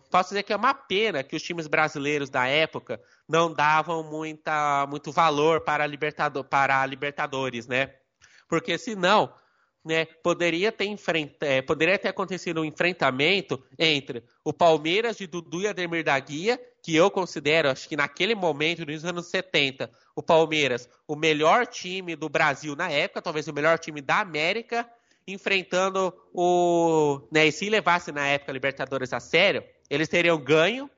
posso 0.09 0.29
dizer 0.29 0.43
que 0.43 0.53
é 0.53 0.55
uma 0.55 0.73
pena 0.73 1.23
que 1.23 1.35
os 1.35 1.43
times 1.43 1.67
brasileiros 1.67 2.29
da 2.29 2.47
época 2.47 3.01
não 3.27 3.53
davam 3.53 4.03
muita, 4.03 4.85
muito 4.87 5.11
valor 5.11 5.61
para 5.61 5.83
a, 5.83 5.87
Libertador, 5.87 6.43
para 6.45 6.81
a 6.81 6.85
Libertadores, 6.85 7.67
né? 7.67 7.93
Porque 8.47 8.77
senão, 8.77 9.33
né, 9.83 10.05
poderia 10.05 10.71
ter, 10.71 10.85
enfrenta, 10.85 11.45
é, 11.45 11.61
poderia 11.61 11.97
ter 11.97 12.07
acontecido 12.07 12.61
um 12.61 12.65
enfrentamento 12.65 13.61
entre 13.77 14.23
o 14.43 14.53
Palmeiras 14.53 15.17
de 15.17 15.27
Dudu 15.27 15.61
e 15.61 15.67
Ademir 15.67 16.03
da 16.03 16.17
Guia, 16.19 16.59
que 16.81 16.95
eu 16.95 17.11
considero, 17.11 17.69
acho 17.69 17.87
que 17.89 17.97
naquele 17.97 18.33
momento, 18.33 18.85
nos 18.85 19.03
anos 19.03 19.27
70, 19.27 19.91
o 20.15 20.23
Palmeiras, 20.23 20.89
o 21.05 21.15
melhor 21.15 21.67
time 21.67 22.15
do 22.15 22.29
Brasil 22.29 22.75
na 22.75 22.89
época, 22.89 23.21
talvez 23.21 23.47
o 23.47 23.53
melhor 23.53 23.77
time 23.77 24.01
da 24.01 24.21
América, 24.21 24.89
enfrentando 25.27 26.13
o. 26.33 27.27
Né, 27.31 27.47
e 27.47 27.51
se 27.51 27.69
levasse 27.69 28.11
na 28.11 28.25
época 28.27 28.53
Libertadores 28.53 29.11
a 29.11 29.19
sério, 29.19 29.63
eles 29.89 30.07
teriam 30.07 30.39
ganho 30.39 30.89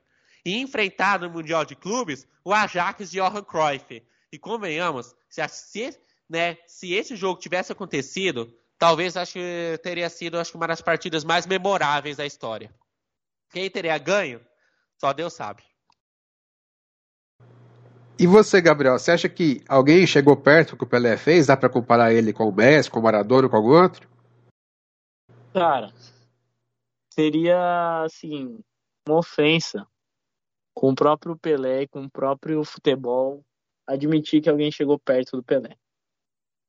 e 0.44 0.58
enfrentado 0.58 1.26
no 1.26 1.34
Mundial 1.34 1.64
de 1.64 1.74
Clubes 1.74 2.26
o 2.44 2.54
Ajax 2.54 3.10
de 3.10 3.18
Johan 3.18 3.42
Cruyff. 3.42 4.02
E 4.32 4.38
convenhamos, 4.38 5.14
se, 5.28 5.46
se, 5.48 5.98
né, 6.28 6.56
se 6.66 6.92
esse 6.94 7.16
jogo 7.16 7.40
tivesse 7.40 7.72
acontecido, 7.72 8.54
talvez 8.78 9.16
acho 9.16 9.34
que 9.34 9.80
teria 9.82 10.08
sido 10.08 10.38
acho, 10.38 10.56
uma 10.56 10.68
das 10.68 10.80
partidas 10.80 11.24
mais 11.24 11.46
memoráveis 11.46 12.16
da 12.16 12.24
história. 12.24 12.72
Quem 13.50 13.68
teria 13.68 13.98
ganho, 13.98 14.40
só 14.96 15.12
Deus 15.12 15.32
sabe. 15.32 15.62
E 18.16 18.26
você, 18.26 18.60
Gabriel, 18.60 18.98
você 18.98 19.12
acha 19.12 19.28
que 19.30 19.62
alguém 19.66 20.06
chegou 20.06 20.36
perto 20.36 20.70
do 20.70 20.76
que 20.76 20.84
o 20.84 20.86
Pelé 20.86 21.16
fez? 21.16 21.46
Dá 21.46 21.56
para 21.56 21.70
comparar 21.70 22.12
ele 22.12 22.34
com 22.34 22.46
o 22.46 22.54
Messi, 22.54 22.90
com 22.90 23.00
o 23.00 23.02
Maradona, 23.02 23.48
com 23.48 23.56
algum 23.56 23.70
outro? 23.70 24.09
Cara, 25.52 25.92
seria, 27.12 28.04
assim, 28.04 28.58
uma 29.08 29.18
ofensa 29.18 29.86
com 30.72 30.90
o 30.90 30.94
próprio 30.94 31.36
Pelé, 31.36 31.86
com 31.88 32.04
o 32.04 32.10
próprio 32.10 32.64
futebol, 32.64 33.44
admitir 33.86 34.40
que 34.40 34.48
alguém 34.48 34.70
chegou 34.70 34.98
perto 34.98 35.36
do 35.36 35.42
Pelé. 35.42 35.76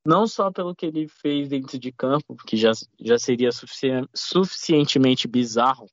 Não 0.05 0.25
só 0.25 0.51
pelo 0.51 0.75
que 0.75 0.87
ele 0.87 1.07
fez 1.07 1.47
dentro 1.47 1.77
de 1.77 1.91
campo, 1.91 2.35
que 2.35 2.57
já, 2.57 2.71
já 2.99 3.19
seria 3.19 3.51
sufici 3.51 3.89
suficientemente 4.15 5.27
bizarro 5.27 5.87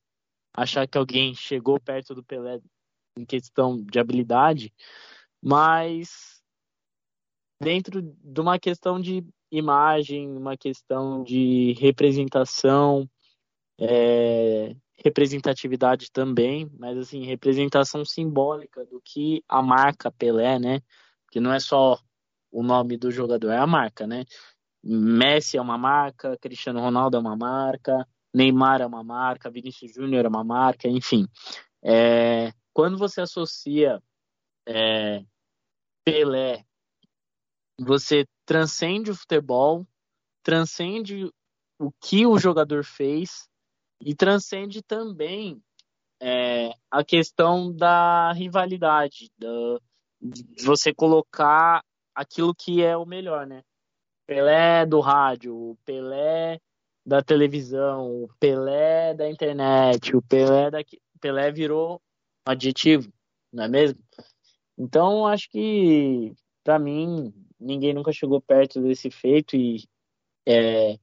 achar 0.57 0.89
que 0.89 0.97
alguém 0.97 1.34
chegou 1.34 1.78
perto 1.78 2.14
do 2.14 2.24
Pelé 2.24 2.61
em 3.18 3.24
questão 3.24 3.76
de 3.76 3.99
habilidade, 3.99 4.72
mas 5.43 6.43
dentro 7.62 8.01
de 8.03 8.41
uma 8.41 8.59
questão 8.59 9.01
de 9.01 9.24
imagem, 9.51 10.36
uma 10.36 10.57
questão 10.57 11.22
de 11.22 11.74
representação, 11.78 13.09
é, 13.80 14.74
representatividade 14.96 16.11
também, 16.11 16.70
mas 16.78 16.99
assim, 16.99 17.24
representação 17.24 18.05
simbólica 18.05 18.84
do 18.86 19.01
que 19.05 19.42
a 19.49 19.62
marca 19.62 20.11
Pelé, 20.11 20.59
né? 20.59 20.80
Que 21.30 21.40
não 21.40 21.53
é 21.53 21.61
só 21.61 21.99
o 22.51 22.62
nome 22.62 22.96
do 22.96 23.11
jogador, 23.11 23.51
é 23.51 23.59
a 23.59 23.66
marca, 23.66 24.07
né? 24.07 24.24
Messi 24.82 25.57
é 25.57 25.61
uma 25.61 25.78
marca, 25.78 26.36
Cristiano 26.38 26.80
Ronaldo 26.80 27.16
é 27.16 27.20
uma 27.20 27.36
marca, 27.36 28.07
Neymar 28.34 28.80
é 28.80 28.86
uma 28.86 29.05
marca, 29.05 29.51
Vinícius 29.51 29.92
Júnior 29.92 30.24
é 30.24 30.28
uma 30.28 30.44
marca, 30.44 30.88
enfim. 30.88 31.26
É, 31.82 32.53
quando 32.72 32.99
você 32.99 33.20
associa 33.20 34.03
é, 34.66 35.22
Pelé, 36.05 36.64
você 37.78 38.26
transcende 38.44 39.10
o 39.10 39.14
futebol, 39.14 39.86
transcende 40.42 41.30
o 41.78 41.92
que 42.00 42.26
o 42.26 42.38
jogador 42.38 42.84
fez 42.84 43.48
e 44.00 44.14
transcende 44.14 44.82
também 44.82 45.62
é, 46.20 46.72
a 46.90 47.04
questão 47.04 47.72
da 47.72 48.32
rivalidade, 48.32 49.30
da, 49.38 49.78
de 50.20 50.64
você 50.64 50.92
colocar 50.92 51.84
aquilo 52.14 52.54
que 52.54 52.82
é 52.82 52.96
o 52.96 53.06
melhor, 53.06 53.46
né? 53.46 53.62
Pelé 54.26 54.84
do 54.84 55.00
rádio, 55.00 55.54
o 55.54 55.78
Pelé 55.84 56.60
da 57.06 57.22
televisão, 57.22 58.24
o 58.24 58.28
Pelé 58.40 59.14
da 59.14 59.30
internet, 59.30 60.14
o 60.14 60.20
Pelé 60.20 60.70
da 60.70 60.78
Pelé 61.20 61.50
virou 61.52 62.00
adjetivo, 62.44 63.12
não 63.52 63.64
é 63.64 63.68
mesmo? 63.68 63.98
Então 64.76 65.26
acho 65.26 65.48
que 65.50 66.34
para 66.62 66.78
mim 66.78 67.32
ninguém 67.59 67.92
nunca 67.92 68.12
chegou 68.12 68.40
perto 68.40 68.80
desse 68.80 69.11
feito 69.11 69.56
e 69.56 69.84
é, 70.46 70.98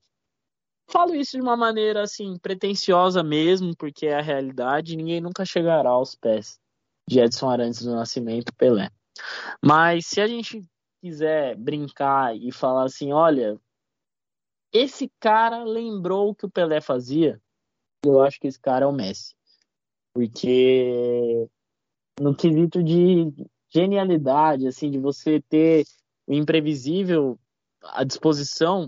falo 0.88 1.16
isso 1.16 1.38
de 1.38 1.42
uma 1.42 1.58
maneira 1.58 2.04
assim 2.04 2.38
pretensiosa 2.38 3.24
mesmo, 3.24 3.76
porque 3.76 4.08
é 4.08 4.16
a 4.16 4.22
realidade. 4.22 4.96
Ninguém 4.96 5.22
nunca 5.22 5.46
chegará 5.46 5.90
aos 5.90 6.16
pés 6.16 6.60
de 7.08 7.20
Edson 7.20 7.50
Arantes 7.50 7.84
do 7.84 7.96
Nascimento 7.96 8.54
Pelé. 8.56 8.90
Mas 9.64 10.08
se 10.08 10.20
a 10.20 10.28
gente 10.28 10.68
quiser 11.02 11.56
brincar 11.56 12.36
e 12.36 12.52
falar 12.52 12.86
assim, 12.86 13.14
olha, 13.14 13.60
esse 14.74 15.12
cara 15.20 15.64
lembrou 15.64 16.30
o 16.30 16.36
que 16.36 16.46
o 16.46 16.52
Pelé 16.52 16.82
fazia, 16.82 17.42
eu 18.04 18.22
acho 18.22 18.40
que 18.40 18.48
esse 18.48 18.60
cara 18.60 18.86
é 18.86 18.88
o 18.88 18.92
Messi. 18.92 19.36
Porque 20.14 21.48
no 22.20 22.36
quesito 22.36 22.84
de 22.84 23.32
genialidade, 23.70 24.68
assim, 24.68 24.90
de 24.90 25.00
você 25.00 25.42
ter 25.42 25.86
o 26.28 26.34
imprevisível 26.34 27.40
à 27.84 28.04
disposição, 28.04 28.88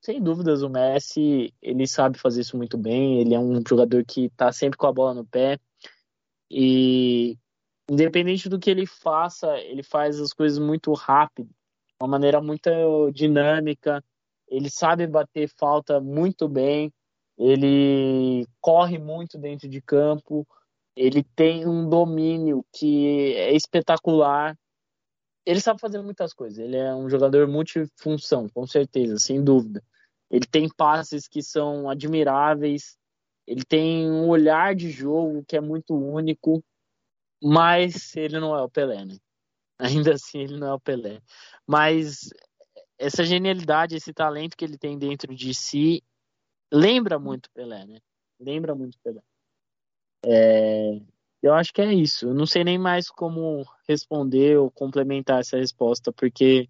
sem 0.00 0.22
dúvidas 0.22 0.62
o 0.62 0.68
Messi, 0.68 1.52
ele 1.60 1.86
sabe 1.86 2.18
fazer 2.18 2.40
isso 2.42 2.56
muito 2.56 2.78
bem, 2.78 3.20
ele 3.20 3.34
é 3.34 3.38
um 3.38 3.62
jogador 3.66 4.04
que 4.04 4.26
está 4.26 4.52
sempre 4.52 4.78
com 4.78 4.86
a 4.86 4.92
bola 4.92 5.14
no 5.14 5.26
pé. 5.26 5.58
E 6.50 7.36
independente 7.90 8.48
do 8.48 8.58
que 8.58 8.70
ele 8.70 8.86
faça, 8.86 9.58
ele 9.58 9.82
faz 9.82 10.20
as 10.20 10.32
coisas 10.32 10.58
muito 10.58 10.92
rápido, 10.92 11.48
de 11.48 12.04
uma 12.04 12.08
maneira 12.08 12.40
muito 12.40 12.70
dinâmica, 13.12 14.02
ele 14.46 14.70
sabe 14.70 15.06
bater 15.06 15.48
falta 15.48 16.00
muito 16.00 16.48
bem, 16.48 16.92
ele 17.36 18.46
corre 18.60 18.98
muito 18.98 19.38
dentro 19.38 19.68
de 19.68 19.80
campo, 19.80 20.46
ele 20.96 21.22
tem 21.22 21.66
um 21.66 21.88
domínio 21.88 22.64
que 22.72 23.34
é 23.36 23.54
espetacular 23.54 24.56
ele 25.48 25.62
sabe 25.62 25.80
fazer 25.80 26.02
muitas 26.02 26.34
coisas. 26.34 26.58
Ele 26.58 26.76
é 26.76 26.94
um 26.94 27.08
jogador 27.08 27.48
multifunção, 27.48 28.50
com 28.50 28.66
certeza, 28.66 29.18
sem 29.18 29.42
dúvida. 29.42 29.82
Ele 30.30 30.44
tem 30.44 30.68
passes 30.68 31.26
que 31.26 31.42
são 31.42 31.88
admiráveis. 31.88 32.98
Ele 33.46 33.64
tem 33.64 34.10
um 34.10 34.28
olhar 34.28 34.74
de 34.74 34.90
jogo 34.90 35.42
que 35.48 35.56
é 35.56 35.60
muito 35.60 35.94
único, 35.94 36.62
mas 37.42 38.14
ele 38.14 38.38
não 38.38 38.54
é 38.54 38.62
o 38.62 38.68
Pelé, 38.68 39.06
né? 39.06 39.16
Ainda 39.80 40.12
assim, 40.12 40.40
ele 40.40 40.58
não 40.58 40.66
é 40.66 40.74
o 40.74 40.80
Pelé. 40.80 41.22
Mas 41.66 42.28
essa 42.98 43.24
genialidade, 43.24 43.96
esse 43.96 44.12
talento 44.12 44.54
que 44.54 44.66
ele 44.66 44.76
tem 44.76 44.98
dentro 44.98 45.34
de 45.34 45.54
si, 45.54 46.04
lembra 46.70 47.18
muito 47.18 47.50
Pelé, 47.52 47.86
né? 47.86 48.00
Lembra 48.38 48.74
muito 48.74 48.98
Pelé. 49.02 49.22
É, 50.26 51.00
eu 51.42 51.54
acho 51.54 51.72
que 51.72 51.80
é 51.80 51.92
isso. 51.92 52.28
Eu 52.28 52.34
não 52.34 52.46
sei 52.46 52.64
nem 52.64 52.78
mais 52.78 53.08
como 53.08 53.64
responder 53.88 54.58
ou 54.58 54.70
complementar 54.70 55.40
essa 55.40 55.56
resposta, 55.56 56.12
porque 56.12 56.68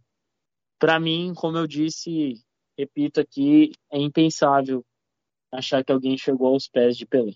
para 0.78 1.00
mim, 1.00 1.32
como 1.34 1.56
eu 1.56 1.66
disse, 1.66 2.34
repito 2.78 3.20
aqui, 3.20 3.72
é 3.90 3.98
impensável 3.98 4.84
achar 5.52 5.82
que 5.82 5.90
alguém 5.90 6.16
chegou 6.16 6.48
aos 6.48 6.68
pés 6.68 6.96
de 6.96 7.06
Pelé. 7.06 7.32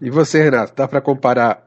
E 0.00 0.10
você, 0.10 0.42
Renato, 0.42 0.74
dá 0.74 0.86
para 0.86 1.00
comparar 1.00 1.66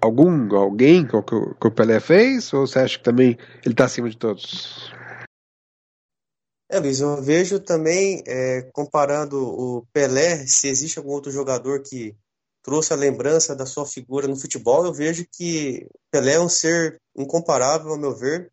algum, 0.00 0.56
alguém 0.56 1.06
com 1.06 1.18
o 1.18 1.22
que 1.22 1.66
o 1.66 1.70
Pelé 1.70 2.00
fez? 2.00 2.52
Ou 2.52 2.66
você 2.66 2.78
acha 2.78 2.98
que 2.98 3.04
também 3.04 3.36
ele 3.64 3.74
está 3.74 3.84
acima 3.84 4.08
de 4.08 4.16
todos? 4.16 4.90
É, 6.68 6.80
Luiz, 6.80 6.98
eu 6.98 7.22
vejo 7.22 7.60
também, 7.60 8.24
é, 8.26 8.62
comparando 8.72 9.40
o 9.40 9.86
Pelé, 9.92 10.44
se 10.48 10.66
existe 10.66 10.98
algum 10.98 11.12
outro 11.12 11.30
jogador 11.30 11.80
que 11.80 12.16
trouxe 12.60 12.92
a 12.92 12.96
lembrança 12.96 13.54
da 13.54 13.64
sua 13.64 13.86
figura 13.86 14.26
no 14.26 14.34
futebol, 14.34 14.84
eu 14.84 14.92
vejo 14.92 15.24
que 15.30 15.88
Pelé 16.10 16.32
é 16.32 16.40
um 16.40 16.48
ser 16.48 17.00
incomparável, 17.16 17.92
ao 17.92 17.98
meu 17.98 18.16
ver, 18.16 18.52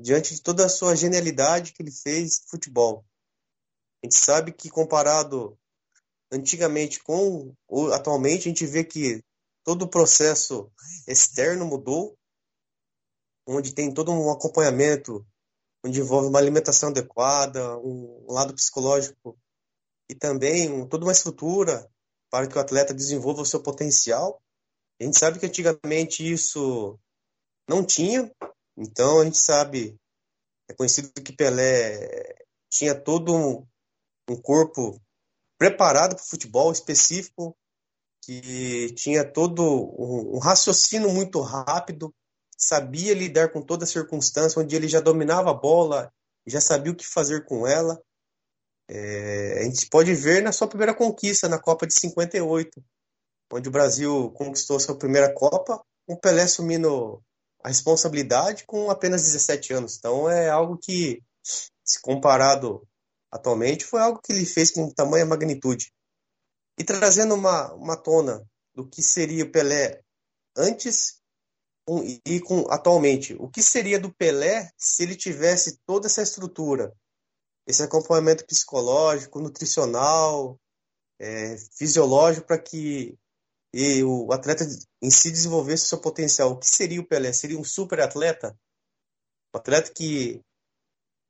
diante 0.00 0.34
de 0.34 0.40
toda 0.40 0.64
a 0.64 0.70
sua 0.70 0.96
genialidade 0.96 1.74
que 1.74 1.82
ele 1.82 1.90
fez 1.90 2.40
no 2.40 2.48
futebol. 2.48 3.04
A 4.02 4.06
gente 4.06 4.16
sabe 4.16 4.50
que 4.50 4.70
comparado 4.70 5.58
antigamente 6.32 7.02
com 7.02 7.54
atualmente, 7.92 8.48
a 8.48 8.50
gente 8.52 8.64
vê 8.64 8.82
que 8.82 9.22
todo 9.62 9.82
o 9.82 9.90
processo 9.90 10.72
externo 11.06 11.66
mudou, 11.66 12.16
onde 13.46 13.74
tem 13.74 13.92
todo 13.92 14.10
um 14.10 14.30
acompanhamento 14.30 15.26
onde 15.84 16.00
envolve 16.00 16.28
uma 16.28 16.38
alimentação 16.38 16.88
adequada, 16.88 17.76
um, 17.78 18.24
lado 18.26 18.54
psicológico 18.54 19.38
e 20.08 20.14
também 20.14 20.72
um, 20.72 20.88
toda 20.88 21.04
uma 21.04 21.12
estrutura 21.12 21.88
para 22.30 22.48
que 22.48 22.56
o 22.56 22.60
atleta 22.60 22.94
desenvolva 22.94 23.42
o 23.42 23.46
seu 23.46 23.62
potencial. 23.62 24.42
A 25.00 25.04
gente 25.04 25.18
sabe 25.18 25.38
que 25.38 25.46
antigamente 25.46 26.26
isso 26.28 26.98
não 27.68 27.84
tinha, 27.84 28.32
então 28.76 29.20
a 29.20 29.24
gente 29.24 29.38
sabe, 29.38 29.96
é 30.68 30.74
conhecido 30.74 31.12
que 31.12 31.36
Pelé 31.36 32.34
tinha 32.70 32.94
todo 32.94 33.34
um, 33.34 33.66
um 34.30 34.40
corpo 34.40 34.98
preparado 35.58 36.16
para 36.16 36.24
o 36.24 36.28
futebol 36.28 36.72
específico, 36.72 37.56
que 38.24 38.94
tinha 38.94 39.30
todo 39.30 39.62
um, 39.62 40.36
um 40.36 40.38
raciocínio 40.38 41.12
muito 41.12 41.40
rápido, 41.40 42.14
sabia 42.56 43.14
lidar 43.14 43.52
com 43.52 43.62
toda 43.62 43.86
circunstância, 43.86 44.60
onde 44.60 44.74
ele 44.74 44.88
já 44.88 45.00
dominava 45.00 45.50
a 45.50 45.54
bola, 45.54 46.12
já 46.46 46.60
sabia 46.60 46.92
o 46.92 46.96
que 46.96 47.06
fazer 47.06 47.44
com 47.44 47.66
ela. 47.66 48.00
É, 48.88 49.60
a 49.60 49.62
gente 49.64 49.88
pode 49.88 50.14
ver 50.14 50.42
na 50.42 50.52
sua 50.52 50.68
primeira 50.68 50.94
conquista, 50.94 51.48
na 51.48 51.58
Copa 51.58 51.86
de 51.86 51.94
58, 51.94 52.82
onde 53.52 53.68
o 53.68 53.72
Brasil 53.72 54.30
conquistou 54.32 54.78
sua 54.78 54.98
primeira 54.98 55.32
Copa, 55.32 55.82
o 56.06 56.16
Pelé 56.16 56.42
assumindo 56.42 57.22
a 57.62 57.68
responsabilidade 57.68 58.64
com 58.66 58.90
apenas 58.90 59.22
17 59.22 59.72
anos. 59.72 59.96
Então 59.96 60.28
é 60.28 60.50
algo 60.50 60.76
que, 60.76 61.22
se 61.42 62.00
comparado 62.02 62.86
atualmente, 63.32 63.84
foi 63.84 64.00
algo 64.00 64.20
que 64.22 64.32
ele 64.32 64.44
fez 64.44 64.70
com 64.70 64.90
tamanha 64.90 65.24
magnitude. 65.24 65.92
E 66.78 66.84
trazendo 66.84 67.34
uma, 67.34 67.72
uma 67.72 67.96
tona 67.96 68.44
do 68.74 68.86
que 68.86 69.02
seria 69.02 69.44
o 69.44 69.50
Pelé 69.50 70.00
antes 70.56 71.20
e 72.26 72.40
com 72.40 72.66
atualmente. 72.70 73.34
O 73.34 73.48
que 73.48 73.62
seria 73.62 73.98
do 73.98 74.12
Pelé 74.12 74.70
se 74.76 75.02
ele 75.02 75.16
tivesse 75.16 75.78
toda 75.86 76.06
essa 76.06 76.22
estrutura, 76.22 76.94
esse 77.66 77.82
acompanhamento 77.82 78.46
psicológico, 78.46 79.40
nutricional, 79.40 80.58
é, 81.18 81.56
fisiológico 81.76 82.46
para 82.46 82.58
que 82.58 83.16
e 83.76 84.04
o 84.04 84.32
atleta 84.32 84.64
em 85.02 85.10
si 85.10 85.32
desenvolvesse 85.32 85.86
o 85.86 85.88
seu 85.88 86.00
potencial. 86.00 86.52
O 86.52 86.58
que 86.58 86.66
seria 86.66 87.00
o 87.00 87.06
Pelé? 87.06 87.32
Seria 87.32 87.58
um 87.58 87.64
super 87.64 88.00
atleta? 88.00 88.56
Um 89.52 89.58
atleta 89.58 89.92
que 89.92 90.40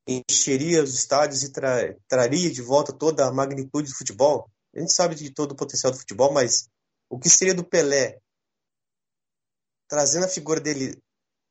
encheria 0.07 0.83
os 0.83 0.95
estádios 0.95 1.43
e 1.43 1.51
tra 1.51 1.97
traria 2.07 2.51
de 2.51 2.61
volta 2.61 2.93
toda 2.93 3.27
a 3.27 3.33
magnitude 3.33 3.89
do 3.89 3.97
futebol. 3.97 4.51
A 4.77 4.81
gente 4.81 4.93
sabe 4.93 5.15
de 5.15 5.33
todo 5.33 5.53
o 5.53 5.57
potencial 5.57 5.91
do 5.91 5.99
futebol, 5.99 6.33
mas 6.33 6.69
o 7.09 7.19
que 7.19 7.31
seria 7.31 7.55
do 7.55 7.65
Pelé 7.65 8.21
trazendo 9.89 10.25
a 10.25 10.29
figura 10.29 10.61
dele 10.61 10.97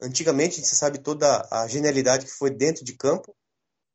antigamente, 0.02 0.64
você 0.64 0.76
sabe 0.76 1.00
toda 1.00 1.48
a 1.52 1.68
genialidade 1.68 2.26
que 2.26 2.32
foi 2.32 2.50
dentro 2.50 2.84
de 2.84 2.96
campo, 2.96 3.36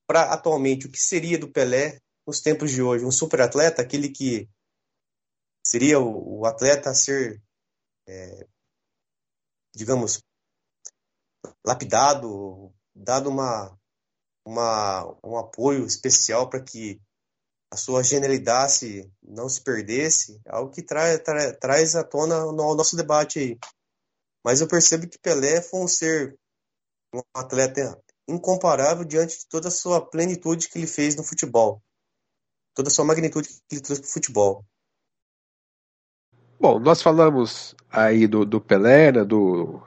para 0.06 0.32
atualmente 0.32 0.86
o 0.86 0.90
que 0.90 0.98
seria 0.98 1.38
do 1.38 1.50
Pelé 1.50 2.00
nos 2.26 2.40
tempos 2.40 2.70
de 2.70 2.82
hoje, 2.82 3.04
um 3.04 3.10
super 3.10 3.40
atleta, 3.40 3.82
aquele 3.82 4.08
que 4.08 4.48
seria 5.64 6.00
o, 6.00 6.40
o 6.40 6.46
atleta 6.46 6.90
a 6.90 6.94
ser, 6.94 7.42
é, 8.06 8.46
digamos, 9.74 10.22
lapidado, 11.64 12.72
dado 12.94 13.28
uma, 13.28 13.78
uma, 14.46 15.18
um 15.22 15.36
apoio 15.36 15.84
especial 15.84 16.48
para 16.48 16.62
que 16.62 17.00
a 17.70 17.76
sua 17.76 18.02
genialidade 18.02 19.10
não 19.22 19.48
se 19.48 19.62
perdesse, 19.62 20.40
algo 20.46 20.70
que 20.70 20.82
tra, 20.82 21.18
tra, 21.18 21.52
traz 21.54 21.94
à 21.94 22.02
tona 22.02 22.46
o 22.46 22.52
nosso 22.52 22.96
debate 22.96 23.38
aí. 23.38 23.58
Mas 24.44 24.60
eu 24.60 24.68
percebo 24.68 25.08
que 25.08 25.18
Pelé 25.18 25.60
foi 25.60 25.80
um 25.80 25.88
ser, 25.88 26.38
um 27.14 27.20
atleta 27.34 28.00
incomparável 28.28 29.04
diante 29.04 29.38
de 29.38 29.48
toda 29.48 29.68
a 29.68 29.70
sua 29.70 30.00
plenitude 30.00 30.68
que 30.68 30.78
ele 30.78 30.86
fez 30.86 31.16
no 31.16 31.24
futebol. 31.24 31.82
Toda 32.74 32.88
a 32.88 32.92
sua 32.92 33.04
magnitude 33.04 33.48
que 33.48 33.76
ele 33.76 33.80
trouxe 33.82 34.02
para 34.02 34.08
o 34.08 34.12
futebol. 34.12 34.64
Bom, 36.60 36.78
nós 36.78 37.00
falamos 37.00 37.74
aí 37.90 38.26
do, 38.26 38.44
do 38.44 38.60
Pelé, 38.60 39.12
né, 39.12 39.24
do, 39.24 39.80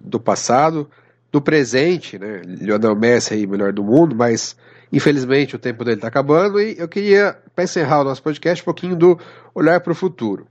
do 0.00 0.20
passado, 0.20 0.88
do 1.30 1.40
presente, 1.40 2.18
né? 2.18 2.42
Lionel 2.44 2.94
Messi 2.94 3.34
aí, 3.34 3.46
melhor 3.46 3.72
do 3.72 3.82
mundo, 3.82 4.14
mas 4.14 4.56
infelizmente 4.92 5.56
o 5.56 5.58
tempo 5.58 5.84
dele 5.84 5.96
está 5.96 6.08
acabando 6.08 6.60
e 6.60 6.78
eu 6.78 6.88
queria, 6.88 7.36
para 7.54 7.64
encerrar 7.64 8.02
o 8.02 8.04
nosso 8.04 8.22
podcast, 8.22 8.62
um 8.62 8.64
pouquinho 8.64 8.94
do 8.94 9.18
olhar 9.54 9.80
para 9.80 9.92
o 9.92 9.96
futuro. 9.96 10.46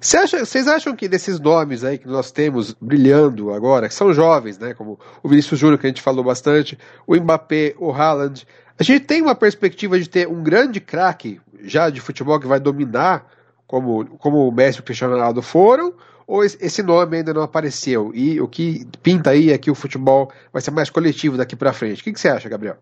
Vocês 0.00 0.68
acham 0.68 0.94
que 0.94 1.08
desses 1.08 1.40
nomes 1.40 1.82
aí 1.82 1.98
que 1.98 2.06
nós 2.06 2.30
temos 2.30 2.74
brilhando 2.74 3.52
agora, 3.52 3.88
que 3.88 3.94
são 3.94 4.12
jovens, 4.12 4.58
né, 4.58 4.74
como 4.74 4.98
o 5.22 5.28
Vinícius 5.28 5.58
Júnior, 5.58 5.78
que 5.78 5.86
a 5.86 5.88
gente 5.88 6.02
falou 6.02 6.22
bastante, 6.22 6.78
o 7.06 7.16
Mbappé, 7.16 7.74
o 7.78 7.90
Haaland, 7.90 8.46
a 8.78 8.82
gente 8.82 9.06
tem 9.06 9.22
uma 9.22 9.34
perspectiva 9.34 9.98
de 9.98 10.08
ter 10.08 10.28
um 10.28 10.42
grande 10.42 10.80
craque 10.80 11.40
já 11.62 11.88
de 11.88 12.00
futebol 12.00 12.38
que 12.38 12.46
vai 12.46 12.60
dominar, 12.60 13.26
como, 13.66 14.06
como 14.18 14.46
o 14.46 14.52
Messi 14.52 14.78
e 14.78 14.80
o 14.80 14.84
Cristiano 14.84 15.14
Ronaldo 15.14 15.40
foram, 15.40 15.94
ou 16.26 16.44
esse 16.44 16.82
nome 16.82 17.18
ainda 17.18 17.32
não 17.32 17.42
apareceu? 17.42 18.12
E 18.14 18.40
o 18.40 18.48
que 18.48 18.84
pinta 19.02 19.30
aí 19.30 19.50
é 19.50 19.58
que 19.58 19.70
o 19.70 19.74
futebol 19.74 20.30
vai 20.52 20.60
ser 20.60 20.72
mais 20.72 20.90
coletivo 20.90 21.36
daqui 21.36 21.56
para 21.56 21.72
frente. 21.72 22.00
O 22.00 22.04
que, 22.04 22.12
que 22.12 22.20
você 22.20 22.28
acha, 22.28 22.48
Gabriel? 22.48 22.78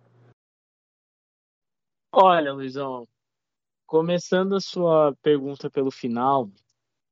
Olha, 2.11 2.53
Luizão, 2.53 3.07
começando 3.87 4.57
a 4.57 4.61
sua 4.61 5.15
pergunta 5.23 5.71
pelo 5.71 5.91
final, 5.91 6.49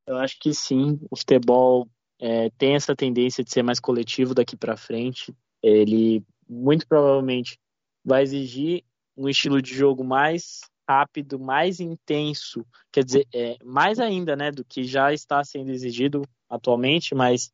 eu 0.06 0.16
acho 0.16 0.38
que 0.38 0.52
sim, 0.52 0.98
o 1.10 1.16
futebol 1.16 1.88
é, 2.20 2.50
tem 2.50 2.74
essa 2.74 2.94
tendência 2.94 3.42
de 3.42 3.50
ser 3.50 3.62
mais 3.62 3.80
coletivo 3.80 4.34
daqui 4.34 4.56
para 4.56 4.76
frente. 4.76 5.34
Ele 5.62 6.24
muito 6.48 6.86
provavelmente 6.86 7.58
vai 8.04 8.22
exigir 8.22 8.84
um 9.16 9.28
estilo 9.28 9.60
de 9.60 9.74
jogo 9.74 10.04
mais 10.04 10.60
rápido, 10.88 11.38
mais 11.38 11.80
intenso, 11.80 12.66
quer 12.90 13.04
dizer, 13.04 13.26
é, 13.32 13.56
mais 13.64 13.98
ainda, 13.98 14.34
né, 14.36 14.50
do 14.50 14.64
que 14.64 14.84
já 14.84 15.12
está 15.12 15.42
sendo 15.44 15.70
exigido 15.70 16.22
atualmente, 16.48 17.14
mas 17.14 17.52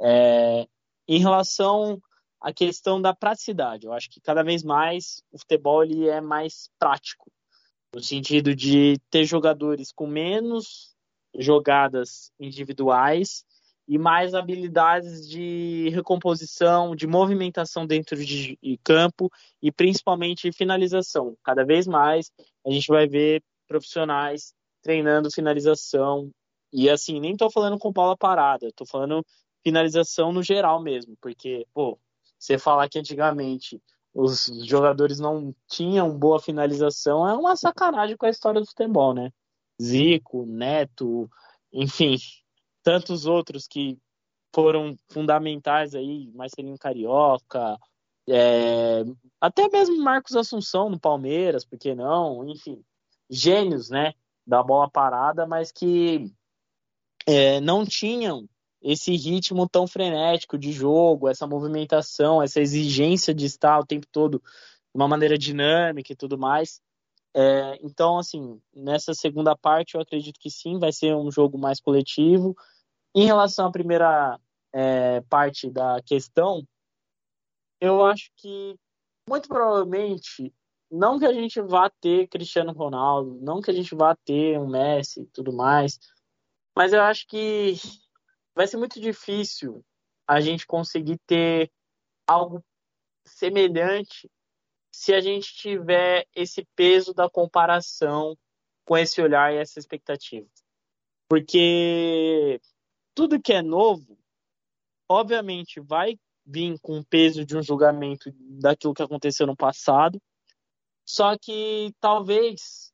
é, 0.00 0.66
em 1.06 1.18
relação 1.18 2.00
à 2.40 2.52
questão 2.52 3.02
da 3.02 3.14
praticidade, 3.14 3.86
eu 3.86 3.92
acho 3.92 4.08
que 4.08 4.20
cada 4.20 4.42
vez 4.42 4.62
mais 4.62 5.22
o 5.32 5.38
futebol 5.38 5.82
ele 5.82 6.08
é 6.08 6.20
mais 6.20 6.70
prático, 6.78 7.30
no 7.94 8.00
sentido 8.02 8.54
de 8.54 8.98
ter 9.10 9.24
jogadores 9.24 9.90
com 9.92 10.06
menos 10.06 10.96
jogadas 11.38 12.32
individuais 12.38 13.44
e 13.86 13.96
mais 13.96 14.34
habilidades 14.34 15.26
de 15.26 15.88
recomposição, 15.90 16.94
de 16.94 17.06
movimentação 17.06 17.86
dentro 17.86 18.22
de 18.22 18.58
campo 18.84 19.30
e 19.62 19.72
principalmente 19.72 20.52
finalização. 20.52 21.34
Cada 21.42 21.64
vez 21.64 21.86
mais 21.86 22.30
a 22.66 22.70
gente 22.70 22.88
vai 22.88 23.06
ver 23.06 23.42
profissionais 23.66 24.52
treinando 24.82 25.30
finalização 25.30 26.30
e 26.70 26.90
assim, 26.90 27.18
nem 27.18 27.32
estou 27.32 27.50
falando 27.50 27.78
com 27.78 27.90
bola 27.90 28.16
parada, 28.16 28.66
estou 28.66 28.86
falando 28.86 29.24
finalização 29.62 30.32
no 30.32 30.42
geral 30.42 30.82
mesmo, 30.82 31.16
porque, 31.20 31.66
pô, 31.72 31.98
você 32.38 32.58
falar 32.58 32.88
que 32.88 32.98
antigamente 32.98 33.80
os 34.14 34.50
jogadores 34.64 35.18
não 35.18 35.54
tinham 35.66 36.16
boa 36.16 36.40
finalização 36.40 37.26
é 37.26 37.34
uma 37.34 37.56
sacanagem 37.56 38.16
com 38.16 38.26
a 38.26 38.30
história 38.30 38.60
do 38.60 38.66
futebol, 38.66 39.14
né? 39.14 39.32
Zico, 39.80 40.44
Neto, 40.46 41.30
enfim, 41.72 42.16
tantos 42.82 43.26
outros 43.26 43.66
que 43.66 43.98
foram 44.54 44.96
fundamentais 45.08 45.94
aí, 45.94 46.30
Marcelinho 46.34 46.78
Carioca, 46.78 47.78
é, 48.28 49.04
até 49.40 49.68
mesmo 49.68 50.02
Marcos 50.02 50.36
Assunção 50.36 50.90
no 50.90 50.98
Palmeiras, 50.98 51.64
por 51.64 51.78
que 51.78 51.94
não? 51.94 52.48
Enfim, 52.48 52.82
gênios, 53.30 53.88
né, 53.88 54.14
da 54.46 54.62
bola 54.62 54.90
parada, 54.90 55.46
mas 55.46 55.70
que 55.70 56.32
é, 57.26 57.60
não 57.60 57.84
tinham 57.84 58.48
esse 58.80 59.14
ritmo 59.16 59.68
tão 59.68 59.86
frenético 59.86 60.56
de 60.56 60.72
jogo, 60.72 61.28
essa 61.28 61.46
movimentação, 61.46 62.42
essa 62.42 62.60
exigência 62.60 63.34
de 63.34 63.44
estar 63.44 63.78
o 63.78 63.86
tempo 63.86 64.06
todo 64.10 64.38
de 64.38 64.94
uma 64.94 65.08
maneira 65.08 65.36
dinâmica 65.36 66.12
e 66.12 66.16
tudo 66.16 66.38
mais. 66.38 66.80
É, 67.40 67.78
então, 67.84 68.18
assim, 68.18 68.60
nessa 68.74 69.14
segunda 69.14 69.56
parte 69.56 69.94
eu 69.94 70.00
acredito 70.00 70.40
que 70.40 70.50
sim, 70.50 70.76
vai 70.76 70.90
ser 70.90 71.14
um 71.14 71.30
jogo 71.30 71.56
mais 71.56 71.78
coletivo. 71.78 72.56
Em 73.14 73.26
relação 73.26 73.68
à 73.68 73.70
primeira 73.70 74.40
é, 74.72 75.20
parte 75.20 75.70
da 75.70 76.02
questão, 76.02 76.66
eu 77.80 78.04
acho 78.04 78.32
que 78.36 78.76
muito 79.28 79.46
provavelmente 79.46 80.52
não 80.90 81.16
que 81.16 81.26
a 81.26 81.32
gente 81.32 81.60
vá 81.60 81.88
ter 81.88 82.26
Cristiano 82.26 82.72
Ronaldo, 82.72 83.38
não 83.40 83.60
que 83.60 83.70
a 83.70 83.74
gente 83.74 83.94
vá 83.94 84.16
ter 84.16 84.58
um 84.58 84.66
Messi 84.66 85.20
e 85.20 85.26
tudo 85.26 85.52
mais, 85.52 86.00
mas 86.74 86.92
eu 86.92 87.02
acho 87.02 87.24
que 87.28 87.74
vai 88.52 88.66
ser 88.66 88.78
muito 88.78 89.00
difícil 89.00 89.84
a 90.26 90.40
gente 90.40 90.66
conseguir 90.66 91.20
ter 91.24 91.70
algo 92.26 92.64
semelhante 93.24 94.28
se 94.98 95.14
a 95.14 95.20
gente 95.20 95.54
tiver 95.54 96.26
esse 96.34 96.66
peso 96.74 97.14
da 97.14 97.30
comparação 97.30 98.36
com 98.84 98.98
esse 98.98 99.22
olhar 99.22 99.54
e 99.54 99.58
essa 99.58 99.78
expectativa. 99.78 100.48
Porque 101.30 102.60
tudo 103.14 103.40
que 103.40 103.52
é 103.52 103.62
novo, 103.62 104.18
obviamente, 105.08 105.78
vai 105.78 106.18
vir 106.44 106.80
com 106.80 106.98
o 106.98 107.04
peso 107.04 107.44
de 107.44 107.56
um 107.56 107.62
julgamento 107.62 108.34
daquilo 108.60 108.92
que 108.92 109.02
aconteceu 109.02 109.46
no 109.46 109.56
passado, 109.56 110.20
só 111.06 111.38
que 111.38 111.94
talvez 112.00 112.92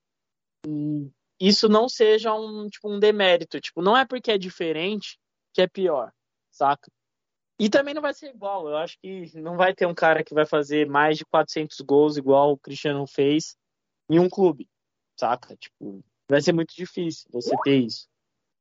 isso 1.40 1.70
não 1.70 1.88
seja 1.88 2.34
um, 2.34 2.68
tipo, 2.68 2.92
um 2.92 2.98
demérito. 2.98 3.58
Tipo, 3.58 3.80
não 3.80 3.96
é 3.96 4.04
porque 4.04 4.30
é 4.30 4.36
diferente 4.36 5.18
que 5.54 5.62
é 5.62 5.66
pior, 5.66 6.12
saca? 6.50 6.92
E 7.58 7.70
também 7.70 7.94
não 7.94 8.02
vai 8.02 8.12
ser 8.12 8.30
igual. 8.34 8.68
Eu 8.68 8.76
acho 8.76 8.98
que 8.98 9.30
não 9.38 9.56
vai 9.56 9.74
ter 9.74 9.86
um 9.86 9.94
cara 9.94 10.24
que 10.24 10.34
vai 10.34 10.44
fazer 10.44 10.88
mais 10.88 11.16
de 11.16 11.24
400 11.24 11.80
gols 11.80 12.16
igual 12.16 12.52
o 12.52 12.58
Cristiano 12.58 13.06
fez 13.06 13.56
em 14.10 14.18
um 14.18 14.28
clube, 14.28 14.68
saca? 15.18 15.56
Tipo, 15.56 16.04
vai 16.28 16.40
ser 16.40 16.52
muito 16.52 16.74
difícil 16.74 17.28
você 17.30 17.54
ter 17.62 17.76
isso. 17.76 18.08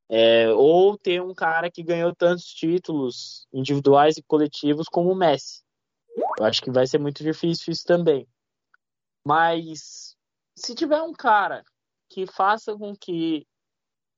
É, 0.08 0.48
ou 0.50 0.96
ter 0.98 1.22
um 1.22 1.34
cara 1.34 1.70
que 1.70 1.82
ganhou 1.82 2.14
tantos 2.14 2.44
títulos 2.44 3.48
individuais 3.52 4.16
e 4.16 4.22
coletivos 4.22 4.86
como 4.86 5.10
o 5.10 5.16
Messi. 5.16 5.62
Eu 6.38 6.44
acho 6.44 6.62
que 6.62 6.70
vai 6.70 6.86
ser 6.86 6.98
muito 6.98 7.22
difícil 7.22 7.72
isso 7.72 7.84
também. 7.84 8.28
Mas 9.26 10.16
se 10.54 10.74
tiver 10.74 11.02
um 11.02 11.12
cara 11.12 11.64
que 12.08 12.26
faça 12.26 12.76
com 12.76 12.94
que 12.94 13.46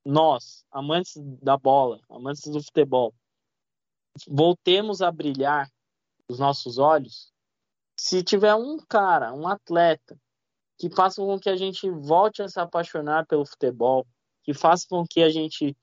nós, 0.04 0.64
amantes 0.70 1.14
da 1.42 1.56
bola, 1.56 2.00
amantes 2.10 2.46
do 2.46 2.62
futebol, 2.62 3.14
voltemos 4.28 5.02
a 5.02 5.10
brilhar 5.10 5.70
os 6.28 6.38
nossos 6.38 6.78
olhos, 6.78 7.32
se 7.98 8.22
tiver 8.22 8.54
um 8.54 8.78
cara, 8.78 9.32
um 9.32 9.48
atleta, 9.48 10.18
que 10.78 10.90
faça 10.90 11.22
com 11.22 11.38
que 11.38 11.48
a 11.48 11.56
gente 11.56 11.88
volte 11.90 12.42
a 12.42 12.48
se 12.48 12.60
apaixonar 12.60 13.26
pelo 13.26 13.46
futebol, 13.46 14.06
que 14.42 14.52
faça 14.52 14.86
com 14.88 15.06
que 15.06 15.22
a 15.22 15.30
gente 15.30 15.76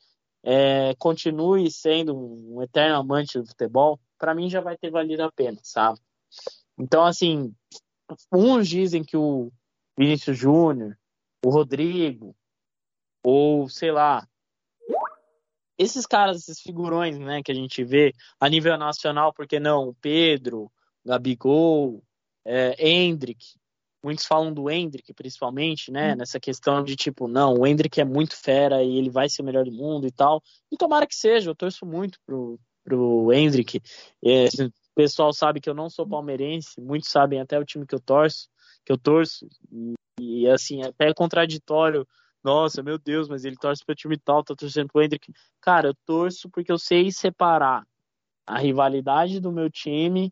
é, 0.43 0.93
continue 0.95 1.71
sendo 1.71 2.15
um 2.15 2.61
eterno 2.61 2.97
amante 2.97 3.39
do 3.39 3.47
futebol, 3.47 3.99
para 4.17 4.36
mim 4.36 4.49
já 4.49 4.61
vai 4.61 4.77
ter 4.77 4.91
valido 4.91 5.23
a 5.23 5.31
pena, 5.31 5.59
sabe? 5.63 5.99
Então, 6.77 7.03
assim, 7.03 7.53
uns 8.31 8.67
dizem 8.67 9.03
que 9.03 9.17
o 9.17 9.51
Vinícius 9.97 10.38
Júnior, 10.38 10.97
o 11.43 11.49
Rodrigo, 11.49 12.36
ou 13.23 13.67
sei 13.69 13.91
lá, 13.91 14.27
esses 15.78 16.05
caras, 16.05 16.38
esses 16.38 16.61
figurões, 16.61 17.17
né, 17.17 17.41
que 17.43 17.51
a 17.51 17.55
gente 17.55 17.84
vê 17.84 18.13
a 18.39 18.47
nível 18.49 18.78
nacional, 18.78 19.34
porque 19.34 19.59
não, 19.59 19.95
Pedro, 20.01 20.71
Gabigol, 21.05 22.03
é, 22.45 22.76
Hendrick, 22.78 23.45
muitos 24.03 24.26
falam 24.26 24.53
do 24.53 24.69
Hendrick, 24.69 25.13
principalmente, 25.13 25.89
né? 25.89 26.13
Hum. 26.13 26.17
Nessa 26.17 26.39
questão 26.39 26.84
de 26.84 26.95
tipo, 26.95 27.28
não, 27.28 27.53
o 27.53 27.65
Hendrick 27.65 28.01
é 28.01 28.05
muito 28.05 28.36
fera 28.36 28.84
e 28.84 28.97
ele 28.97 29.09
vai 29.09 29.30
ser 29.30 29.41
o 29.41 29.45
melhor 29.45 29.63
do 29.63 29.71
mundo 29.71 30.05
e 30.05 30.11
tal. 30.11 30.43
E 30.69 30.76
tomara 30.76 31.07
que 31.07 31.15
seja, 31.15 31.49
eu 31.49 31.55
torço 31.55 31.86
muito 31.86 32.19
pro, 32.26 32.59
pro 32.84 33.32
Hendrick. 33.32 33.82
É, 34.24 34.45
o 34.45 34.95
pessoal 34.95 35.32
sabe 35.32 35.61
que 35.61 35.69
eu 35.69 35.74
não 35.74 35.89
sou 35.89 36.07
palmeirense, 36.07 36.80
muitos 36.82 37.09
sabem 37.09 37.39
até 37.39 37.57
o 37.57 37.65
time 37.65 37.88
que 37.88 37.95
eu 37.95 37.99
torço, 37.99 38.49
que 38.86 38.91
eu 38.91 38.97
torço. 38.97 39.47
E, 39.71 39.93
e 40.19 40.49
assim, 40.49 40.84
até 40.84 41.09
é 41.09 41.13
contraditório. 41.13 42.05
Nossa, 42.44 42.84
meu 42.84 42.98
Deus, 42.98 43.30
mas 43.30 43.46
ele 43.46 43.56
torce 43.56 43.86
pro 43.86 43.96
time 43.96 44.18
tal, 44.18 44.44
tá 44.44 44.54
torcendo 44.56 44.89
pro 44.91 45.02
Hendrick. 45.02 45.32
Cara, 45.62 45.89
eu 45.89 45.96
torço 46.06 46.50
porque 46.50 46.72
eu 46.72 46.78
sei 46.78 47.12
separar 47.12 47.86
a 48.46 48.60
rivalidade 48.60 49.39
do 49.39 49.52
meu 49.52 49.70
time 49.70 50.32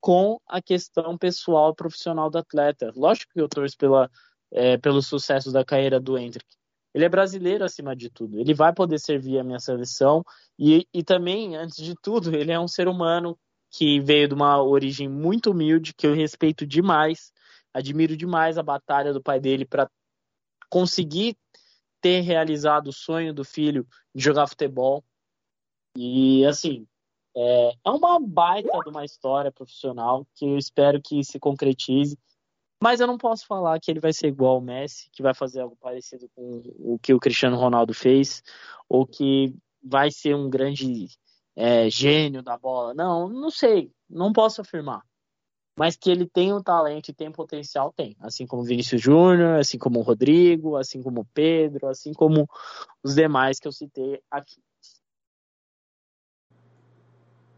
com 0.00 0.40
a 0.46 0.62
questão 0.62 1.18
pessoal 1.18 1.74
profissional 1.74 2.30
do 2.30 2.38
atleta. 2.38 2.90
Lógico 2.96 3.32
que 3.34 3.40
eu 3.40 3.48
torço 3.48 3.76
pela, 3.76 4.10
é, 4.50 4.78
pelo 4.78 5.02
sucesso 5.02 5.52
da 5.52 5.64
carreira 5.64 6.00
do 6.00 6.16
Hendrick. 6.16 6.46
Ele 6.94 7.04
é 7.04 7.08
brasileiro 7.08 7.64
acima 7.64 7.94
de 7.94 8.10
tudo. 8.10 8.38
Ele 8.38 8.54
vai 8.54 8.72
poder 8.72 8.98
servir 8.98 9.38
a 9.38 9.44
minha 9.44 9.60
seleção 9.60 10.24
e, 10.58 10.86
e 10.92 11.04
também, 11.04 11.56
antes 11.56 11.76
de 11.76 11.94
tudo, 12.02 12.34
ele 12.34 12.50
é 12.50 12.58
um 12.58 12.66
ser 12.66 12.88
humano 12.88 13.38
que 13.70 14.00
veio 14.00 14.26
de 14.26 14.34
uma 14.34 14.60
origem 14.62 15.08
muito 15.08 15.52
humilde, 15.52 15.94
que 15.94 16.06
eu 16.06 16.14
respeito 16.14 16.66
demais, 16.66 17.30
admiro 17.72 18.16
demais 18.16 18.58
a 18.58 18.62
batalha 18.62 19.12
do 19.12 19.22
pai 19.22 19.38
dele 19.38 19.64
para 19.64 19.88
conseguir 20.68 21.36
ter 22.00 22.20
realizado 22.20 22.88
o 22.88 22.92
sonho 22.92 23.32
do 23.34 23.44
filho 23.44 23.86
de 24.14 24.22
jogar 24.22 24.46
futebol. 24.46 25.04
E 25.96 26.44
assim, 26.46 26.86
é, 27.36 27.72
é 27.84 27.90
uma 27.90 28.18
baita 28.20 28.78
de 28.80 28.88
uma 28.88 29.04
história 29.04 29.52
profissional 29.52 30.26
que 30.34 30.44
eu 30.44 30.58
espero 30.58 31.00
que 31.00 31.22
se 31.24 31.38
concretize. 31.38 32.18
Mas 32.82 32.98
eu 32.98 33.06
não 33.06 33.18
posso 33.18 33.46
falar 33.46 33.78
que 33.78 33.90
ele 33.90 34.00
vai 34.00 34.12
ser 34.12 34.28
igual 34.28 34.54
ao 34.54 34.60
Messi, 34.60 35.10
que 35.12 35.22
vai 35.22 35.34
fazer 35.34 35.60
algo 35.60 35.76
parecido 35.76 36.30
com 36.34 36.62
o 36.78 36.98
que 36.98 37.12
o 37.12 37.20
Cristiano 37.20 37.56
Ronaldo 37.56 37.92
fez, 37.92 38.42
ou 38.88 39.06
que 39.06 39.54
vai 39.82 40.10
ser 40.10 40.34
um 40.34 40.48
grande 40.48 41.08
é, 41.54 41.90
gênio 41.90 42.42
da 42.42 42.56
bola. 42.56 42.94
Não, 42.94 43.28
não 43.28 43.50
sei, 43.50 43.92
não 44.08 44.32
posso 44.32 44.62
afirmar. 44.62 45.02
Mas 45.76 45.96
que 45.96 46.10
ele 46.10 46.26
tem 46.26 46.52
o 46.52 46.62
talento 46.62 47.08
e 47.08 47.14
tem 47.14 47.30
potencial, 47.30 47.92
tem. 47.92 48.16
Assim 48.20 48.46
como 48.46 48.62
o 48.62 48.64
Vinícius 48.64 49.00
Júnior, 49.00 49.60
assim 49.60 49.78
como 49.78 50.00
o 50.00 50.02
Rodrigo, 50.02 50.76
assim 50.76 51.02
como 51.02 51.22
o 51.22 51.26
Pedro, 51.32 51.88
assim 51.88 52.12
como 52.12 52.48
os 53.02 53.14
demais 53.14 53.58
que 53.58 53.66
eu 53.66 53.72
citei 53.72 54.20
aqui. 54.30 54.60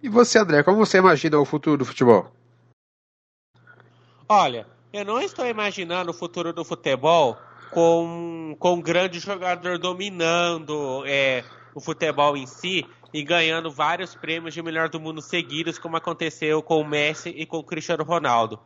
E 0.03 0.09
você, 0.09 0.39
André, 0.39 0.63
como 0.63 0.79
você 0.79 0.99
imagina 0.99 1.39
o 1.39 1.45
futuro 1.45 1.79
do 1.79 1.85
futebol? 1.85 2.31
Olha, 4.29 4.67
eu 4.93 5.05
não 5.05 5.21
estou 5.21 5.47
imaginando 5.47 6.11
o 6.11 6.15
futuro 6.15 6.53
do 6.53 6.65
futebol 6.65 7.37
com, 7.71 8.57
com 8.59 8.75
um 8.75 8.81
grande 8.81 9.19
jogador 9.19 9.79
dominando 9.79 11.05
é, 11.07 11.45
o 11.75 11.81
futebol 11.81 12.37
em 12.37 12.47
si 12.47 12.87
e 13.13 13.23
ganhando 13.23 13.71
vários 13.71 14.15
prêmios 14.15 14.55
de 14.55 14.63
melhor 14.63 14.89
do 14.89 14.99
mundo 14.99 15.21
seguidos, 15.21 15.79
como 15.79 15.97
aconteceu 15.97 16.63
com 16.63 16.81
o 16.81 16.85
Messi 16.85 17.29
e 17.31 17.45
com 17.45 17.59
o 17.59 17.65
Cristiano 17.65 18.05
Ronaldo. 18.05 18.59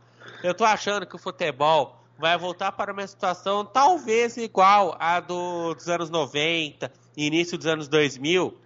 Eu 0.42 0.52
estou 0.52 0.66
achando 0.66 1.06
que 1.06 1.16
o 1.16 1.18
futebol 1.18 2.00
vai 2.18 2.36
voltar 2.38 2.72
para 2.72 2.92
uma 2.92 3.06
situação 3.06 3.64
talvez 3.64 4.36
igual 4.36 4.96
à 4.98 5.20
do, 5.20 5.74
dos 5.74 5.88
anos 5.88 6.10
90, 6.10 6.90
início 7.16 7.58
dos 7.58 7.66
anos 7.66 7.88
2000, 7.88 8.56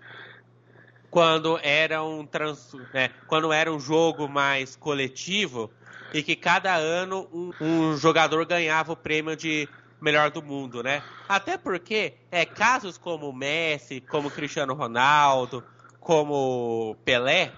quando 1.11 1.59
era 1.63 2.03
um 2.03 2.25
trans, 2.25 2.73
né, 2.95 3.11
quando 3.27 3.53
era 3.53 3.73
um 3.73 3.81
jogo 3.81 4.29
mais 4.29 4.77
coletivo 4.77 5.71
e 6.13 6.23
que 6.23 6.37
cada 6.37 6.75
ano 6.75 7.29
um, 7.33 7.53
um, 7.61 7.97
jogador 7.97 8.45
ganhava 8.47 8.93
o 8.93 8.97
prêmio 8.97 9.37
de 9.37 9.69
melhor 10.01 10.31
do 10.31 10.43
mundo, 10.43 10.83
né? 10.83 11.03
Até 11.29 11.59
porque 11.59 12.15
é 12.31 12.45
casos 12.45 12.97
como 12.97 13.33
Messi, 13.33 14.01
como 14.01 14.31
Cristiano 14.31 14.75
Ronaldo, 14.75 15.63
como 16.01 16.97
Pelé, 17.05 17.53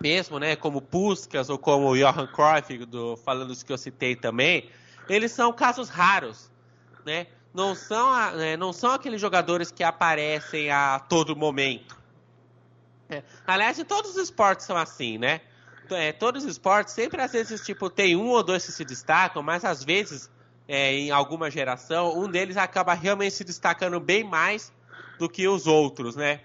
mesmo, 0.00 0.38
né? 0.38 0.56
Como 0.56 0.80
Puskas 0.80 1.48
ou 1.48 1.58
como 1.58 1.96
Johan 1.96 2.26
Cruyff, 2.26 2.86
do, 2.86 3.16
falando 3.16 3.48
dos 3.48 3.62
que 3.62 3.72
eu 3.72 3.78
citei 3.78 4.16
também, 4.16 4.68
eles 5.08 5.32
são 5.32 5.52
casos 5.52 5.88
raros, 5.88 6.50
né? 7.04 7.26
Não 7.54 7.74
são, 7.74 8.14
né, 8.36 8.56
não 8.56 8.72
são 8.72 8.92
aqueles 8.92 9.20
jogadores 9.20 9.70
que 9.70 9.84
aparecem 9.84 10.70
a 10.70 10.98
todo 10.98 11.36
momento. 11.36 12.00
É. 13.10 13.22
Aliás, 13.46 13.82
todos 13.86 14.12
os 14.12 14.16
esportes 14.16 14.64
são 14.64 14.76
assim, 14.76 15.18
né? 15.18 15.42
É, 15.90 16.12
todos 16.12 16.44
os 16.44 16.50
esportes, 16.50 16.94
sempre 16.94 17.20
às 17.20 17.32
vezes, 17.32 17.60
tipo, 17.60 17.90
tem 17.90 18.16
um 18.16 18.28
ou 18.28 18.42
dois 18.42 18.64
que 18.64 18.72
se 18.72 18.84
destacam, 18.84 19.42
mas 19.42 19.64
às 19.64 19.84
vezes, 19.84 20.30
é, 20.68 20.94
em 20.94 21.10
alguma 21.10 21.50
geração, 21.50 22.18
um 22.18 22.28
deles 22.28 22.56
acaba 22.56 22.94
realmente 22.94 23.34
se 23.34 23.44
destacando 23.44 23.98
bem 24.00 24.24
mais 24.24 24.72
do 25.18 25.28
que 25.28 25.46
os 25.46 25.66
outros, 25.66 26.16
né? 26.16 26.40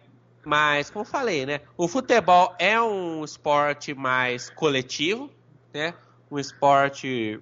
Mas, 0.46 0.90
como 0.90 1.04
falei, 1.04 1.46
né? 1.46 1.62
O 1.76 1.88
futebol 1.88 2.56
é 2.58 2.82
um 2.82 3.24
esporte 3.24 3.94
mais 3.94 4.50
coletivo, 4.50 5.30
né? 5.74 5.94
Um 6.32 6.40
esporte, 6.40 7.40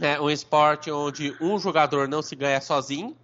é, 0.00 0.20
um 0.20 0.30
esporte 0.30 0.90
onde 0.90 1.34
um 1.40 1.58
jogador 1.58 2.06
não 2.08 2.20
se 2.20 2.36
ganha 2.36 2.60
sozinho, 2.60 3.16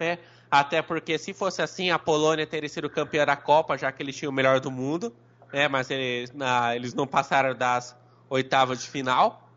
né? 0.00 0.18
Até 0.50 0.80
porque 0.80 1.18
se 1.18 1.34
fosse 1.34 1.60
assim, 1.60 1.90
a 1.90 1.98
Polônia 1.98 2.46
teria 2.46 2.68
sido 2.68 2.88
campeã 2.88 3.26
da 3.26 3.36
Copa, 3.36 3.76
já 3.76 3.92
que 3.92 4.02
eles 4.02 4.16
tinham 4.16 4.30
o 4.30 4.34
melhor 4.34 4.60
do 4.60 4.70
mundo, 4.70 5.14
né? 5.52 5.68
Mas 5.68 5.90
eles, 5.90 6.32
na, 6.32 6.74
eles 6.74 6.94
não 6.94 7.06
passaram 7.06 7.54
das 7.54 7.96
oitavas 8.30 8.80
de 8.80 8.88
final, 8.88 9.50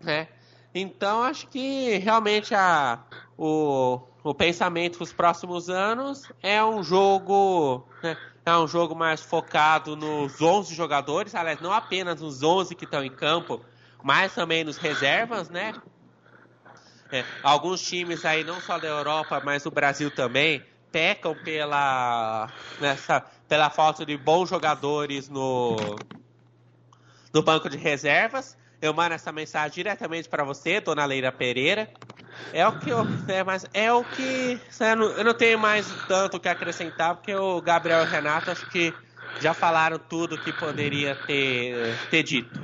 né? 0.00 0.28
Então 0.74 1.22
acho 1.22 1.48
que 1.48 1.98
realmente 1.98 2.54
a, 2.54 3.00
o, 3.36 4.00
o 4.22 4.34
pensamento 4.34 4.98
para 4.98 5.04
os 5.04 5.12
próximos 5.12 5.68
anos 5.68 6.30
é 6.42 6.62
um 6.64 6.82
jogo, 6.82 7.84
né? 8.02 8.16
é 8.46 8.56
um 8.56 8.68
jogo 8.68 8.94
mais 8.94 9.20
focado 9.20 9.96
nos 9.96 10.40
11 10.40 10.74
jogadores, 10.74 11.34
aliás, 11.34 11.60
não 11.60 11.72
apenas 11.72 12.20
nos 12.20 12.42
11 12.42 12.74
que 12.74 12.84
estão 12.84 13.04
em 13.04 13.10
campo, 13.10 13.60
mas 14.02 14.34
também 14.34 14.62
nos 14.62 14.76
reservas, 14.76 15.50
né? 15.50 15.74
É, 17.12 17.24
alguns 17.42 17.82
times 17.82 18.24
aí, 18.24 18.44
não 18.44 18.60
só 18.60 18.78
da 18.78 18.86
Europa, 18.86 19.42
mas 19.44 19.64
do 19.64 19.70
Brasil 19.70 20.10
também, 20.12 20.64
pecam 20.92 21.34
pela, 21.34 22.48
nessa, 22.80 23.24
pela 23.48 23.68
falta 23.68 24.06
de 24.06 24.16
bons 24.16 24.48
jogadores 24.48 25.28
no, 25.28 25.76
no 27.32 27.42
banco 27.42 27.68
de 27.68 27.76
reservas. 27.76 28.56
Eu 28.80 28.94
mando 28.94 29.14
essa 29.14 29.30
mensagem 29.30 29.70
diretamente 29.70 30.28
para 30.28 30.44
você, 30.44 30.80
dona 30.80 31.04
Leira 31.04 31.30
Pereira. 31.30 31.88
É 32.52 32.66
o 32.66 32.72
que 32.78 32.90
eu, 32.90 33.06
é, 33.28 33.44
mas 33.44 33.66
é 33.74 33.92
o 33.92 34.02
que 34.02 34.58
eu 34.80 34.96
não, 34.96 35.06
eu 35.10 35.24
não 35.24 35.34
tenho 35.34 35.58
mais 35.58 35.86
tanto 36.08 36.36
o 36.36 36.40
que 36.40 36.48
acrescentar, 36.48 37.14
porque 37.14 37.34
o 37.34 37.60
Gabriel 37.60 38.00
e 38.00 38.06
o 38.06 38.10
Renato 38.10 38.50
acho 38.50 38.66
que 38.66 38.94
já 39.40 39.52
falaram 39.52 39.98
tudo 39.98 40.38
que 40.38 40.52
poderia 40.52 41.14
ter, 41.14 41.96
ter 42.10 42.22
dito. 42.22 42.60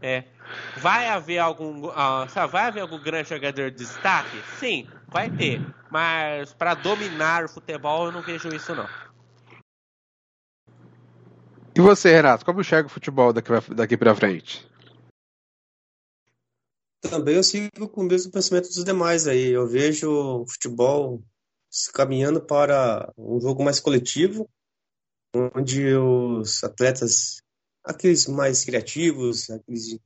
É, 0.00 0.24
Vai 0.76 1.06
haver 1.06 1.38
algum, 1.38 1.86
uh, 1.86 2.48
vai 2.50 2.66
haver 2.66 2.80
algum 2.80 2.98
grande 2.98 3.28
jogador 3.28 3.70
de 3.70 3.76
destaque? 3.76 4.36
Sim, 4.58 4.86
vai 5.08 5.28
ter. 5.30 5.60
Mas 5.90 6.52
para 6.54 6.74
dominar 6.74 7.44
o 7.44 7.48
futebol 7.48 8.06
eu 8.06 8.12
não 8.12 8.22
vejo 8.22 8.48
isso 8.48 8.74
não. 8.74 8.88
E 11.74 11.80
você, 11.80 12.12
Renato, 12.12 12.44
como 12.44 12.60
enxerga 12.60 12.86
o 12.86 12.90
futebol 12.90 13.32
daqui, 13.32 13.50
daqui 13.74 13.96
para 13.96 14.14
frente? 14.14 14.66
Também 17.02 17.34
eu 17.34 17.42
sigo 17.42 17.88
com 17.88 18.02
o 18.02 18.04
mesmo 18.04 18.30
pensamento 18.30 18.68
dos 18.68 18.84
demais 18.84 19.26
aí. 19.26 19.48
Eu 19.48 19.66
vejo 19.66 20.10
o 20.10 20.46
futebol 20.46 21.22
se 21.68 21.90
caminhando 21.92 22.40
para 22.40 23.12
um 23.18 23.40
jogo 23.40 23.64
mais 23.64 23.80
coletivo, 23.80 24.48
onde 25.54 25.94
os 25.96 26.62
atletas, 26.62 27.42
aqueles 27.84 28.26
mais 28.28 28.64
criativos, 28.64 29.50
aqueles 29.50 29.98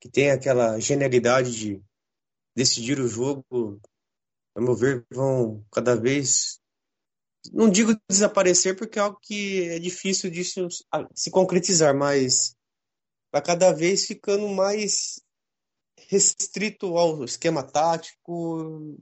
que 0.00 0.08
tem 0.08 0.30
aquela 0.30 0.78
genialidade 0.78 1.58
de 1.58 1.82
decidir 2.54 3.00
o 3.00 3.08
jogo, 3.08 3.80
a 4.54 4.60
meu 4.60 4.74
ver, 4.74 5.04
vão 5.12 5.64
cada 5.72 5.96
vez. 5.96 6.60
Não 7.52 7.68
digo 7.68 7.92
desaparecer, 8.08 8.76
porque 8.76 8.98
é 8.98 9.02
algo 9.02 9.18
que 9.20 9.64
é 9.68 9.78
difícil 9.78 10.30
de 10.30 10.44
se 10.44 11.30
concretizar, 11.30 11.94
mas 11.94 12.54
vai 13.32 13.42
cada 13.42 13.72
vez 13.72 14.06
ficando 14.06 14.48
mais 14.48 15.20
restrito 16.08 16.96
ao 16.96 17.24
esquema 17.24 17.62
tático. 17.62 18.96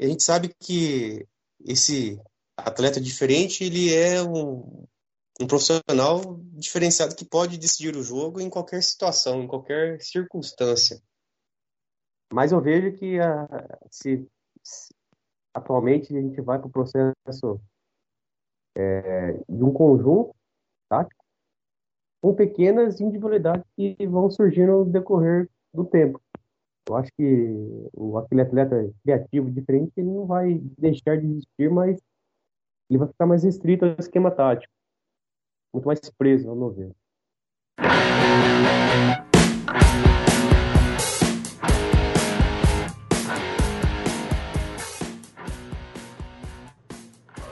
A 0.00 0.06
gente 0.06 0.22
sabe 0.22 0.54
que 0.60 1.26
esse 1.64 2.20
atleta 2.56 3.00
diferente, 3.00 3.64
ele 3.64 3.94
é 3.94 4.22
um, 4.22 4.86
um 5.40 5.46
profissional 5.46 6.38
diferenciado 6.52 7.14
que 7.14 7.24
pode 7.24 7.58
decidir 7.58 7.96
o 7.96 8.02
jogo 8.02 8.40
em 8.40 8.50
qualquer 8.50 8.82
situação, 8.82 9.42
em 9.42 9.46
qualquer 9.46 10.00
circunstância. 10.00 11.00
Mas 12.32 12.52
eu 12.52 12.60
vejo 12.60 12.96
que 12.96 13.18
a, 13.18 13.44
ah, 13.44 13.78
se, 13.90 14.26
se, 14.62 14.94
atualmente 15.54 16.14
a 16.16 16.20
gente 16.20 16.40
vai 16.40 16.58
para 16.58 16.68
o 16.68 16.70
processo 16.70 17.60
é, 18.76 19.32
de 19.48 19.64
um 19.64 19.72
conjunto 19.72 20.34
tático 20.88 21.24
com 22.20 22.34
pequenas 22.34 23.00
individualidades 23.00 23.64
que 23.76 23.96
vão 24.06 24.30
surgindo 24.30 24.84
no 24.84 24.84
decorrer 24.84 25.48
do 25.74 25.84
tempo. 25.84 26.20
Eu 26.88 26.96
acho 26.96 27.10
que 27.16 27.54
o, 27.92 28.16
aquele 28.16 28.40
atleta 28.40 28.90
criativo, 29.02 29.50
diferente, 29.50 29.92
ele 29.96 30.08
não 30.08 30.26
vai 30.26 30.58
deixar 30.78 31.16
de 31.16 31.26
existir, 31.26 31.70
mas 31.70 32.00
ele 32.88 32.98
vai 32.98 33.08
ficar 33.08 33.26
mais 33.26 33.44
restrito 33.44 33.84
ao 33.84 33.96
esquema 33.98 34.30
tático. 34.30 34.72
Muito 35.74 35.86
mais 35.86 36.00
preso, 36.10 36.48
ao 36.48 36.56
meu 36.56 36.70
ver. 36.70 36.92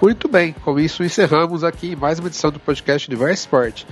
Muito 0.01 0.29
bem, 0.29 0.53
com 0.53 0.79
isso 0.79 1.03
encerramos 1.03 1.65
aqui 1.65 1.97
mais 1.97 2.19
uma 2.19 2.29
edição 2.29 2.51
do 2.51 2.61
podcast 2.61 3.09
Universo 3.09 3.43
Esporte. 3.43 3.87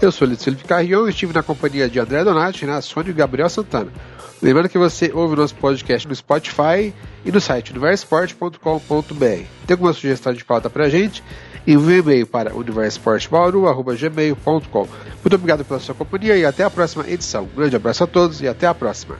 Eu 0.00 0.12
sou 0.12 0.26
o 0.26 0.28
Luiz 0.30 0.44
Felipe 0.44 0.62
Carrion 0.62 1.08
e 1.08 1.10
estive 1.10 1.32
na 1.32 1.42
companhia 1.42 1.88
de 1.88 1.98
André 1.98 2.22
Donati, 2.22 2.60
Renato 2.60 2.86
Sônia 2.86 3.10
e 3.10 3.14
Gabriel 3.14 3.48
Santana. 3.48 3.90
Lembrando 4.40 4.68
que 4.68 4.78
você 4.78 5.10
ouve 5.12 5.34
o 5.34 5.36
nosso 5.36 5.56
podcast 5.56 6.06
no 6.06 6.14
Spotify 6.14 6.94
e 7.24 7.32
no 7.32 7.40
site 7.40 7.72
universosport.com.br. 7.72 9.18
Tem 9.18 9.48
alguma 9.70 9.92
sugestão 9.92 10.32
de 10.32 10.44
pauta 10.44 10.70
pra 10.70 10.88
gente? 10.88 11.20
Envie 11.66 12.00
um 12.00 12.04
e-mail 12.04 12.28
para 12.28 12.54
universosportbauru.gmail.com 12.54 14.78
Muito 14.78 15.34
obrigado 15.34 15.64
pela 15.64 15.80
sua 15.80 15.96
companhia 15.96 16.36
e 16.36 16.44
até 16.44 16.62
a 16.62 16.70
próxima 16.70 17.04
edição. 17.08 17.48
Um 17.52 17.56
grande 17.56 17.74
abraço 17.74 18.04
a 18.04 18.06
todos 18.06 18.40
e 18.40 18.46
até 18.46 18.68
a 18.68 18.74
próxima. 18.74 19.18